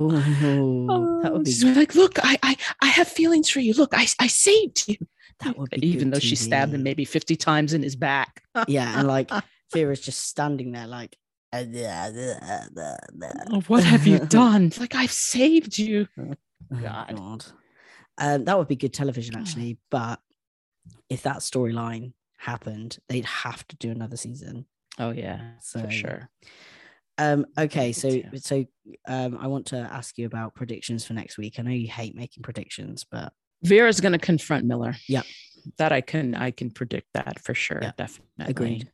Ooh. 0.00 1.20
That 1.22 1.32
would 1.32 1.44
be 1.44 1.52
She's 1.52 1.64
like, 1.76 1.94
look, 1.94 2.18
I, 2.22 2.38
I 2.42 2.56
I 2.82 2.86
have 2.86 3.08
feelings 3.08 3.50
for 3.50 3.60
you. 3.60 3.74
Look, 3.74 3.92
I 3.94 4.06
I 4.18 4.26
saved 4.26 4.88
you. 4.88 4.96
that 5.40 5.58
would 5.58 5.70
be 5.70 5.86
Even 5.86 6.10
though 6.10 6.18
she 6.18 6.36
stabbed 6.36 6.72
him 6.74 6.82
maybe 6.82 7.04
50 7.04 7.36
times 7.36 7.72
in 7.72 7.82
his 7.82 7.96
back. 7.96 8.42
Yeah, 8.66 8.98
and 8.98 9.08
like 9.08 9.30
Vera's 9.72 10.00
just 10.00 10.26
standing 10.28 10.72
there 10.72 10.86
like. 10.86 11.16
Oh, 13.50 13.60
what 13.66 13.82
have 13.84 14.06
you 14.06 14.18
done? 14.40 14.72
Like 14.78 14.94
I've 14.94 15.12
saved 15.12 15.78
you. 15.78 16.06
Oh, 16.18 16.34
God. 16.80 17.16
God. 17.16 17.44
Um, 18.18 18.44
that 18.44 18.56
would 18.58 18.68
be 18.68 18.76
good 18.76 18.92
television 18.92 19.34
actually, 19.36 19.78
but 19.90 20.20
if 21.08 21.22
that 21.22 21.38
storyline 21.38 22.12
happened, 22.36 22.98
they'd 23.08 23.24
have 23.24 23.66
to 23.68 23.76
do 23.76 23.90
another 23.90 24.16
season. 24.16 24.66
Oh 24.98 25.10
yeah, 25.10 25.52
So 25.60 25.80
for 25.80 25.90
sure. 25.90 26.30
Um, 27.20 27.44
okay, 27.58 27.92
so 27.92 28.22
so 28.36 28.64
um, 29.06 29.36
I 29.38 29.46
want 29.46 29.66
to 29.66 29.76
ask 29.76 30.16
you 30.16 30.24
about 30.24 30.54
predictions 30.54 31.04
for 31.04 31.12
next 31.12 31.36
week. 31.36 31.58
I 31.58 31.62
know 31.62 31.70
you 31.70 31.86
hate 31.86 32.14
making 32.16 32.42
predictions, 32.42 33.04
but 33.04 33.34
Vera's 33.62 34.00
going 34.00 34.12
to 34.12 34.18
confront 34.18 34.64
Miller. 34.64 34.96
Yeah. 35.06 35.22
That 35.76 35.92
I 35.92 36.00
can 36.00 36.34
I 36.34 36.50
can 36.50 36.70
predict 36.70 37.08
that 37.12 37.38
for 37.38 37.52
sure. 37.52 37.80
Yeah. 37.82 37.92
Definitely. 37.98 38.46
Agreed. 38.46 38.90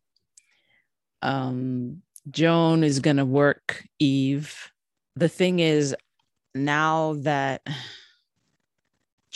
Um 1.23 2.03
Joan 2.29 2.83
is 2.83 2.99
going 2.99 3.19
to 3.19 3.25
work 3.25 3.85
Eve. 4.01 4.73
The 5.15 5.29
thing 5.29 5.61
is 5.61 5.95
now 6.53 7.15
that 7.21 7.65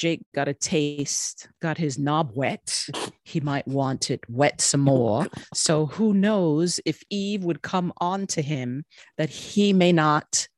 Jake 0.01 0.23
got 0.35 0.49
a 0.49 0.55
taste, 0.55 1.51
got 1.61 1.77
his 1.77 1.99
knob 1.99 2.31
wet, 2.35 2.87
he 3.25 3.39
might 3.39 3.69
want 3.69 4.11
it 4.11 4.21
wet 4.31 4.59
some 4.63 4.81
more. 4.81 5.27
So 5.53 5.87
who 5.87 6.15
knows 6.15 6.81
if 6.87 7.03
Eve 7.11 7.45
would 7.45 7.61
come 7.61 7.93
on 7.99 8.27
to 8.29 8.41
him 8.41 8.87
that 9.19 9.29
he 9.29 9.75
may 9.75 9.93
not 9.93 10.49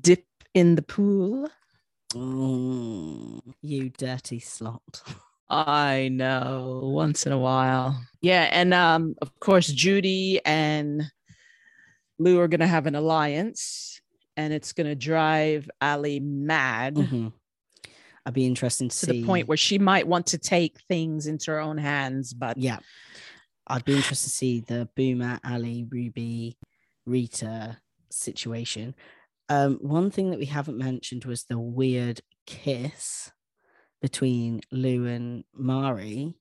dip 0.00 0.24
in 0.54 0.74
the 0.76 0.80
pool. 0.82 1.50
Mm, 2.14 3.42
you 3.60 3.90
dirty 3.90 4.40
slot. 4.40 5.02
I 5.50 6.08
know, 6.10 6.80
once 6.82 7.26
in 7.26 7.32
a 7.32 7.38
while. 7.38 8.02
Yeah, 8.22 8.48
and 8.50 8.72
um, 8.72 9.16
of 9.20 9.38
course, 9.38 9.66
Judy 9.66 10.40
and 10.46 11.12
Lou 12.18 12.40
are 12.40 12.48
gonna 12.48 12.66
have 12.66 12.86
an 12.86 12.94
alliance, 12.94 14.00
and 14.38 14.54
it's 14.54 14.72
gonna 14.72 14.94
drive 14.94 15.68
Allie 15.82 16.20
mad 16.20 16.94
Mhm. 16.94 17.32
I'd 18.24 18.34
be 18.34 18.46
interested 18.46 18.90
to, 18.90 18.98
to 18.98 19.06
see 19.06 19.20
the 19.20 19.26
point 19.26 19.48
where 19.48 19.56
she 19.56 19.78
might 19.78 20.06
want 20.06 20.26
to 20.28 20.38
take 20.38 20.80
things 20.88 21.26
into 21.26 21.50
her 21.50 21.58
own 21.60 21.78
hands. 21.78 22.32
But 22.32 22.56
yeah, 22.56 22.78
I'd 23.66 23.84
be 23.84 23.96
interested 23.96 24.28
to 24.28 24.34
see 24.36 24.60
the 24.60 24.88
Boomer, 24.96 25.40
Allie, 25.44 25.86
Ruby, 25.90 26.56
Rita 27.06 27.78
situation. 28.10 28.94
Um, 29.48 29.78
one 29.80 30.10
thing 30.10 30.30
that 30.30 30.38
we 30.38 30.46
haven't 30.46 30.78
mentioned 30.78 31.24
was 31.24 31.44
the 31.44 31.58
weird 31.58 32.20
kiss 32.46 33.30
between 34.00 34.60
Lou 34.70 35.06
and 35.06 35.44
Marie, 35.54 36.34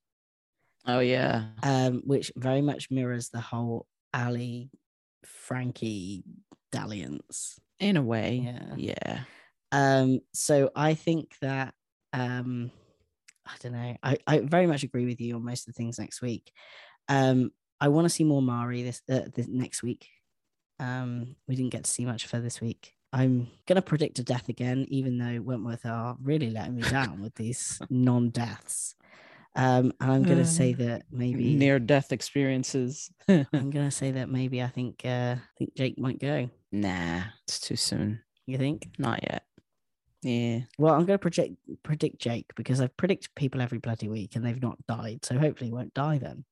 oh 0.88 1.00
yeah, 1.00 1.46
um, 1.64 2.02
which 2.06 2.32
very 2.36 2.62
much 2.62 2.90
mirrors 2.90 3.30
the 3.30 3.42
whole 3.42 3.86
Allie 4.14 4.70
Frankie 5.26 6.24
dalliance. 6.72 7.60
in 7.80 7.98
a 7.98 8.02
way, 8.02 8.42
Yeah. 8.46 8.76
yeah. 8.78 9.20
Um, 9.72 10.20
so 10.34 10.72
I 10.76 10.94
think 10.96 11.36
that 11.42 11.74
um 12.14 12.72
I 13.46 13.52
don't 13.62 13.74
know. 13.74 13.96
I, 14.04 14.18
I 14.28 14.40
very 14.40 14.68
much 14.68 14.84
agree 14.84 15.06
with 15.06 15.20
you 15.20 15.36
on 15.36 15.44
most 15.46 15.68
of 15.68 15.74
the 15.74 15.78
things 15.78 16.00
next 16.00 16.22
week. 16.22 16.52
Um, 17.10 17.52
I 17.80 17.88
want 17.88 18.06
to 18.06 18.10
see 18.10 18.24
more 18.24 18.42
Marie 18.42 18.84
this 18.84 19.02
uh, 19.10 19.22
this 19.34 19.48
next 19.48 19.82
week. 19.84 20.08
Um, 20.80 21.36
we 21.48 21.56
didn't 21.56 21.72
get 21.72 21.84
to 21.86 21.92
see 21.92 22.06
much 22.06 22.26
of 22.26 22.32
her 22.32 22.40
this 22.40 22.62
week. 22.62 22.94
I'm 23.14 23.48
gonna 23.68 23.82
predict 23.82 24.20
a 24.20 24.24
death 24.24 24.48
again, 24.50 24.86
even 24.90 25.18
though 25.18 25.42
Wentworth 25.42 25.86
are 25.86 26.16
really 26.22 26.50
letting 26.50 26.76
me 26.76 26.84
down 26.84 27.22
with 27.22 27.36
these 27.36 27.82
non-deaths. 27.90 28.96
Um, 29.56 29.92
and 30.00 30.12
I'm 30.12 30.24
gonna 30.24 30.46
say 30.46 30.74
Uh, 30.74 30.78
that 30.86 31.04
maybe 31.12 31.56
Near 31.56 31.78
death 31.80 32.12
experiences. 32.14 33.12
I'm 33.28 33.70
gonna 33.70 33.92
say 33.92 34.12
that 34.12 34.30
maybe 34.30 34.62
I 34.62 34.68
think 34.68 35.02
uh, 35.04 35.36
I 35.38 35.52
think 35.58 35.76
Jake 35.76 35.98
might 35.98 36.20
go. 36.20 36.50
nah, 36.72 37.24
it's 37.44 37.60
too 37.60 37.76
soon. 37.76 38.22
You 38.46 38.58
think? 38.58 38.88
Not 38.98 39.24
yet. 39.24 39.44
Yeah. 40.24 40.60
Well, 40.78 40.94
I'm 40.94 41.06
going 41.06 41.18
to 41.18 41.22
project 41.22 41.56
predict 41.84 42.20
Jake 42.20 42.52
because 42.56 42.80
I 42.80 42.88
predict 42.88 43.34
people 43.36 43.62
every 43.62 43.80
bloody 43.80 44.08
week 44.08 44.36
and 44.36 44.46
they've 44.46 44.62
not 44.62 44.78
died, 44.88 45.26
so 45.26 45.38
hopefully 45.38 45.70
he 45.70 45.74
won't 45.74 45.94
die 45.94 46.18
then. 46.20 46.46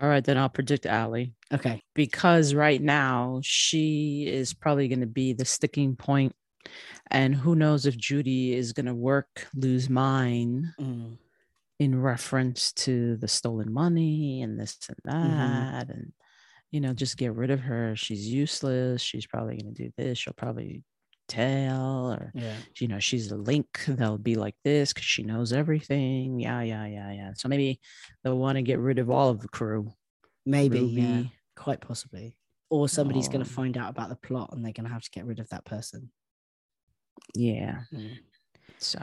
All 0.00 0.08
right, 0.08 0.22
then 0.22 0.36
I'll 0.38 0.48
predict 0.50 0.84
Allie. 0.86 1.32
Okay. 1.52 1.82
because 1.94 2.52
right 2.54 2.80
now 2.82 3.40
she 3.42 4.26
is 4.28 4.52
probably 4.54 4.88
going 4.88 5.00
to 5.00 5.06
be 5.06 5.32
the 5.32 5.44
sticking 5.44 5.96
point 5.96 6.34
and 7.12 7.34
who 7.34 7.54
knows 7.54 7.86
if 7.86 7.96
judy 7.96 8.52
is 8.52 8.72
going 8.72 8.86
to 8.86 8.94
work 8.94 9.46
Lou's 9.54 9.88
mine 9.88 10.74
Mm. 10.80 11.16
in 11.78 12.00
reference 12.02 12.72
to 12.72 13.16
the 13.16 13.28
stolen 13.28 13.72
money 13.72 14.42
and 14.42 14.58
this 14.58 14.76
and 14.88 14.98
that 15.04 15.88
and 15.88 16.12
you 16.72 16.80
know 16.80 16.92
just 16.92 17.16
get 17.16 17.34
rid 17.34 17.50
of 17.52 17.60
her 17.60 17.94
she's 17.94 18.26
useless 18.26 19.00
she's 19.00 19.26
probably 19.26 19.56
going 19.56 19.72
to 19.74 19.82
do 19.84 19.92
this 19.96 20.18
she'll 20.18 20.32
probably 20.34 20.82
tell 21.28 22.12
or 22.12 22.32
Yeah. 22.34 22.54
you 22.78 22.88
know 22.88 22.98
she's 23.00 23.28
the 23.28 23.36
link 23.36 23.84
they'll 23.86 24.18
be 24.18 24.34
like 24.36 24.54
this 24.64 24.92
because 24.92 25.04
she 25.06 25.22
knows 25.22 25.52
everything 25.52 26.38
yeah 26.40 26.62
yeah 26.62 26.86
yeah 26.86 27.12
yeah 27.12 27.32
so 27.34 27.48
maybe 27.48 27.80
they'll 28.22 28.38
want 28.38 28.56
to 28.56 28.62
get 28.62 28.78
rid 28.78 28.98
of 28.98 29.10
all 29.10 29.28
of 29.30 29.40
the 29.40 29.48
crew 29.48 29.92
Maybe, 30.48 30.78
Ruby. 30.80 30.92
yeah, 31.02 31.22
quite 31.56 31.80
possibly. 31.80 32.36
Or 32.70 32.88
somebody's 32.88 33.26
going 33.26 33.40
Oh. 33.40 33.44
to 33.44 33.50
find 33.50 33.76
out 33.76 33.90
about 33.90 34.10
the 34.10 34.14
plot 34.16 34.50
and 34.52 34.64
they're 34.64 34.72
going 34.72 34.86
to 34.86 34.92
have 34.92 35.02
to 35.02 35.10
get 35.10 35.24
rid 35.26 35.40
of 35.40 35.48
that 35.48 35.64
person. 35.64 36.12
Yeah. 37.34 37.80
Mm. 37.92 38.18
So, 38.78 39.00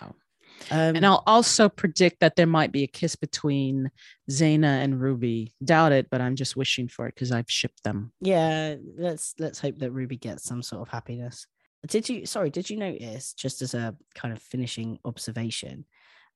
Um, 0.71 0.95
and 0.95 1.05
I'll 1.05 1.23
also 1.27 1.67
predict 1.67 2.21
that 2.21 2.35
there 2.37 2.47
might 2.47 2.71
be 2.71 2.83
a 2.83 2.87
kiss 2.87 3.15
between 3.17 3.89
Zaina 4.31 4.81
and 4.83 5.01
Ruby. 5.01 5.53
Doubt 5.63 5.91
it, 5.91 6.09
but 6.09 6.21
I'm 6.21 6.35
just 6.37 6.55
wishing 6.55 6.87
for 6.87 7.07
it 7.07 7.15
because 7.15 7.31
I've 7.33 7.49
shipped 7.49 7.83
them. 7.83 8.13
yeah, 8.21 8.75
let's 8.97 9.33
let's 9.39 9.59
hope 9.59 9.79
that 9.79 9.91
Ruby 9.91 10.15
gets 10.15 10.43
some 10.45 10.61
sort 10.63 10.81
of 10.81 10.87
happiness. 10.89 11.45
Did 11.87 12.07
you? 12.09 12.25
Sorry, 12.25 12.49
did 12.49 12.69
you 12.69 12.77
notice? 12.77 13.33
Just 13.33 13.61
as 13.61 13.73
a 13.73 13.95
kind 14.15 14.33
of 14.33 14.41
finishing 14.41 14.99
observation, 15.05 15.85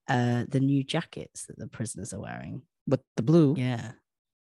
uh, 0.10 0.46
the 0.50 0.60
new 0.62 0.84
jackets 0.84 1.46
that 1.48 1.58
the 1.60 1.68
prisoners 1.68 2.14
are 2.14 2.22
wearing. 2.22 2.64
But 2.88 3.04
the 3.18 3.24
blue 3.24 3.60
Yeah, 3.60 3.94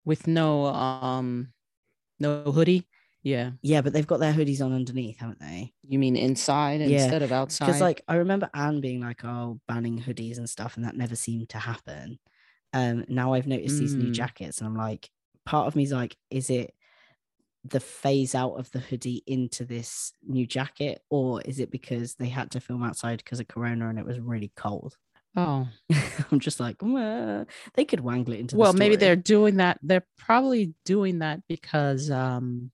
with 0.04 0.26
no 0.26 0.66
um 0.66 1.52
no 2.20 2.52
hoodie. 2.52 2.88
Yeah. 3.22 3.52
yeah, 3.62 3.80
but 3.82 3.92
they've 3.92 4.06
got 4.06 4.20
their 4.20 4.32
hoodies 4.34 4.64
on 4.64 4.72
underneath, 4.72 5.18
haven't 5.18 5.40
they? 5.40 5.74
You 5.82 5.98
mean 5.98 6.16
inside 6.16 6.80
Yeah, 6.82 6.90
instead 6.90 7.22
of 7.22 7.32
outside? 7.32 7.58
Because 7.60 7.80
like 7.80 8.02
I 8.08 8.16
remember 8.16 8.50
Anne 8.54 8.80
being 8.80 9.00
like, 9.00 9.24
"Oh, 9.24 9.60
banning 9.68 10.00
hoodies 10.00 10.38
and 10.38 10.48
stuff," 10.50 10.76
and 10.76 10.84
that 10.86 10.96
never 10.96 11.16
seemed 11.16 11.48
to 11.50 11.58
happen. 11.58 12.18
Um, 12.74 13.06
now 13.08 13.34
I've 13.34 13.48
noticed 13.48 13.78
these 13.78 13.98
new 13.98 14.10
Mm. 14.10 14.12
jackets, 14.12 14.58
and 14.60 14.68
I'm 14.68 14.76
like, 14.76 15.10
part 15.46 15.68
of 15.68 15.76
me's 15.76 15.92
like, 15.92 16.16
is 16.30 16.50
it 16.50 16.75
the 17.70 17.80
phase 17.80 18.34
out 18.34 18.54
of 18.54 18.70
the 18.72 18.78
hoodie 18.80 19.22
into 19.26 19.64
this 19.64 20.12
new 20.26 20.46
jacket, 20.46 21.02
or 21.10 21.40
is 21.42 21.58
it 21.60 21.70
because 21.70 22.14
they 22.14 22.28
had 22.28 22.50
to 22.52 22.60
film 22.60 22.82
outside 22.82 23.18
because 23.18 23.40
of 23.40 23.48
Corona 23.48 23.88
and 23.88 23.98
it 23.98 24.06
was 24.06 24.20
really 24.20 24.52
cold? 24.56 24.96
oh, 25.38 25.68
I'm 26.32 26.40
just 26.40 26.60
like, 26.60 26.76
"Well, 26.80 27.44
they 27.74 27.84
could 27.84 28.00
wangle 28.00 28.32
it 28.34 28.40
into. 28.40 28.54
the 28.56 28.60
well, 28.60 28.72
maybe 28.72 28.96
they're 28.96 29.16
doing 29.16 29.56
that. 29.56 29.78
They're 29.82 30.06
probably 30.16 30.72
doing 30.86 31.18
that 31.18 31.40
because 31.48 32.10
um 32.10 32.70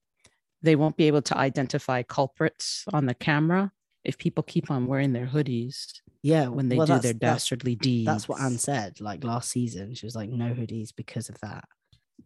they 0.61 0.75
won't 0.77 0.95
be 0.95 1.07
able 1.07 1.21
to 1.23 1.37
identify 1.37 2.03
culprits 2.03 2.85
on 2.93 3.05
the 3.05 3.13
camera 3.13 3.71
if 4.05 4.17
people 4.17 4.43
keep 4.43 4.71
on 4.71 4.87
wearing 4.87 5.11
their 5.11 5.25
hoodies 5.27 5.99
yeah 6.21 6.47
when 6.47 6.69
they 6.69 6.77
well, 6.77 6.85
do 6.85 6.93
that's- 6.93 7.03
their 7.03 7.13
that's- 7.13 7.41
dastardly 7.41 7.75
deeds. 7.75 8.05
That's 8.05 8.29
what 8.29 8.39
Anne 8.39 8.57
said. 8.57 9.01
Like 9.01 9.25
last 9.25 9.49
season, 9.49 9.93
she 9.95 10.05
was 10.05 10.15
like, 10.15 10.29
"No 10.29 10.53
hoodies" 10.53 10.89
because 10.95 11.27
of 11.27 11.37
that. 11.41 11.65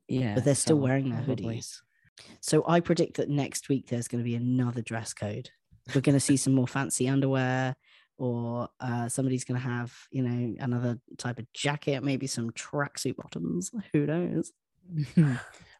Yeah, 0.08 0.36
but 0.36 0.46
they're 0.46 0.54
still 0.56 0.78
so 0.78 0.84
wearing 0.84 1.10
their 1.10 1.24
probably. 1.24 1.58
hoodies. 1.58 1.82
So 2.42 2.64
I 2.68 2.80
predict 2.80 3.18
that 3.18 3.30
next 3.30 3.70
week 3.70 3.88
there's 3.88 4.08
going 4.08 4.24
to 4.24 4.28
be 4.30 4.36
another 4.36 4.82
dress 4.82 5.14
code. 5.14 5.50
We're 5.94 6.02
going 6.02 6.16
to 6.16 6.20
see 6.20 6.38
some 6.38 6.54
more 6.54 6.68
fancy 6.68 7.08
underwear, 7.08 7.76
or 8.18 8.68
uh, 8.80 9.08
somebody's 9.10 9.44
going 9.46 9.60
to 9.62 9.68
have, 9.68 9.94
you 10.12 10.24
know, 10.24 10.56
another 10.60 11.00
type 11.18 11.40
of 11.40 11.52
jacket, 11.54 12.04
maybe 12.04 12.28
some 12.28 12.52
tracksuit 12.52 13.16
bottoms. 13.16 13.72
Who 13.94 14.06
knows? 14.06 14.52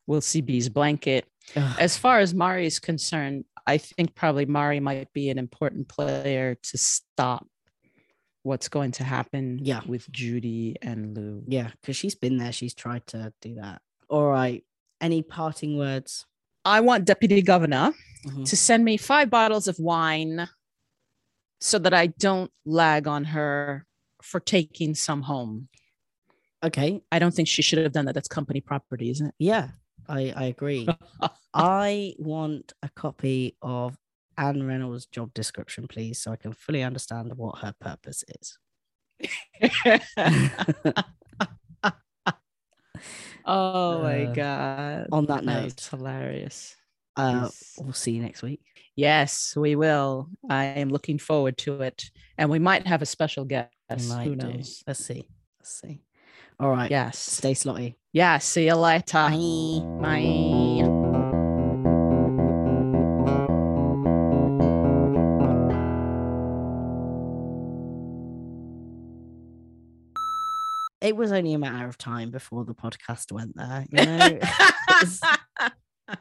we'll 0.08 0.22
see 0.22 0.42
Bea's 0.42 0.70
blanket. 0.70 1.26
Ugh, 1.56 1.76
As 1.80 1.98
far 1.98 2.20
as 2.20 2.34
Marie 2.34 2.66
is 2.68 2.80
concerned, 2.80 3.46
I 3.66 3.78
think 3.80 4.16
probably 4.16 4.46
Marie 4.46 4.80
might 4.80 5.12
be 5.14 5.30
an 5.30 5.38
important 5.38 5.88
player 5.90 6.56
to 6.56 6.78
stop 6.78 7.48
what's 8.44 8.70
going 8.70 8.92
to 8.92 9.04
happen 9.04 9.60
Yeah. 9.62 9.82
with 9.86 10.10
Judy 10.10 10.78
and 10.82 11.18
Lou. 11.18 11.44
yeah, 11.48 11.72
because 11.82 11.98
she's 11.98 12.16
been 12.16 12.38
there. 12.38 12.54
She's 12.54 12.74
tried 12.74 13.06
to 13.08 13.34
do 13.42 13.56
that. 13.56 13.82
All 14.10 14.28
right. 14.28 14.64
Any 15.02 15.22
parting 15.22 15.78
words? 15.78 16.26
I 16.66 16.82
want 16.82 17.06
Deputy 17.06 17.42
Governor 17.42 17.94
Mhm. 18.26 18.50
to 18.50 18.58
send 18.58 18.84
me 18.84 18.98
five 18.98 19.30
bottles 19.30 19.68
of 19.68 19.80
wine 19.80 20.50
so 21.62 21.80
that 21.80 21.94
I 21.94 22.08
don't 22.08 22.52
lag 22.66 23.08
on 23.08 23.26
her 23.26 23.86
for 24.22 24.40
taking 24.40 24.96
some 24.96 25.24
home. 25.24 25.70
Okay. 26.64 27.02
I 27.12 27.20
don't 27.20 27.34
think 27.34 27.48
she 27.48 27.62
should 27.62 27.80
have 27.80 27.92
done 27.92 28.06
that. 28.06 28.16
That's 28.16 28.28
company 28.28 28.62
property, 28.62 29.10
isn't 29.12 29.28
it? 29.28 29.36
Yeah, 29.40 29.70
I, 30.10 30.34
I 30.36 30.44
agree. 30.46 30.88
I 31.54 32.16
want 32.18 32.74
a 32.82 32.90
copy 32.90 33.56
of 33.62 33.98
Anne 34.38 34.66
Reynolds' 34.68 35.06
job 35.06 35.34
description, 35.34 35.88
please, 35.88 36.20
so 36.20 36.32
I 36.32 36.36
can 36.36 36.54
fully 36.54 36.84
understand 36.84 37.36
what 37.38 37.60
her 37.60 37.74
purpose 37.80 38.24
is. 38.40 38.58
oh 43.48 44.02
my 44.04 44.26
Uh, 44.26 44.34
god. 44.34 45.08
On 45.12 45.26
that 45.28 45.44
note, 45.46 45.70
That's 45.70 45.88
hilarious. 45.90 46.76
uh, 47.16 47.42
Yes. 47.44 47.76
we'll 47.80 47.94
see 47.94 48.12
you 48.12 48.22
next 48.22 48.42
week. 48.44 48.62
Yes, 48.96 49.56
we 49.56 49.76
will. 49.76 50.30
I 50.50 50.66
am 50.66 50.90
looking 50.90 51.20
forward 51.20 51.58
to 51.60 51.82
it. 51.82 52.10
And 52.38 52.50
we 52.50 52.60
might 52.60 52.88
have 52.88 53.02
a 53.02 53.06
special 53.06 53.46
guest. 53.46 53.70
Who 53.90 54.08
might 54.08 54.26
do. 54.26 54.36
knows? 54.36 54.84
Let's 54.88 55.04
see. 55.06 55.28
Let's 55.60 55.82
see. 55.82 56.02
All 56.60 56.70
right. 56.72 56.90
Yes. 56.92 57.18
Stay 57.20 57.54
slotty. 57.54 57.96
Yeah. 58.14 58.40
See 58.40 58.66
you 58.66 58.76
later. 58.76 59.30
Bye. 59.30 59.82
Bye. 60.02 60.97
It 71.08 71.16
was 71.16 71.32
only 71.32 71.54
a 71.54 71.58
matter 71.58 71.88
of 71.88 71.98
time 71.98 72.32
before 72.32 72.66
the 72.66 72.76
podcast 72.76 73.32
went 73.32 73.56
there. 73.56 73.86
You 73.90 74.06
know. 74.06 74.40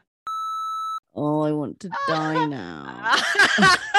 Oh, 1.19 1.41
I 1.41 1.51
want 1.51 1.81
to 1.81 1.89
die 2.09 2.45
now. 2.45 3.15